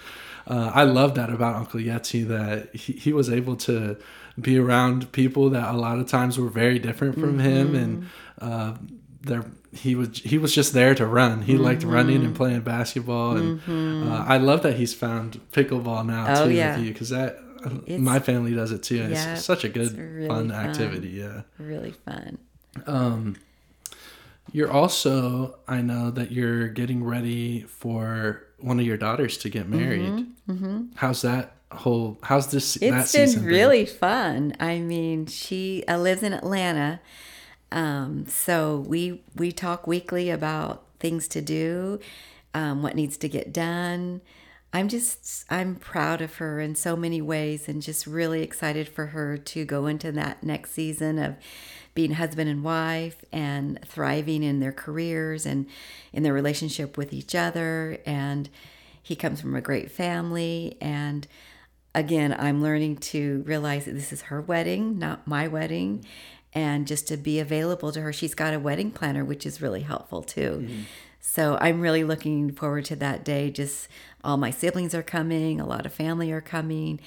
uh, 0.50 0.72
i 0.74 0.84
love 0.84 1.16
that 1.16 1.30
about 1.30 1.56
uncle 1.56 1.80
yeti 1.80 2.28
that 2.28 2.76
he, 2.76 2.94
he 2.94 3.14
was 3.14 3.30
able 3.30 3.56
to 3.56 3.96
be 4.40 4.58
around 4.58 5.12
people 5.12 5.50
that 5.50 5.74
a 5.74 5.78
lot 5.78 6.00
of 6.00 6.08
times 6.08 6.38
were 6.40 6.50
very 6.50 6.80
different 6.80 7.16
from 7.20 7.40
him 7.40 7.76
and 7.76 8.04
Mm-hmm. 8.04 8.52
uh, 8.52 8.74
there 9.22 9.44
he 9.74 9.96
was 9.96 10.18
he 10.20 10.38
was 10.38 10.56
just 10.56 10.72
there 10.74 10.96
to 10.96 11.06
run. 11.06 11.42
He 11.42 11.58
liked 11.58 11.84
running 11.84 12.24
and 12.24 12.34
playing 12.34 12.62
basketball, 12.62 13.36
and 13.38 13.60
uh, 14.10 14.24
I 14.26 14.38
love 14.38 14.64
that 14.64 14.78
he's 14.78 14.94
found 14.94 15.40
pickleball 15.52 16.06
now 16.06 16.26
Mm-hmm. 16.26 16.42
Oh, 16.42 16.46
too 16.48 16.54
yeah. 16.54 16.76
with 16.78 16.86
you 16.86 16.94
because 16.94 17.10
that 17.10 17.38
It's- 17.86 18.00
my 18.00 18.20
family 18.20 18.56
does 18.56 18.72
it 18.72 18.82
too. 18.82 18.96
Yeah, 18.96 19.34
it's 19.34 19.44
such 19.44 19.66
a 19.66 19.70
good 19.70 19.92
really 19.98 20.28
fun 20.28 20.50
fun. 20.50 20.66
activity. 20.68 21.10
Yeah. 21.10 21.42
Really 21.60 21.92
fun. 21.92 22.38
Um, 22.88 23.36
you're 24.54 24.72
also 24.72 25.56
I 25.68 25.82
know 25.82 26.10
that 26.12 26.32
you're 26.32 26.70
getting 26.70 27.04
ready 27.04 27.62
for 27.64 28.48
one 28.62 28.80
of 28.80 28.86
your 28.86 28.98
daughters 28.98 29.38
to 29.40 29.50
get 29.50 29.68
married. 29.70 30.28
How's 30.96 31.22
that 31.22 31.56
whole? 31.72 32.18
How's 32.24 32.52
this? 32.52 32.74
that 32.76 32.82
Mm-hmm, 32.82 32.98
It's 33.00 33.36
been 33.36 33.46
really 33.46 33.86
fun. 33.86 34.56
I 34.60 34.80
mean, 34.80 35.26
she 35.28 35.84
uh, 35.88 35.98
lives 35.98 36.24
in 36.24 36.34
Atlanta, 36.34 37.00
um, 37.72 38.26
so 38.28 38.84
we 38.88 39.22
we 39.36 39.52
talk 39.52 39.86
weekly 39.88 40.30
about 40.30 40.84
things 41.00 41.28
to 41.30 41.42
do, 41.42 42.00
um, 42.54 42.82
what 42.84 42.96
needs 42.96 43.18
to 43.18 43.30
get 43.30 43.54
done. 43.54 44.22
I'm 44.72 44.88
just 44.88 45.46
I'm 45.50 45.76
proud 45.76 46.22
of 46.22 46.36
her 46.36 46.60
in 46.60 46.76
so 46.76 46.96
many 46.96 47.22
ways, 47.22 47.68
and 47.68 47.82
just 47.82 48.06
really 48.06 48.44
excited 48.44 48.88
for 48.88 49.08
her 49.08 49.38
to 49.38 49.66
go 49.66 49.88
into 49.88 50.12
that 50.12 50.44
next 50.44 50.72
season 50.72 51.18
of 51.18 51.36
being 51.96 52.14
husband 52.14 52.50
and 52.50 52.64
wife 52.64 53.26
and 53.32 53.80
thriving 53.86 54.44
in 54.44 54.60
their 54.60 54.72
careers 54.72 55.46
and 55.46 55.66
in 56.14 56.24
their 56.24 56.34
relationship 56.34 56.98
with 56.98 57.12
each 57.12 57.34
other. 57.34 57.98
And 58.06 58.50
he 59.02 59.16
comes 59.16 59.42
from 59.42 59.56
a 59.56 59.62
great 59.62 59.92
family 59.92 60.78
and 60.80 61.28
again, 61.96 62.36
I'm 62.38 62.62
learning 62.62 62.98
to 62.98 63.44
realize 63.46 63.86
that 63.86 63.94
this 63.94 64.14
is 64.14 64.24
her 64.24 64.42
wedding, 64.42 65.00
not 65.00 65.28
my 65.28 65.48
wedding, 65.48 66.06
and 66.54 66.88
just 66.88 67.08
to 67.08 67.18
be 67.18 67.40
available 67.40 67.92
to 67.92 68.02
her. 68.02 68.14
She's 68.14 68.36
got 68.36 68.54
a 68.54 68.60
wedding 68.60 68.92
planner, 68.92 69.26
which 69.26 69.46
is 69.46 69.62
really 69.62 69.82
helpful 69.82 70.24
too. 70.24 70.62
Mm-hmm. 70.64 70.82
So 71.20 71.58
I'm 71.62 71.82
really 71.82 72.04
looking 72.04 72.52
forward 72.52 72.86
to 72.86 72.96
that 72.98 73.24
day. 73.24 73.52
Just 73.52 73.88
all 74.24 74.38
my 74.38 74.52
siblings 74.52 74.94
are 74.96 75.04
coming, 75.04 75.60
a 75.60 75.66
lot 75.66 75.86
of 75.86 75.94
family 75.94 76.32
are 76.32 76.42
coming, 76.42 77.00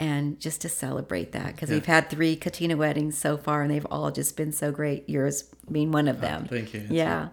and 0.00 0.38
just 0.40 0.60
to 0.62 0.68
celebrate 0.68 1.32
that 1.32 1.54
because 1.54 1.70
we've 1.70 1.86
had 1.86 2.08
three 2.10 2.34
Katina 2.36 2.76
weddings 2.76 3.16
so 3.18 3.36
far, 3.36 3.62
and 3.62 3.70
they've 3.70 3.86
all 3.90 4.10
just 4.10 4.36
been 4.36 4.52
so 4.52 4.72
great. 4.72 5.08
Yours 5.08 5.44
being 5.70 5.92
one 5.92 6.08
of 6.08 6.20
them. 6.20 6.46
thank 6.46 6.72
you. 6.74 6.86
Yeah. 6.90 7.28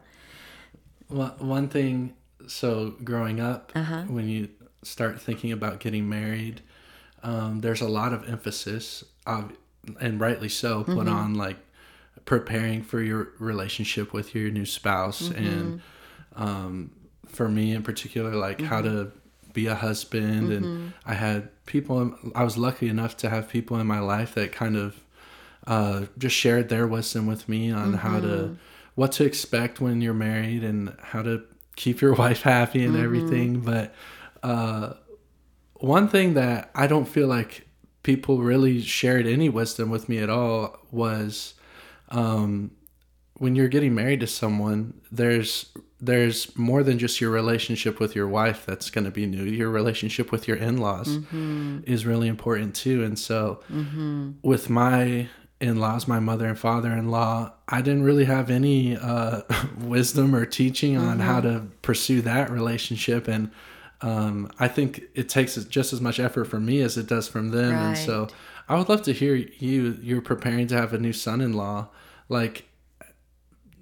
Well, 1.10 1.36
one 1.40 1.68
thing, 1.70 2.14
so 2.48 2.96
growing 3.04 3.40
up, 3.40 3.72
Uh-huh. 3.76 4.04
when 4.08 4.28
you 4.28 4.50
start 4.84 5.22
thinking 5.22 5.52
about 5.52 5.80
getting 5.80 6.10
married, 6.10 6.62
um, 7.24 7.62
there's 7.62 7.82
a 7.82 7.88
lot 7.88 8.14
of 8.14 8.28
emphasis, 8.30 9.04
of, 9.26 9.52
and 10.00 10.20
rightly 10.20 10.50
so, 10.50 10.84
put 10.84 10.96
Mm-hmm. 11.06 11.10
on 11.10 11.36
like 11.36 11.58
preparing 12.26 12.82
for 12.82 13.02
your 13.02 13.30
relationship 13.40 14.14
with 14.14 14.34
your 14.34 14.50
new 14.50 14.66
spouse. 14.66 15.30
Mm-hmm. 15.30 15.48
And 15.48 15.82
um, 16.36 16.92
for 17.28 17.50
me 17.50 17.74
in 17.74 17.84
particular, 17.84 18.32
like 18.36 18.62
how 18.62 18.82
Mm-hmm. 18.82 19.06
to 19.06 19.12
be 19.54 19.68
a 19.68 19.76
husband. 19.76 20.52
And 20.52 20.94
I 21.06 21.14
had 21.14 21.50
people, 21.66 22.16
I 22.36 22.44
was 22.44 22.58
lucky 22.58 22.88
enough 22.90 23.18
to 23.18 23.30
have 23.30 23.50
people 23.50 23.78
in 23.80 23.88
my 23.88 24.00
life 24.00 24.36
that 24.36 24.52
kind 24.52 24.76
of 24.78 24.96
uh, 25.68 26.06
just 26.18 26.36
shared 26.36 26.70
their 26.70 26.88
wisdom 26.88 27.26
with 27.28 27.48
me 27.50 27.72
on 27.72 27.94
how 27.94 28.20
Mm-hmm. 28.20 28.22
to 28.22 28.58
what 28.96 29.12
to 29.14 29.26
expect 29.26 29.82
when 29.82 30.02
you're 30.02 30.14
married 30.14 30.64
and 30.64 30.96
how 31.02 31.22
to 31.22 31.44
keep 31.76 32.02
your 32.02 32.14
wife 32.24 32.44
happy 32.44 32.84
and 32.86 32.96
Mm-hmm. 32.96 33.04
everything 33.04 33.60
but 33.62 33.94
uh, 34.44 34.94
one 35.76 36.08
thing 36.08 36.34
that 36.36 36.70
i 36.76 36.88
don't 36.88 37.06
feel 37.08 37.28
like 37.28 37.68
people 38.04 38.38
really 38.40 38.82
shared 38.82 39.26
any 39.28 39.50
wisdom 39.50 39.90
with 39.90 40.08
me 40.08 40.20
at 40.20 40.30
all 40.30 40.78
was 40.92 41.56
um, 42.10 42.72
when 43.38 43.56
you're 43.56 43.68
getting 43.68 43.94
married 43.96 44.20
to 44.20 44.28
someone 44.28 44.94
there's 45.12 45.66
there's 46.02 46.56
more 46.58 46.84
than 46.84 47.00
just 47.00 47.22
your 47.22 47.32
relationship 47.32 48.00
with 48.00 48.16
your 48.16 48.28
wife 48.28 48.66
that's 48.66 48.90
going 48.90 49.06
to 49.06 49.12
be 49.12 49.26
new. 49.26 49.44
Your 49.44 49.70
relationship 49.70 50.32
with 50.32 50.48
your 50.48 50.58
in-laws 50.58 51.08
is 51.86 52.06
really 52.06 52.28
important 52.28 52.76
too 52.76 53.04
and 53.04 53.18
so 53.18 53.60
with 54.42 54.70
my 54.70 55.28
in-laws 55.62 56.06
my 56.08 56.20
mother 56.20 56.48
and 56.48 56.60
father-in-law 56.60 57.50
i 57.70 57.82
didn't 57.82 58.04
really 58.04 58.26
have 58.26 58.50
any 58.50 58.98
uh, 58.98 59.42
wisdom 59.80 60.36
or 60.36 60.46
teaching 60.46 60.98
on 60.98 61.20
how 61.20 61.40
to 61.40 61.66
pursue 61.82 62.22
that 62.22 62.50
relationship 62.50 63.28
and 63.30 63.50
um, 64.02 64.52
i 64.60 64.68
think 64.68 65.02
it 65.14 65.30
takes 65.30 65.56
just 65.66 65.94
as 65.94 66.02
much 66.02 66.20
effort 66.20 66.44
from 66.46 66.66
me 66.66 66.82
as 66.82 66.98
it 66.98 67.08
does 67.08 67.28
from 67.30 67.52
them 67.52 67.74
and 67.74 67.98
so 67.98 68.28
i 68.68 68.76
would 68.78 68.90
love 68.90 69.02
to 69.02 69.14
hear 69.14 69.34
you 69.34 69.98
you're 70.02 70.22
preparing 70.22 70.68
to 70.68 70.76
have 70.76 70.94
a 70.94 70.98
new 71.00 71.14
son-in-law. 71.14 71.88
Like 72.28 72.66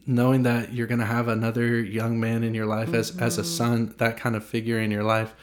knowing 0.05 0.43
that 0.43 0.73
you're 0.73 0.87
going 0.87 0.99
to 0.99 1.05
have 1.05 1.27
another 1.27 1.79
young 1.79 2.19
man 2.19 2.43
in 2.43 2.53
your 2.53 2.65
life 2.65 2.93
as 2.93 3.15
as 3.17 3.33
Mm-hmm. 3.33 3.41
a 3.41 3.43
son 3.45 3.95
that 3.97 4.17
kind 4.17 4.35
of 4.35 4.43
figure 4.43 4.79
in 4.79 4.91
your 4.91 5.03
life 5.03 5.33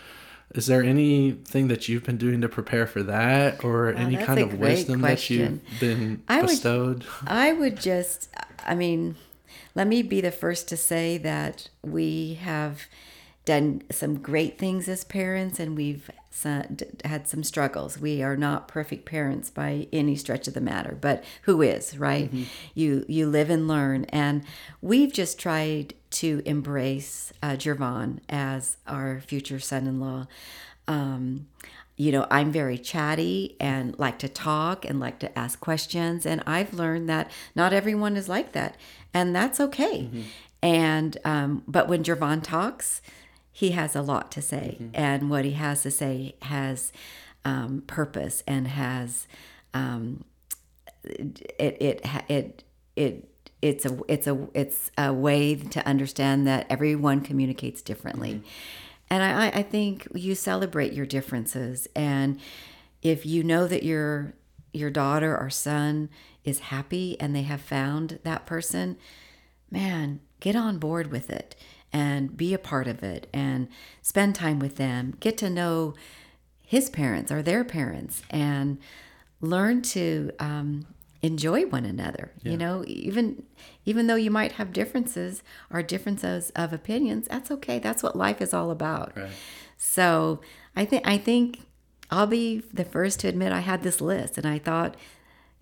is 0.55 0.67
there 0.67 0.83
anything 0.83 1.69
that 1.69 1.89
you've 1.89 2.03
been 2.05 2.17
doing 2.19 2.41
to 2.41 2.49
prepare 2.49 2.87
for 2.87 3.03
that 3.05 3.63
or 3.65 3.89
any 3.95 4.17
kind 4.17 4.41
of 4.41 4.59
wisdom 4.59 5.01
that 5.03 5.31
you've 5.31 5.61
been 5.79 6.23
I 6.29 6.41
would- 6.41 6.49
bestowed 6.49 7.05
I 7.27 7.53
would 7.53 7.81
just, 7.81 8.29
I 8.67 8.75
mean, 8.75 9.15
let 9.77 9.87
me 9.87 10.03
be 10.03 10.21
the 10.21 10.33
first 10.33 10.67
to 10.69 10.77
say 10.77 11.19
that 11.19 11.69
we 11.85 12.35
have 12.43 12.83
done 13.51 13.83
some 13.91 14.15
great 14.31 14.59
things 14.59 14.89
as 14.89 15.03
parents 15.03 15.59
and 15.59 15.77
we've 15.77 16.09
had 17.05 17.27
some 17.27 17.43
struggles. 17.43 17.99
We 17.99 18.23
are 18.23 18.37
not 18.37 18.69
perfect 18.69 19.05
parents 19.07 19.51
by 19.51 19.89
any 19.93 20.15
stretch 20.15 20.47
of 20.47 20.55
the 20.55 20.61
matter, 20.61 20.97
but 21.01 21.25
who 21.43 21.61
is, 21.61 21.99
right? 21.99 22.31
You 22.75 23.05
you 23.09 23.29
live 23.29 23.51
and 23.51 23.67
learn 23.67 24.05
and 24.11 24.45
we've 24.81 25.13
just 25.13 25.35
tried 25.47 25.95
to 26.23 26.43
embrace 26.45 27.33
uh, 27.43 27.57
Jervon 27.63 28.21
as 28.29 28.77
our 28.87 29.21
future 29.21 29.59
son-in-law. 29.59 30.29
Um, 30.87 31.49
you 31.97 32.13
know, 32.13 32.27
I'm 32.31 32.53
very 32.53 32.79
chatty 32.79 33.57
and 33.59 33.99
like 33.99 34.19
to 34.21 34.29
talk 34.29 34.85
and 34.85 35.01
like 35.01 35.19
to 35.19 35.39
ask 35.39 35.59
questions. 35.61 36.25
And 36.25 36.41
I've 36.47 36.73
learned 36.73 37.09
that 37.09 37.31
not 37.55 37.73
everyone 37.73 38.17
is 38.17 38.29
like 38.29 38.53
that, 38.53 38.77
and 39.13 39.35
that's 39.35 39.59
okay. 39.61 40.09
And, 40.63 41.17
um, 41.25 41.63
but 41.67 41.89
when 41.89 42.03
Jervon 42.05 42.43
talks, 42.43 43.03
he 43.53 43.71
has 43.71 43.97
a 43.97 44.03
lot 44.03 44.31
to 44.33 44.43
say, 44.43 44.79
and 44.95 45.31
what 45.31 45.45
he 45.45 45.53
has 45.53 45.83
to 45.83 45.91
say 45.91 46.37
has 46.43 46.93
um, 47.45 47.83
purpose 47.87 48.43
and 48.47 48.69
has 48.69 49.27
um, 49.75 50.25
it 51.05 51.77
it 51.81 52.07
it 52.29 52.65
it 52.97 53.29
it's 53.63 53.85
a 53.85 53.99
it's 54.09 54.27
a 54.27 54.49
it's 54.55 54.91
a 54.97 55.13
way 55.13 55.55
to 55.55 55.87
understand 55.87 56.47
that 56.47 56.67
everyone 56.71 57.21
communicates 57.21 57.83
differently. 57.83 58.43
And 59.11 59.23
I, 59.23 59.49
I 59.49 59.63
think 59.63 60.07
you 60.15 60.35
celebrate 60.37 60.93
your 60.93 61.07
differences. 61.07 61.89
And 61.97 62.39
if 63.03 63.27
you 63.27 63.43
know 63.43 63.67
that 63.67 63.83
your 63.83 64.35
your 64.73 64.91
daughter 64.91 65.37
or 65.37 65.51
son 65.51 66.09
is 66.45 66.61
happy 66.61 67.21
and 67.21 67.35
they 67.35 67.43
have 67.43 67.61
found 67.61 68.21
that 68.23 68.47
person 68.47 68.97
man 69.71 70.21
get 70.39 70.57
on 70.57 70.79
board 70.79 71.11
with 71.11 71.29
it 71.29 71.57
and 71.93 72.37
be 72.37 72.55
a 72.55 72.59
part 72.59 72.87
of 72.87 73.03
it 73.03 73.29
and 73.33 73.69
spend 74.03 74.35
time 74.35 74.59
with 74.59 74.77
them 74.77 75.15
get 75.21 75.37
to 75.39 75.51
know 75.51 75.95
his 76.65 76.89
parents 76.89 77.33
or 77.33 77.43
their 77.43 77.65
parents 77.65 78.23
and 78.31 78.79
learn 79.41 79.83
to 79.83 80.31
um, 80.39 80.87
enjoy 81.23 81.67
one 81.67 81.85
another. 81.85 82.31
You 82.43 82.57
know 82.57 82.85
even 82.87 83.43
even 83.85 84.07
though 84.07 84.15
you 84.15 84.31
might 84.31 84.53
have 84.53 84.73
differences 84.73 85.43
or 85.73 85.83
differences 85.83 86.51
of 86.55 86.73
opinions 86.73 87.27
that's 87.29 87.51
okay. 87.51 87.79
That's 87.79 88.03
what 88.03 88.15
life 88.17 88.41
is 88.41 88.55
all 88.55 88.71
about. 88.71 89.17
Right. 89.17 89.31
so 89.77 90.41
i 90.77 90.85
think 90.85 91.07
i 91.07 91.17
think 91.19 91.61
i'll 92.11 92.27
be 92.27 92.63
the 92.73 92.85
first 92.85 93.19
to 93.21 93.29
admit 93.29 93.51
i 93.51 93.61
had 93.61 93.83
this 93.83 94.01
list 94.01 94.37
and 94.39 94.47
i 94.47 94.59
thought 94.59 94.95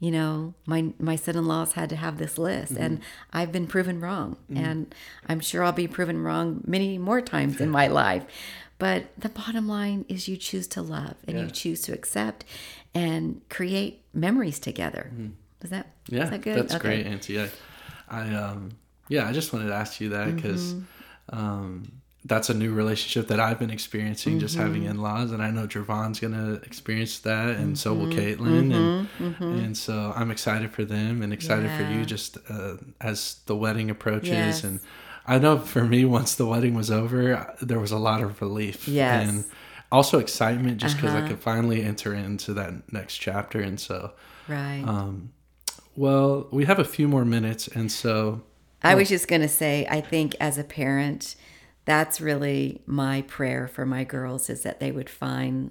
you 0.00 0.10
know 0.10 0.54
my 0.66 0.92
my 0.98 1.16
son-in-laws 1.16 1.72
had 1.72 1.88
to 1.90 1.96
have 1.96 2.18
this 2.18 2.38
list 2.38 2.72
and 2.76 3.00
i've 3.32 3.50
been 3.52 3.66
proven 3.66 4.00
wrong 4.00 4.36
and 4.54 4.94
i'm 5.28 5.40
sure 5.40 5.64
i'll 5.64 5.72
be 5.72 5.88
proven 5.88 6.22
wrong 6.22 6.62
many 6.66 6.98
more 6.98 7.20
times 7.20 7.60
in 7.60 7.68
my 7.70 7.86
life 7.88 8.24
but 8.78 9.06
the 9.18 9.28
bottom 9.28 9.66
line 9.66 10.04
is 10.08 10.28
you 10.28 10.36
choose 10.36 10.68
to 10.68 10.82
love 10.82 11.14
and 11.26 11.40
you 11.40 11.50
choose 11.50 11.82
to 11.82 11.92
accept 11.92 12.44
and 12.94 13.40
create 13.48 14.02
memories 14.14 14.58
together. 14.60 15.10
Is 15.62 15.70
that 15.70 15.86
Mm-hmm. 15.86 16.14
Yeah, 16.14 16.24
is 16.24 16.30
that 16.30 16.42
good? 16.42 16.56
that's 16.56 16.74
Okay. 16.76 17.02
great, 17.02 17.06
Auntie. 17.06 17.40
I, 17.40 17.50
I, 18.08 18.34
um, 18.34 18.70
yeah, 19.08 19.28
I 19.28 19.32
just 19.32 19.52
wanted 19.52 19.66
to 19.66 19.74
ask 19.74 20.00
you 20.00 20.10
that 20.10 20.34
because 20.36 20.74
Mm-hmm. 20.74 21.38
um, 21.38 21.97
that's 22.24 22.50
a 22.50 22.54
new 22.54 22.72
relationship 22.74 23.28
that 23.28 23.38
I've 23.40 23.58
been 23.58 23.70
experiencing, 23.70 24.38
just 24.40 24.56
having 24.56 24.82
Mm-hmm. 24.82 24.90
in-laws, 24.90 25.30
and 25.32 25.40
I 25.42 25.50
know 25.50 25.66
Javon's 25.66 26.18
gonna 26.20 26.54
experience 26.64 27.20
that, 27.20 27.50
and 27.56 27.78
so 27.78 27.94
will 27.94 28.06
Mm-hmm. 28.06 28.42
Caitlin, 28.44 28.74
and 29.20 29.42
and 29.60 29.76
so 29.78 30.12
I'm 30.16 30.30
excited 30.30 30.72
for 30.72 30.84
them 30.84 31.22
and 31.22 31.32
excited 31.32 31.70
for 31.70 31.84
you 31.90 32.04
just 32.04 32.36
uh, 32.50 32.74
as 33.00 33.36
the 33.46 33.56
wedding 33.56 33.88
approaches, 33.90 34.30
Yes. 34.30 34.64
and 34.64 34.80
I 35.26 35.38
know 35.38 35.58
for 35.58 35.84
me, 35.84 36.04
once 36.04 36.34
the 36.34 36.46
wedding 36.46 36.74
was 36.74 36.90
over, 36.90 37.54
there 37.62 37.78
was 37.78 37.92
a 37.92 37.98
lot 37.98 38.22
of 38.22 38.40
relief, 38.42 38.88
Yes. 38.88 39.28
and 39.28 39.44
also 39.92 40.18
excitement 40.18 40.78
just 40.78 40.96
because 40.96 41.14
I 41.14 41.18
Uh-huh. 41.18 41.28
could 41.28 41.40
finally 41.40 41.82
enter 41.82 42.12
into 42.14 42.52
that 42.54 42.92
next 42.92 43.18
chapter, 43.18 43.60
and 43.60 43.78
so. 43.78 44.12
Right. 44.48 44.82
Um, 44.86 45.30
well, 45.96 46.46
we 46.50 46.64
have 46.64 46.78
a 46.78 46.84
few 46.84 47.08
more 47.08 47.24
minutes, 47.24 47.68
and 47.68 47.90
so 47.92 48.42
I 48.82 48.94
was 48.94 49.08
just 49.08 49.28
going 49.28 49.42
to 49.42 49.48
say, 49.48 49.86
I 49.90 50.00
think 50.00 50.34
as 50.40 50.56
a 50.58 50.64
parent, 50.64 51.34
that's 51.88 52.20
really 52.20 52.82
my 52.86 53.22
prayer 53.22 53.66
for 53.66 53.86
my 53.86 54.04
girls 54.04 54.50
is 54.50 54.62
that 54.62 54.78
they 54.78 54.92
would 54.92 55.08
find 55.08 55.70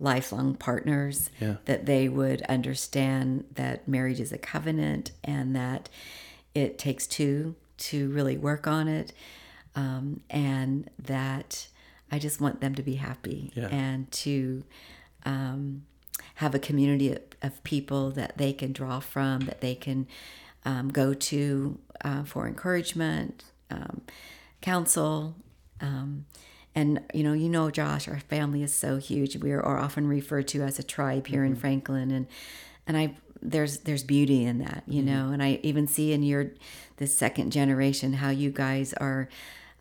lifelong 0.00 0.54
partners, 0.54 1.28
Yeah. 1.40 1.56
that 1.66 1.84
they 1.84 2.08
would 2.08 2.40
understand 2.42 3.44
that 3.54 3.86
marriage 3.86 4.18
is 4.18 4.32
a 4.32 4.38
covenant 4.38 5.12
and 5.22 5.54
that 5.54 5.90
it 6.54 6.78
takes 6.78 7.06
two 7.06 7.54
to 7.88 8.08
really 8.10 8.38
work 8.38 8.66
on 8.66 8.88
it. 8.88 9.12
Um, 9.76 10.20
and 10.30 10.88
that 10.98 11.68
I 12.10 12.18
just 12.18 12.40
want 12.40 12.60
them 12.60 12.74
to 12.74 12.82
be 12.82 12.94
happy 12.94 13.52
Yeah. 13.54 13.68
and 13.68 14.10
to 14.12 14.64
um, 15.26 15.82
have 16.36 16.54
a 16.54 16.58
community 16.58 17.12
of, 17.12 17.20
of 17.42 17.62
people 17.62 18.10
that 18.12 18.38
they 18.38 18.52
can 18.54 18.72
draw 18.72 19.00
from, 19.00 19.40
that 19.40 19.60
they 19.60 19.74
can 19.74 20.06
um, 20.64 20.88
go 20.88 21.12
to 21.14 21.78
uh, 22.02 22.22
for 22.24 22.46
encouragement, 22.48 23.44
um, 23.70 24.00
counsel. 24.62 25.36
Um, 25.80 26.26
and 26.74 27.00
you 27.14 27.22
know, 27.24 27.32
you 27.32 27.48
know, 27.48 27.70
Josh, 27.70 28.06
our 28.08 28.20
family 28.20 28.62
is 28.62 28.74
so 28.74 28.98
huge. 28.98 29.36
We 29.36 29.52
are, 29.52 29.62
are 29.62 29.78
often 29.78 30.06
referred 30.06 30.46
to 30.48 30.62
as 30.62 30.78
a 30.78 30.82
tribe 30.82 31.26
here 31.26 31.44
in 31.44 31.56
Franklin, 31.56 32.10
and 32.10 32.26
and 32.86 32.96
I 32.96 33.14
there's 33.42 33.78
there's 33.80 34.04
beauty 34.04 34.44
in 34.44 34.58
that, 34.58 34.82
you 34.86 35.02
know. 35.02 35.30
And 35.30 35.42
I 35.42 35.60
even 35.62 35.86
see 35.86 36.12
in 36.12 36.22
your 36.22 36.50
this 36.98 37.16
second 37.16 37.50
generation 37.52 38.14
how 38.14 38.30
you 38.30 38.50
guys 38.50 38.92
are 38.94 39.28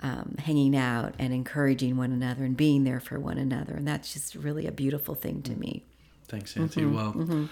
um, 0.02 0.36
hanging 0.40 0.76
out 0.76 1.14
and 1.20 1.34
encouraging 1.34 1.98
one 1.98 2.12
another 2.12 2.44
and 2.46 2.56
being 2.56 2.84
there 2.84 3.00
for 3.00 3.20
one 3.20 3.38
another, 3.38 3.74
and 3.74 3.88
that's 3.88 4.14
just 4.14 4.36
really 4.36 4.66
a 4.68 4.72
beautiful 4.72 5.14
thing 5.16 5.42
to 5.44 5.56
me. 5.56 5.84
thanks, 6.28 6.56
Auntie. 6.58 6.82
Mm-hmm, 6.82 7.36
Well, 7.40 7.50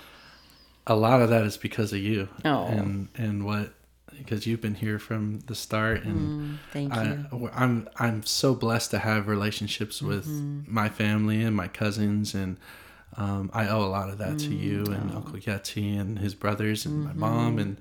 a 0.87 0.95
lot 0.95 1.21
of 1.21 1.29
that 1.29 1.43
is 1.45 1.57
because 1.57 1.91
of 1.93 1.99
you, 1.99 2.29
Oh. 2.43 2.65
and 2.67 3.09
and 3.15 3.43
what 3.45 3.73
because 4.17 4.45
you've 4.47 4.61
been 4.61 4.75
here 4.75 4.99
from 4.99 5.39
the 5.47 5.55
start, 5.55 6.03
and 6.03 6.59
Thank 6.73 6.93
I, 6.93 7.03
you. 7.31 7.49
I'm 7.53 7.87
I'm 7.97 8.23
so 8.23 8.53
blessed 8.55 8.91
to 8.91 8.99
have 8.99 9.27
relationships 9.27 10.01
with 10.01 10.25
Mm-hmm. 10.27 10.73
my 10.73 10.89
family 10.89 11.41
and 11.43 11.55
my 11.55 11.67
cousins, 11.67 12.33
and 12.35 12.57
um, 13.17 13.49
I 13.53 13.67
owe 13.67 13.81
a 13.83 13.87
lot 13.87 14.09
of 14.09 14.17
that 14.19 14.39
to 14.39 14.53
you 14.53 14.83
Mm, 14.83 14.95
and 15.01 15.11
oh. 15.13 15.17
Uncle 15.17 15.39
Yeti 15.39 15.99
and 15.99 16.19
his 16.19 16.35
brothers 16.35 16.85
and 16.85 17.05
Mm-hmm. 17.07 17.19
my 17.19 17.27
mom, 17.29 17.59
and 17.59 17.77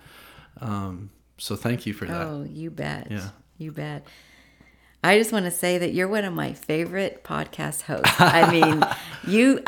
um, 0.61 1.11
so 1.39 1.57
thank 1.57 1.87
you 1.87 1.93
for 1.93 2.07
that. 2.07 2.27
Oh, 2.27 2.45
you 2.49 2.71
bet. 2.71 3.09
Yeah. 3.11 3.29
You 3.59 3.73
bet. 3.73 4.07
I 5.03 5.19
just 5.19 5.33
want 5.33 5.45
to 5.45 5.51
say 5.51 5.77
that 5.79 5.93
you're 5.93 6.09
one 6.09 6.25
of 6.25 6.33
my 6.33 6.55
favorite 6.55 7.25
podcast 7.25 7.83
hosts. 7.83 8.15
I 8.19 8.51
mean, 8.51 8.83
you 9.27 9.63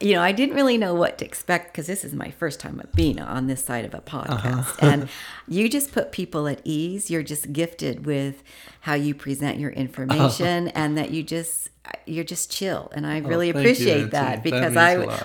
you 0.00 0.14
know, 0.14 0.22
I 0.22 0.32
didn't 0.32 0.54
really 0.54 0.76
know 0.76 0.94
what 0.94 1.18
to 1.18 1.24
expect 1.24 1.72
because 1.72 1.86
this 1.86 2.04
is 2.04 2.14
my 2.14 2.30
first 2.30 2.60
time 2.60 2.80
of 2.80 2.92
being 2.92 3.20
on 3.20 3.46
this 3.46 3.64
side 3.64 3.84
of 3.84 3.94
a 3.94 3.98
uh-huh. 3.98 4.24
podcast. 4.24 4.82
And 4.94 5.08
you 5.48 5.68
just 5.68 5.92
put 5.92 6.12
people 6.12 6.46
at 6.48 6.60
ease. 6.64 7.10
You're 7.10 7.22
just 7.22 7.52
gifted 7.52 8.06
with 8.06 8.42
how 8.80 8.94
you 8.94 9.14
present 9.14 9.58
your 9.58 9.70
oh. 9.70 9.80
information 9.80 10.68
and 10.68 10.98
that 10.98 11.10
you 11.10 11.22
just 11.22 11.70
you're 12.06 12.24
just 12.24 12.50
chill 12.50 12.90
and 12.94 13.06
I 13.06 13.18
really 13.18 13.52
thank 13.52 13.64
you, 13.66 13.72
appreciate 13.72 13.98
Auntie. 13.98 14.10
that 14.10 14.42
That 14.42 14.42
because 14.42 14.76
a 14.76 14.80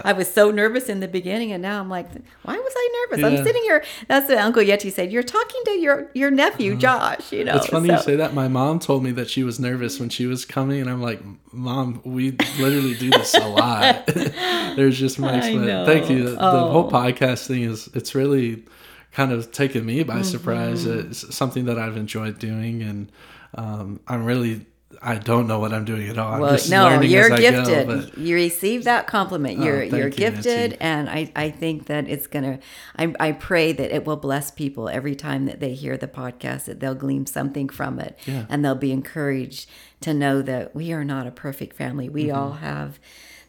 I. 0.05 0.09
I 0.09 0.13
was 0.13 0.31
so 0.31 0.51
nervous 0.51 0.89
in 0.89 0.99
the 0.99 1.07
beginning 1.07 1.51
and 1.53 1.61
now 1.61 1.79
I'm 1.79 1.89
like 1.89 2.09
why 2.43 2.57
was 2.57 2.73
I 2.75 3.05
nervous? 3.09 3.19
Yeah. 3.21 3.27
I'm 3.39 3.45
sitting 3.45 3.61
here 3.63 3.83
that's 4.07 4.27
what 4.29 4.37
Uncle 4.39 4.61
Yeti 4.63 4.91
said 4.91 5.11
you're 5.11 5.23
talking 5.23 5.61
to 5.65 5.71
your 5.71 6.09
your 6.13 6.31
nephew 6.31 6.75
Josh, 6.75 7.31
you 7.31 7.45
know. 7.45 7.51
Uh-huh. 7.51 7.59
It's 7.59 7.67
funny 7.67 7.89
you 7.89 7.99
say 8.01 8.15
that. 8.17 8.33
My 8.33 8.47
mom 8.47 8.79
told 8.79 9.03
me 9.03 9.11
that 9.11 9.29
she 9.29 9.43
was 9.43 9.59
nervous 9.59 9.99
when 9.99 10.09
she 10.09 10.25
was 10.25 10.45
coming, 10.45 10.81
and 10.81 10.89
I'm 10.89 11.01
like, 11.01 11.21
Mom, 11.53 12.01
we 12.03 12.31
literally 12.59 12.93
do 12.95 13.09
this 13.09 13.33
a 13.35 13.47
lot. 13.47 14.05
There's 14.75 14.97
just 14.99 15.17
my 15.19 15.39
Thank 15.41 16.09
you. 16.09 16.23
The, 16.23 16.31
the 16.31 16.37
whole 16.37 16.87
Oh. 16.87 16.89
podcast 16.91 17.47
thing 17.47 17.63
is 17.63 17.87
it's 17.93 18.13
really 18.15 18.65
kind 19.11 19.31
of 19.31 19.51
taken 19.51 19.85
me 19.85 20.03
by 20.03 20.21
surprise. 20.21 20.85
Mm-hmm. 20.85 21.11
It's 21.11 21.35
something 21.35 21.65
that 21.65 21.79
I've 21.79 21.97
enjoyed 21.97 22.37
doing, 22.39 22.81
and 22.83 23.11
um, 23.55 23.99
I'm 24.07 24.25
really 24.25 24.65
I 25.01 25.15
don't 25.15 25.47
know 25.47 25.59
what 25.59 25.71
I'm 25.71 25.85
doing 25.85 26.09
at 26.09 26.17
all. 26.17 26.39
Well, 26.41 26.51
just 26.53 26.69
no, 26.71 26.85
learning 26.85 27.11
you're 27.11 27.25
as 27.25 27.31
I 27.31 27.41
go, 27.51 27.51
gifted. 27.65 27.87
but- 27.87 28.17
you 28.17 28.35
receive 28.35 28.85
that 28.85 29.05
compliment. 29.07 29.59
You're 29.59 29.81
thank 29.81 29.91
you're 29.93 30.07
you, 30.07 30.13
gifted, 30.13 30.71
Nancy. 30.71 30.77
and 30.81 31.09
I, 31.09 31.31
I 31.35 31.49
think 31.51 31.85
that 31.85 32.07
it's 32.09 32.25
gonna. 32.27 32.59
I, 32.97 33.13
I 33.19 33.31
pray 33.33 33.71
that 33.71 33.95
it 33.95 34.05
will 34.05 34.17
bless 34.17 34.49
people 34.51 34.89
every 34.89 35.15
time 35.15 35.45
that 35.45 35.59
they 35.59 35.73
hear 35.75 35.95
the 35.95 36.07
podcast. 36.07 36.65
That 36.65 36.79
they'll 36.79 36.95
glean 36.95 37.27
something 37.27 37.69
from 37.69 37.99
it, 37.99 38.17
Yeah. 38.25 38.45
and 38.49 38.65
they'll 38.65 38.73
be 38.75 38.91
encouraged 38.91 39.69
to 40.01 40.13
know 40.13 40.41
that 40.41 40.75
we 40.75 40.91
are 40.91 41.05
not 41.05 41.27
a 41.27 41.31
perfect 41.31 41.75
family. 41.75 42.09
We 42.09 42.25
Mm-hmm. 42.25 42.37
all 42.37 42.51
have 42.53 42.99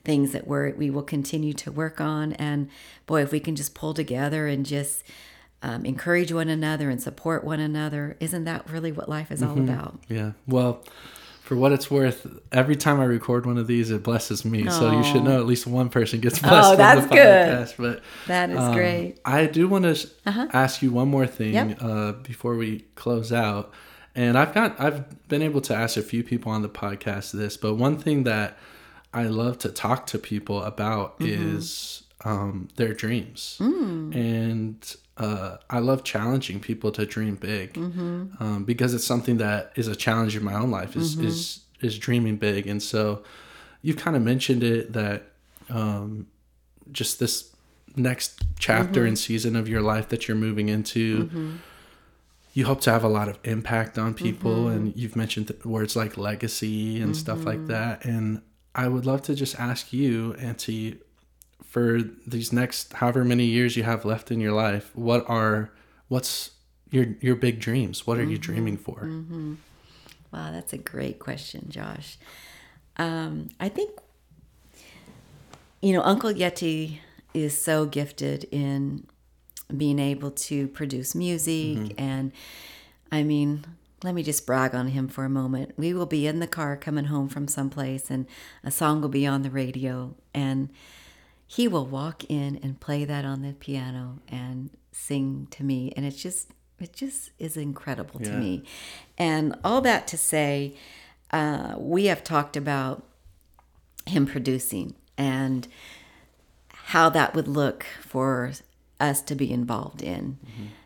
things 0.04 0.32
that 0.32 0.46
we're 0.46 0.74
we 0.74 0.90
will 0.90 1.02
continue 1.02 1.52
to 1.54 1.72
work 1.72 2.00
on, 2.00 2.34
and 2.34 2.68
boy, 3.06 3.22
if 3.22 3.32
we 3.32 3.40
can 3.40 3.56
just 3.56 3.74
pull 3.74 3.94
together 3.94 4.46
and 4.46 4.64
just. 4.66 5.02
Um, 5.62 5.84
encourage 5.84 6.32
one 6.32 6.48
another 6.48 6.88
and 6.88 7.02
support 7.02 7.44
one 7.44 7.60
another. 7.60 8.16
Isn't 8.18 8.44
that 8.44 8.70
really 8.70 8.92
what 8.92 9.10
life 9.10 9.30
is 9.30 9.42
all 9.42 9.56
Mm-hmm. 9.56 9.68
about? 9.68 10.00
Yeah. 10.08 10.32
Well, 10.46 10.82
for 11.50 11.56
what 11.56 11.72
it's 11.72 11.90
worth, 11.90 12.28
every 12.52 12.76
time 12.76 13.00
I 13.00 13.04
record 13.06 13.44
one 13.44 13.58
of 13.58 13.66
these, 13.66 13.90
it 13.90 14.04
blesses 14.04 14.44
me. 14.44 14.70
So 14.70 14.92
you 14.92 15.02
should 15.02 15.24
know 15.24 15.40
at 15.40 15.46
least 15.46 15.66
one 15.66 15.88
person 15.88 16.20
gets 16.20 16.38
blessed. 16.38 16.70
Oh, 16.74 16.76
that's 16.76 17.02
the 17.08 17.08
good. 17.08 17.18
podcast. 17.18 17.74
But 17.76 18.02
That 18.28 18.50
is 18.50 18.58
um, 18.58 18.72
great. 18.72 19.14
Uh-huh. 19.24 19.36
I 19.36 19.46
do 19.46 19.66
want 19.66 19.84
to 19.84 20.08
ask 20.52 20.80
you 20.80 20.92
one 20.92 21.08
more 21.08 21.26
thing 21.26 21.54
Yep. 21.54 21.78
uh, 21.82 22.12
before 22.12 22.54
we 22.54 22.84
close 22.94 23.32
out. 23.32 23.72
And 24.14 24.38
I've 24.38 24.54
got 24.54 24.80
I've 24.80 25.26
been 25.26 25.42
able 25.42 25.60
to 25.62 25.74
ask 25.74 25.96
a 25.96 26.02
few 26.02 26.22
people 26.22 26.52
on 26.52 26.62
the 26.62 26.68
podcast 26.68 27.32
this, 27.32 27.56
but 27.56 27.74
one 27.74 27.98
thing 27.98 28.22
that 28.24 28.56
I 29.12 29.24
love 29.24 29.58
to 29.58 29.70
talk 29.70 30.06
to 30.08 30.18
people 30.20 30.62
about 30.62 31.18
Mm-hmm. 31.18 31.56
is 31.56 32.04
um, 32.24 32.68
their 32.76 32.94
dreams, 32.94 33.56
Mm. 33.60 34.14
and 34.14 34.96
uh, 35.24 35.56
I 35.76 35.78
love 35.90 36.00
challenging 36.12 36.58
people 36.60 36.90
to 36.98 37.02
dream 37.14 37.34
big 37.36 37.68
Mm-hmm. 37.74 38.42
um, 38.42 38.64
because 38.64 38.90
it's 38.96 39.06
something 39.12 39.36
that 39.46 39.60
is 39.80 39.86
a 39.88 39.96
challenge 40.04 40.32
in 40.38 40.42
my 40.50 40.54
own 40.62 40.70
life 40.70 40.92
is 40.96 41.08
Mm-hmm. 41.16 41.26
is 41.30 41.60
is 41.86 41.98
dreaming 42.06 42.36
big, 42.48 42.66
and 42.72 42.82
so 42.82 43.02
you've 43.82 43.96
kind 44.04 44.16
of 44.18 44.22
mentioned 44.22 44.62
it 44.62 44.92
that 44.92 45.18
um, 45.78 46.26
just 46.92 47.18
this 47.22 47.34
next 47.96 48.30
chapter 48.58 49.00
Mm-hmm. 49.00 49.08
and 49.08 49.18
season 49.18 49.56
of 49.56 49.68
your 49.68 49.82
life 49.92 50.06
that 50.12 50.20
you're 50.26 50.36
moving 50.48 50.68
into. 50.76 51.28
You 52.52 52.66
hope 52.66 52.80
to 52.82 52.90
have 52.90 53.04
a 53.04 53.08
lot 53.08 53.28
of 53.28 53.38
impact 53.44 53.96
on 53.98 54.12
people, 54.14 54.56
Mm-hmm. 54.64 54.76
and 54.76 54.96
you've 54.96 55.16
mentioned 55.16 55.52
words 55.64 55.94
like 55.96 56.16
legacy 56.18 57.00
and 57.02 57.16
stuff 57.16 57.44
like 57.44 57.66
that. 57.68 58.04
And 58.04 58.42
I 58.74 58.88
would 58.88 59.06
love 59.06 59.22
to 59.28 59.34
just 59.34 59.54
ask 59.58 59.92
you, 59.92 60.34
Auntie, 60.34 60.98
for 61.70 62.00
these 62.26 62.52
next 62.52 62.94
however 62.94 63.24
many 63.24 63.44
years 63.44 63.76
you 63.76 63.84
have 63.84 64.04
left 64.04 64.30
in 64.30 64.40
your 64.40 64.52
life, 64.52 64.90
what 64.94 65.24
are 65.30 65.70
what's 66.08 66.50
your 66.90 67.06
your 67.20 67.36
big 67.36 67.60
dreams? 67.60 68.06
What 68.06 68.18
are 68.18 68.24
you 68.24 68.36
mm-hmm. 68.36 68.52
dreaming 68.52 68.76
for? 68.76 69.02
Mm-hmm. 69.04 69.54
Wow, 70.32 70.50
that's 70.52 70.72
a 70.72 70.78
great 70.78 71.20
question, 71.20 71.66
Josh. 71.68 72.18
Um, 72.96 73.50
I 73.58 73.68
think, 73.68 73.90
you 75.80 75.92
know, 75.92 76.02
Uncle 76.02 76.32
Yeti 76.32 76.98
is 77.32 77.56
so 77.56 77.86
gifted 77.86 78.44
in 78.50 79.06
being 79.74 79.98
able 79.98 80.32
to 80.32 80.68
produce 80.68 81.14
music. 81.14 81.78
Mm-hmm. 81.78 82.00
And 82.00 82.32
I 83.12 83.22
mean, 83.22 83.64
let 84.02 84.14
me 84.14 84.22
just 84.22 84.44
brag 84.44 84.74
on 84.74 84.88
him 84.88 85.08
for 85.08 85.24
a 85.24 85.28
moment. 85.30 85.72
We 85.76 85.94
will 85.94 86.06
be 86.06 86.26
in 86.26 86.40
the 86.40 86.46
car 86.46 86.76
coming 86.76 87.06
home 87.06 87.28
from 87.28 87.46
someplace, 87.46 88.10
and 88.10 88.26
a 88.64 88.70
song 88.72 89.00
will 89.00 89.08
be 89.08 89.26
on 89.26 89.42
the 89.42 89.50
radio, 89.50 90.14
and 90.34 90.70
he 91.56 91.66
will 91.66 91.86
walk 91.86 92.22
in 92.30 92.60
and 92.62 92.78
play 92.78 93.04
that 93.04 93.24
on 93.24 93.42
the 93.42 93.52
piano 93.54 94.20
and 94.28 94.70
sing 94.92 95.48
to 95.50 95.64
me. 95.64 95.92
And 95.96 96.06
it's 96.06 96.22
just 96.22 96.50
it 96.78 96.92
just 96.92 97.30
is 97.38 97.56
incredible 97.56 98.20
to 98.20 98.30
Yeah. 98.30 98.38
me. 98.38 98.62
And 99.18 99.56
all 99.64 99.80
that 99.82 100.06
to 100.08 100.16
say 100.16 100.74
uh, 101.32 101.74
we 101.76 102.04
have 102.06 102.22
talked 102.24 102.56
about 102.56 103.02
him 104.06 104.26
producing 104.26 104.94
and 105.18 105.66
how 106.92 107.08
that 107.10 107.34
would 107.34 107.48
look 107.48 107.84
for 108.00 108.52
us 109.00 109.20
to 109.22 109.34
be 109.34 109.50
involved 109.52 110.02
in 110.02 110.38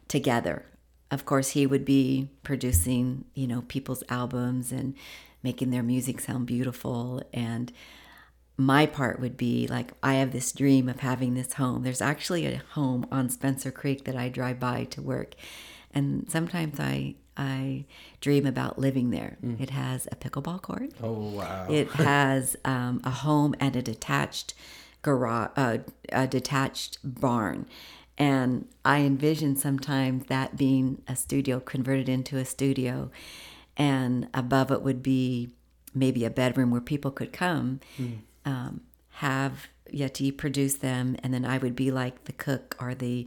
together. 0.09 0.65
Of 1.11 1.25
course 1.27 1.51
he 1.51 1.67
would 1.67 1.85
be 1.85 2.29
producing 2.43 3.25
you 3.35 3.47
know 3.47 3.63
people's 3.69 4.03
albums 4.09 4.73
and 4.73 4.95
making 5.43 5.71
their 5.71 5.83
music 5.83 6.21
sound 6.21 6.47
beautiful 6.47 7.23
and 7.35 7.71
my 8.57 8.87
part 8.87 9.21
would 9.21 9.37
be 9.37 9.67
like 9.67 9.93
I 10.03 10.15
have 10.15 10.33
this 10.33 10.53
dream 10.53 10.89
of 10.89 11.01
having 11.01 11.35
this 11.35 11.55
home. 11.55 11.83
There's 11.83 12.01
actually 12.01 12.47
a 12.47 12.63
home 12.73 13.07
on 13.11 13.29
Spencer 13.29 13.71
Creek 13.71 14.05
that 14.05 14.17
I 14.17 14.29
drive 14.29 14.61
by 14.61 14.85
to 14.85 15.03
work, 15.03 15.35
and 15.93 16.31
sometimes 16.31 16.79
I 16.79 17.17
I 17.37 17.85
dream 18.21 18.47
about 18.47 18.79
living 18.79 19.11
there. 19.11 19.39
Mm. 19.45 19.61
It 19.61 19.71
has 19.71 20.07
a 20.13 20.17
pickleball 20.17 20.63
court. 20.63 20.93
Oh 21.03 21.31
wow! 21.31 21.67
It 21.69 21.91
has 21.93 22.57
um, 22.65 23.01
a 23.05 23.11
home 23.11 23.55
and 23.59 23.75
a 23.75 23.83
detached 23.83 24.55
garage, 25.03 25.51
uh, 25.57 25.79
a 26.13 26.27
detached 26.27 26.99
barn. 27.03 27.67
And 28.17 28.69
I 28.85 29.01
envision 29.01 29.57
sometimes 29.57 30.27
that 30.27 30.57
being 30.57 31.03
a 31.09 31.17
studio 31.17 31.59
converted 31.59 32.09
into 32.09 32.39
a 32.39 32.45
studio, 32.45 33.11
and 33.77 34.29
above 34.33 34.71
it 34.71 34.83
would 34.83 35.03
be 35.03 35.51
maybe 35.93 36.25
a 36.25 36.31
bedroom 36.31 36.71
where 36.71 36.81
people 36.81 37.11
could 37.11 37.33
come, 37.33 37.81
mm. 37.99 38.19
Um, 38.45 38.83
have 39.11 39.69
Yeti 39.93 40.37
produce 40.37 40.75
them, 40.75 41.17
and 41.23 41.33
then 41.33 41.45
I 41.45 41.59
would 41.59 41.77
be 41.77 41.91
like 41.91 42.25
the 42.25 42.33
cook 42.33 42.77
or 42.81 42.95
the, 42.95 43.27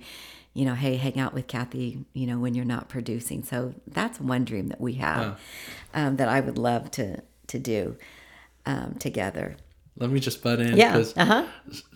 you 0.54 0.66
know, 0.66 0.74
hey, 0.74 0.96
hang 0.96 1.20
out 1.20 1.34
with 1.34 1.48
Kathy, 1.48 2.06
you 2.14 2.28
know, 2.28 2.40
when 2.40 2.54
you're 2.54 2.66
not 2.66 2.90
producing. 2.90 3.44
So 3.44 3.74
that's 3.88 4.20
one 4.20 4.46
dream 4.46 4.68
that 4.68 4.82
we 4.82 4.94
have 4.94 5.40
um, 5.94 6.18
that 6.18 6.30
I 6.30 6.40
would 6.40 6.58
love 6.58 6.92
to 6.92 7.22
to 7.48 7.60
do 7.60 7.96
um, 8.66 8.96
together 8.96 9.56
let 10.00 10.10
me 10.12 10.20
just 10.20 10.44
butt 10.44 10.60
in. 10.60 10.78
Yeah. 10.78 11.04
Uh-huh. 11.16 11.46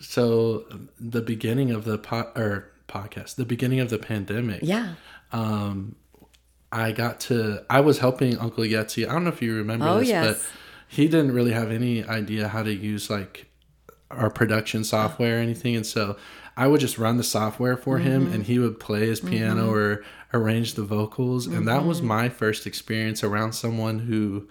So 0.00 0.64
the 0.98 1.22
beginning 1.22 1.70
of 1.70 1.84
the 1.84 1.98
po- 1.98 2.30
or 2.34 2.72
podcast, 2.88 3.36
the 3.36 3.44
beginning 3.44 3.80
of 3.80 3.90
the 3.90 3.98
pandemic. 3.98 4.60
Yeah. 4.62 4.94
Um, 5.32 5.96
I 6.70 6.92
got 6.92 7.20
to. 7.20 7.64
I 7.70 7.80
was 7.80 7.98
helping 7.98 8.38
Uncle 8.38 8.64
Yeti. 8.64 9.08
I 9.08 9.12
don't 9.12 9.24
know 9.24 9.30
if 9.30 9.42
you 9.42 9.54
remember 9.54 9.86
oh, 9.86 9.98
this, 10.00 10.08
yes. 10.08 10.26
but 10.26 10.46
he 10.92 11.08
didn't 11.08 11.32
really 11.32 11.52
have 11.52 11.70
any 11.70 12.04
idea 12.04 12.48
how 12.48 12.62
to 12.62 12.70
use 12.70 13.08
like 13.08 13.46
our 14.10 14.28
production 14.28 14.84
software 14.84 15.38
or 15.38 15.40
anything, 15.40 15.74
and 15.74 15.86
so 15.86 16.18
I 16.54 16.66
would 16.66 16.80
just 16.80 16.98
run 16.98 17.16
the 17.16 17.24
software 17.24 17.78
for 17.78 17.98
mm-hmm. 17.98 18.08
him, 18.08 18.32
and 18.32 18.44
he 18.44 18.58
would 18.58 18.78
play 18.78 19.06
his 19.06 19.18
piano 19.18 19.62
mm-hmm. 19.62 19.74
or 19.74 20.04
arrange 20.34 20.74
the 20.74 20.82
vocals, 20.82 21.46
mm-hmm. 21.46 21.56
and 21.56 21.68
that 21.68 21.86
was 21.86 21.98
mm-hmm. 21.98 22.08
my 22.08 22.28
first 22.28 22.66
experience 22.66 23.24
around 23.24 23.54
someone 23.54 24.00
who 24.00 24.46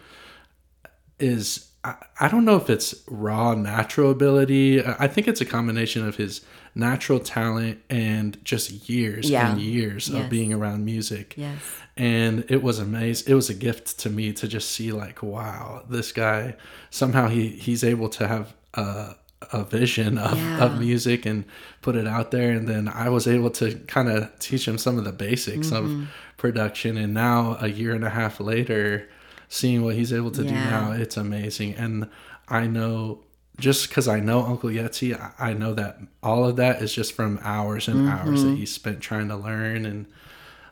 is 1.19 1.69
I, 1.83 1.95
I 2.19 2.27
don't 2.27 2.43
know 2.43 2.57
if 2.57 2.71
it's 2.71 2.95
raw 3.07 3.53
natural 3.53 4.09
ability. 4.09 4.83
I 4.83 5.05
think 5.05 5.27
it's 5.27 5.41
a 5.41 5.45
combination 5.45 6.07
of 6.07 6.15
his 6.15 6.41
natural 6.73 7.19
talent 7.19 7.81
and 7.89 8.43
just 8.45 8.89
years 8.89 9.29
yeah. 9.29 9.51
and 9.51 9.61
years 9.61 10.09
yes. 10.09 10.23
of 10.23 10.29
being 10.29 10.53
around 10.53 10.85
music. 10.85 11.33
Yes. 11.37 11.59
And 11.97 12.45
it 12.49 12.63
was 12.63 12.79
amazing. 12.79 13.31
It 13.31 13.35
was 13.35 13.49
a 13.49 13.53
gift 13.53 13.99
to 13.99 14.09
me 14.09 14.31
to 14.33 14.47
just 14.47 14.71
see 14.71 14.91
like, 14.91 15.21
wow, 15.21 15.83
this 15.89 16.11
guy 16.11 16.55
somehow 16.89 17.27
he 17.27 17.49
he's 17.49 17.83
able 17.83 18.09
to 18.09 18.27
have 18.27 18.53
a 18.73 19.15
a 19.51 19.63
vision 19.63 20.19
of, 20.19 20.37
yeah. 20.37 20.63
of 20.63 20.79
music 20.79 21.25
and 21.25 21.43
put 21.81 21.95
it 21.95 22.05
out 22.05 22.29
there 22.29 22.51
and 22.51 22.67
then 22.67 22.87
I 22.87 23.09
was 23.09 23.27
able 23.27 23.49
to 23.51 23.73
kind 23.87 24.07
of 24.07 24.37
teach 24.37 24.67
him 24.67 24.77
some 24.77 24.99
of 24.99 25.03
the 25.03 25.11
basics 25.11 25.71
mm-hmm. 25.71 26.03
of 26.03 26.09
production 26.37 26.95
and 26.95 27.11
now 27.11 27.57
a 27.59 27.67
year 27.67 27.95
and 27.95 28.05
a 28.05 28.11
half 28.11 28.39
later 28.39 29.09
seeing 29.51 29.83
what 29.83 29.95
he's 29.95 30.13
able 30.13 30.31
to 30.31 30.43
yeah. 30.43 30.49
do 30.49 30.55
now, 30.55 30.91
it's 30.93 31.17
amazing. 31.17 31.73
And 31.73 32.07
I 32.47 32.67
know 32.67 33.19
just 33.61 33.87
because 33.87 34.07
I 34.07 34.19
know 34.19 34.41
Uncle 34.41 34.69
Yeti, 34.69 35.33
I 35.39 35.53
know 35.53 35.73
that 35.73 35.99
all 36.21 36.45
of 36.45 36.57
that 36.57 36.81
is 36.81 36.93
just 36.93 37.13
from 37.13 37.39
hours 37.43 37.87
and 37.87 38.07
mm-hmm. 38.07 38.27
hours 38.27 38.43
that 38.43 38.57
he 38.57 38.65
spent 38.65 38.99
trying 39.01 39.29
to 39.29 39.35
learn 39.35 39.85
and. 39.85 40.05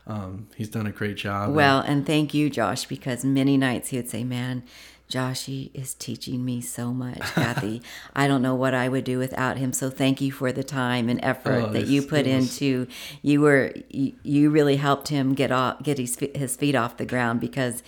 Um, 0.06 0.48
he's 0.56 0.70
done 0.70 0.88
a 0.88 0.90
great 0.90 1.18
job. 1.18 1.54
Well, 1.54 1.80
and 1.80 2.04
thank 2.04 2.34
you, 2.34 2.50
Josh, 2.50 2.86
because 2.86 3.24
many 3.24 3.56
nights 3.56 3.90
he 3.90 3.96
would 3.96 4.08
say, 4.08 4.24
"Man, 4.24 4.64
Joshy 5.10 5.70
is 5.74 5.92
teaching 5.94 6.44
me 6.44 6.60
so 6.60 6.92
much, 6.92 7.20
Kathy. 7.34 7.82
I 8.14 8.28
don't 8.28 8.42
know 8.42 8.54
what 8.54 8.74
I 8.74 8.88
would 8.88 9.04
do 9.04 9.18
without 9.18 9.58
him. 9.58 9.72
So 9.72 9.90
thank 9.90 10.20
you 10.20 10.30
for 10.30 10.52
the 10.52 10.62
time 10.62 11.08
and 11.08 11.18
effort 11.22 11.64
oh, 11.68 11.72
that 11.72 11.88
you 11.88 12.02
put 12.02 12.26
into. 12.26 12.86
You 13.20 13.40
were 13.40 13.74
you, 13.88 14.14
you 14.22 14.50
really 14.50 14.76
helped 14.76 15.08
him 15.08 15.34
get 15.34 15.50
off, 15.50 15.82
get 15.82 15.98
his 15.98 16.16
his 16.34 16.56
feet 16.56 16.76
off 16.76 16.96
the 16.96 17.06
ground 17.06 17.40
because 17.40 17.82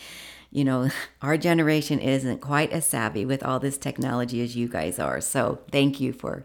you 0.52 0.64
know, 0.64 0.90
our 1.22 1.36
generation 1.36 1.98
isn't 1.98 2.40
quite 2.40 2.70
as 2.70 2.86
savvy 2.86 3.24
with 3.24 3.42
all 3.42 3.58
this 3.58 3.78
technology 3.78 4.42
as 4.42 4.54
you 4.54 4.68
guys 4.68 4.98
are. 4.98 5.20
So 5.20 5.60
thank 5.72 6.00
you 6.00 6.12
for 6.12 6.44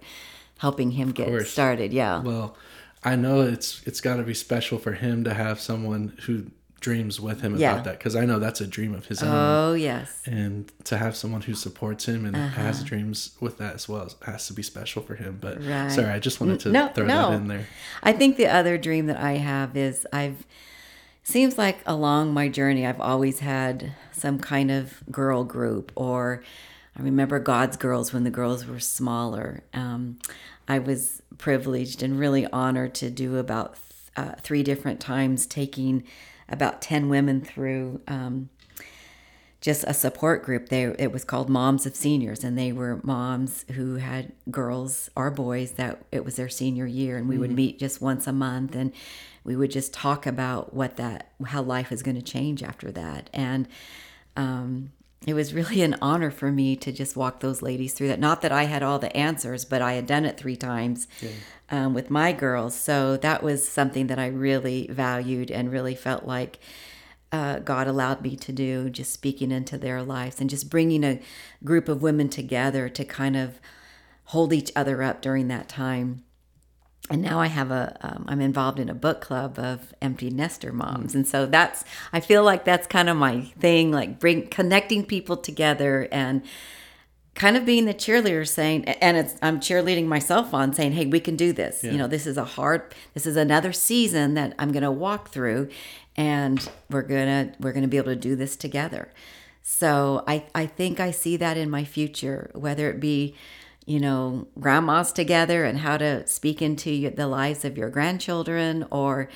helping 0.59 0.91
him 0.91 1.11
get 1.11 1.45
started. 1.45 1.93
Yeah. 1.93 2.21
Well, 2.21 2.55
I 3.03 3.15
know 3.15 3.41
it's 3.41 3.83
it's 3.85 4.01
got 4.01 4.15
to 4.17 4.23
be 4.23 4.33
special 4.33 4.79
for 4.79 4.93
him 4.93 5.23
to 5.25 5.33
have 5.33 5.59
someone 5.59 6.17
who 6.23 6.47
dreams 6.79 7.19
with 7.19 7.41
him 7.41 7.57
yeah. 7.57 7.73
about 7.73 7.85
that 7.85 7.97
because 7.97 8.15
I 8.15 8.25
know 8.25 8.37
that's 8.37 8.61
a 8.61 8.67
dream 8.67 8.93
of 8.93 9.05
his 9.05 9.23
own. 9.23 9.29
Oh 9.33 9.73
yes. 9.73 10.21
And 10.25 10.71
to 10.85 10.97
have 10.97 11.15
someone 11.15 11.41
who 11.41 11.53
supports 11.53 12.05
him 12.05 12.25
and 12.25 12.35
uh-huh. 12.35 12.61
has 12.61 12.83
dreams 12.83 13.35
with 13.39 13.57
that 13.57 13.75
as 13.75 13.89
well 13.89 14.09
has 14.25 14.47
to 14.47 14.53
be 14.53 14.63
special 14.63 15.01
for 15.01 15.15
him. 15.15 15.37
But 15.39 15.63
right. 15.63 15.91
sorry, 15.91 16.09
I 16.09 16.19
just 16.19 16.39
wanted 16.39 16.59
to 16.61 16.69
no, 16.69 16.87
throw 16.89 17.05
no. 17.05 17.31
that 17.31 17.35
in 17.35 17.47
there. 17.47 17.67
I 18.03 18.13
think 18.13 18.37
the 18.37 18.47
other 18.47 18.77
dream 18.77 19.07
that 19.07 19.17
I 19.17 19.33
have 19.33 19.75
is 19.75 20.05
I've 20.13 20.45
seems 21.27 21.57
like 21.57 21.79
along 21.85 22.33
my 22.33 22.47
journey, 22.47 22.85
I've 22.85 23.01
always 23.01 23.39
had 23.39 23.91
some 24.13 24.39
kind 24.39 24.71
of 24.71 25.03
girl 25.11 25.43
group, 25.43 25.91
or 25.93 26.41
I 26.97 27.01
remember 27.01 27.37
God's 27.37 27.75
Girls 27.75 28.13
when 28.13 28.23
the 28.23 28.29
girls 28.29 28.65
were 28.65 28.79
smaller. 28.79 29.61
Um, 29.73 30.19
I 30.69 30.79
was 30.79 31.21
privileged 31.37 32.01
and 32.01 32.17
really 32.17 32.47
honored 32.47 32.95
to 32.95 33.09
do 33.09 33.35
about 33.35 33.73
th- 33.75 34.27
uh, 34.27 34.35
three 34.39 34.63
different 34.63 35.01
times, 35.01 35.45
taking 35.45 36.05
about 36.47 36.81
10 36.81 37.09
women 37.09 37.41
through. 37.41 37.99
Um, 38.07 38.49
just 39.59 39.83
a 39.87 39.93
support 39.93 40.45
group. 40.45 40.69
They 40.69 40.83
it 40.83 41.11
was 41.11 41.25
called 41.25 41.49
Moms 41.49 41.85
of 41.85 41.95
Seniors, 41.95 42.43
and 42.43 42.57
they 42.57 42.71
were 42.71 43.01
moms 43.03 43.65
who 43.73 43.95
had 43.95 44.31
girls 44.51 45.09
or 45.15 45.31
boys 45.31 45.71
that 45.73 46.05
it 46.11 46.23
was 46.23 46.35
their 46.35 46.47
senior 46.47 46.85
year, 46.85 47.17
and 47.17 47.27
we 47.27 47.35
mm-hmm. 47.35 47.41
would 47.41 47.51
meet 47.51 47.79
just 47.79 47.99
once 47.99 48.27
a 48.27 48.31
month, 48.31 48.75
and 48.75 48.93
we 49.47 49.55
would 49.55 49.71
just 49.71 49.93
talk 49.93 50.27
about 50.27 50.73
what 50.73 50.97
that 50.97 51.31
how 51.45 51.61
life 51.63 51.91
is 51.91 52.03
going 52.03 52.17
to 52.17 52.21
change 52.21 52.61
after 52.61 52.91
that. 52.91 53.29
And 53.33 53.67
um, 54.35 54.91
it 55.25 55.33
was 55.33 55.53
really 55.53 55.81
an 55.81 55.95
honor 56.01 56.29
for 56.29 56.51
me 56.51 56.75
to 56.75 56.91
just 56.91 57.15
walk 57.15 57.39
those 57.39 57.61
ladies 57.61 57.93
through 57.93 58.09
that. 58.09 58.19
Not 58.19 58.41
that 58.41 58.51
i 58.51 58.65
had 58.65 58.83
all 58.83 58.99
the 58.99 59.15
answers 59.15 59.65
but 59.65 59.81
i 59.81 59.93
had 59.93 60.05
done 60.05 60.25
it 60.25 60.37
three 60.37 60.57
times 60.57 61.07
yeah. 61.21 61.29
um, 61.71 61.93
with 61.95 62.11
my 62.11 62.33
girls. 62.33 62.75
So 62.75 63.17
that 63.17 63.41
was 63.41 63.67
something 63.67 64.07
that 64.07 64.19
i 64.19 64.27
really 64.27 64.87
valued 64.91 65.49
and 65.49 65.71
really 65.71 65.95
felt 65.95 66.25
like 66.25 66.59
uh, 67.29 67.59
God 67.59 67.87
allowed 67.87 68.21
me 68.21 68.37
to 68.37 68.53
do, 68.53 68.89
just 68.89 69.11
speaking 69.11 69.51
into 69.51 69.77
their 69.77 70.01
lives 70.01 70.39
and 70.39 70.49
just 70.49 70.69
bringing 70.69 71.03
a 71.03 71.19
group 71.61 71.89
of 71.89 72.01
women 72.01 72.29
together 72.29 72.87
to 72.87 73.03
kind 73.03 73.35
of 73.35 73.59
hold 74.27 74.53
each 74.53 74.71
other 74.77 75.03
up 75.03 75.21
during 75.21 75.49
that 75.49 75.67
time 75.67 76.23
and 77.09 77.21
now 77.21 77.39
I 77.39 77.47
have 77.47 77.71
a 77.71 77.97
um, 78.01 78.25
I'm 78.27 78.41
involved 78.41 78.79
in 78.79 78.89
a 78.89 78.93
book 78.93 79.21
club 79.21 79.57
of 79.57 79.93
empty 80.01 80.29
nester 80.29 80.71
moms, 80.71 81.15
and 81.15 81.27
so 81.27 81.45
that's 81.45 81.83
I 82.11 82.19
feel 82.19 82.43
like 82.43 82.65
that's 82.65 82.87
kind 82.87 83.09
of 83.09 83.17
my 83.17 83.41
thing, 83.59 83.91
like 83.91 84.19
bring 84.19 84.47
connecting 84.47 85.05
people 85.05 85.37
together 85.37 86.07
and 86.11 86.43
kind 87.37 87.55
of 87.55 87.65
being 87.65 87.85
the 87.85 87.93
cheerleader 87.93 88.47
saying 88.47 88.83
and 88.85 89.15
it's 89.15 89.35
i'm 89.43 89.59
cheerleading 89.59 90.07
myself 90.07 90.55
on 90.55 90.73
saying 90.73 90.91
hey 90.93 91.05
we 91.05 91.19
can 91.19 91.35
do 91.35 91.53
this. 91.53 91.83
Yeah. 91.83 91.91
you 91.91 91.97
know 91.99 92.07
this 92.07 92.25
is 92.25 92.35
a 92.35 92.43
hard 92.43 92.95
this 93.13 93.27
is 93.27 93.37
another 93.37 93.71
season 93.71 94.33
that 94.33 94.55
i'm 94.57 94.71
going 94.71 94.81
to 94.81 94.89
walk 94.89 95.29
through 95.29 95.69
and 96.15 96.67
we're 96.89 97.03
going 97.03 97.27
to 97.27 97.55
we're 97.59 97.73
going 97.73 97.83
to 97.83 97.87
be 97.87 97.97
able 97.97 98.11
to 98.11 98.15
do 98.15 98.35
this 98.35 98.55
together. 98.55 99.09
So 99.61 100.23
i 100.27 100.45
i 100.55 100.65
think 100.65 100.99
i 100.99 101.11
see 101.11 101.37
that 101.37 101.57
in 101.57 101.69
my 101.69 101.83
future 101.83 102.49
whether 102.55 102.89
it 102.89 102.99
be 102.99 103.35
you 103.87 104.01
know, 104.01 104.47
grandmas 104.59 105.13
together 105.13 105.63
and 105.63 105.79
how 105.79 105.97
to 105.97 106.27
speak 106.27 106.61
into 106.61 107.09
the 107.09 107.25
lives 107.25 107.63
of 107.63 107.77
your 107.77 107.89
grandchildren 107.89 108.85
or 108.91 109.29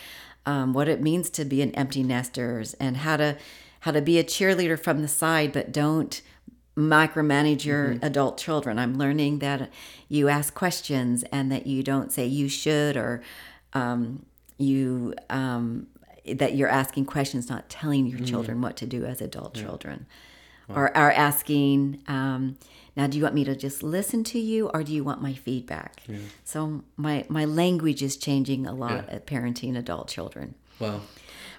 um, 0.46 0.74
what 0.74 0.90
it 0.90 1.02
means 1.02 1.30
to 1.32 1.46
be 1.46 1.62
an 1.62 1.74
empty 1.74 2.04
nesters 2.04 2.74
and 2.76 2.98
how 2.98 3.18
to 3.18 3.38
how 3.80 3.92
to 3.92 4.02
be 4.02 4.20
a 4.20 4.24
cheerleader 4.24 4.78
from 4.78 5.02
the 5.02 5.08
side 5.08 5.52
but 5.52 5.72
don't 5.72 6.22
micromanage 6.78 7.66
your 7.66 7.90
mm-hmm. 7.90 8.06
adult 8.06 8.38
children. 8.38 8.78
I'm 8.78 8.98
learning 8.98 9.40
that 9.40 9.70
you 10.10 10.28
ask 10.28 10.54
questions 10.54 11.24
and 11.32 11.52
that 11.52 11.66
you 11.66 11.82
don't 11.82 12.12
say 12.12 12.26
you 12.26 12.50
should 12.50 12.98
or 12.98 13.22
um, 13.74 14.26
you 14.58 15.14
um, 15.30 15.88
that 16.26 16.56
you're 16.56 16.70
asking 16.70 17.06
questions, 17.06 17.50
not 17.50 17.70
telling 17.70 18.06
your 18.06 18.18
mm-hmm. 18.18 18.26
children 18.26 18.62
what 18.62 18.76
to 18.78 18.86
do 18.86 19.06
as 19.06 19.22
adult 19.22 19.56
yeah. 19.56 19.64
children, 19.64 20.06
wow. 20.68 20.76
or 20.76 20.98
are 20.98 21.12
asking 21.12 22.02
um, 22.08 22.58
now 22.96 23.08
do 23.08 23.18
you 23.18 23.24
want 23.24 23.36
me 23.36 23.44
to 23.44 23.56
just 23.56 23.84
listen 23.84 24.24
to 24.24 24.40
you 24.40 24.70
or 24.74 24.84
do 24.84 24.94
you 24.94 25.04
want 25.04 25.22
my 25.22 25.34
feedback 25.34 26.02
yeah. 26.08 26.18
so 26.44 26.84
my 26.98 27.26
my 27.30 27.46
language 27.46 28.02
is 28.02 28.18
changing 28.18 28.66
a 28.66 28.74
lot 28.74 29.06
yeah. 29.08 29.16
at 29.16 29.26
parenting 29.26 29.78
adult 29.78 30.08
children 30.08 30.56
Well, 30.80 31.02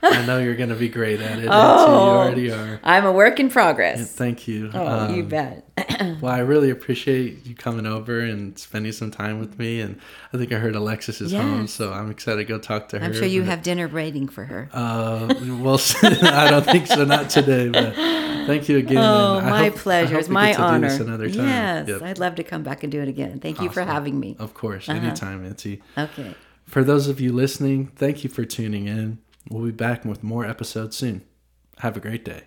I 0.04 0.26
know 0.26 0.38
you're 0.38 0.56
going 0.56 0.70
to 0.70 0.74
be 0.74 0.88
great 0.88 1.20
at 1.20 1.38
it. 1.38 1.48
Oh. 1.50 1.86
You 1.86 2.18
already 2.18 2.50
are. 2.52 2.80
I'm 2.82 3.04
a 3.04 3.12
work 3.12 3.38
in 3.38 3.48
progress. 3.48 4.12
Thank 4.14 4.48
you. 4.48 4.70
Oh, 4.74 5.08
you 5.14 5.22
Um, 5.22 5.28
bet. 5.28 5.68
Well, 6.20 6.32
I 6.32 6.40
really 6.40 6.70
appreciate 6.70 7.46
you 7.46 7.54
coming 7.54 7.86
over 7.86 8.18
and 8.20 8.58
spending 8.58 8.90
some 8.92 9.10
time 9.12 9.38
with 9.38 9.58
me. 9.58 9.80
And 9.80 9.98
I 10.32 10.36
think 10.36 10.52
I 10.52 10.56
heard 10.58 10.74
Alexis 10.74 11.20
is 11.20 11.32
home, 11.32 11.66
so 11.68 11.92
I'm 11.92 12.10
excited 12.10 12.38
to 12.38 12.44
go 12.44 12.58
talk 12.58 12.88
to 12.90 12.98
her. 12.98 13.04
I'm 13.04 13.12
sure 13.12 13.24
you 13.24 13.42
but, 13.42 13.50
have 13.50 13.62
dinner 13.62 13.86
waiting 13.88 14.26
for 14.28 14.44
her. 14.44 14.68
Uh, 14.72 15.32
well, 15.60 15.80
I 16.02 16.48
don't 16.50 16.64
think 16.64 16.86
so. 16.88 17.04
Not 17.04 17.30
today, 17.30 17.68
but 17.68 17.94
thank 17.94 18.68
you 18.68 18.78
again. 18.78 18.98
Oh, 18.98 19.40
my 19.40 19.64
hope- 19.68 19.76
pleasure. 19.76 20.18
It's 20.18 20.28
my 20.28 20.48
get 20.48 20.52
to 20.56 20.58
do 20.58 20.64
honor. 20.64 20.88
this 20.88 21.00
another 21.00 21.30
time. 21.30 21.46
Yes, 21.46 21.88
Yep. 21.88 22.02
I'd 22.02 22.18
love 22.18 22.34
to 22.36 22.44
come 22.44 22.62
back 22.64 22.82
and 22.82 22.90
do 22.90 23.00
it 23.00 23.08
again. 23.08 23.38
Thank 23.40 23.60
you 23.60 23.70
for 23.70 23.82
having 23.82 24.18
me. 24.18 24.36
Of 24.38 24.54
course, 24.54 24.88
Uh-huh. 24.88 24.98
anytime, 24.98 25.42
Nancy. 25.44 25.82
Okay. 25.96 26.34
For 26.66 26.82
those 26.82 27.06
of 27.08 27.20
you 27.20 27.32
listening, 27.32 27.88
thank 27.96 28.24
you 28.24 28.30
for 28.30 28.44
tuning 28.44 28.86
in. 28.88 29.18
We'll 29.48 29.64
be 29.64 29.72
back 29.72 30.04
with 30.04 30.22
more 30.22 30.46
episodes 30.46 30.96
soon. 30.96 31.22
Have 31.78 31.96
a 31.96 32.00
great 32.00 32.24
day. 32.24 32.44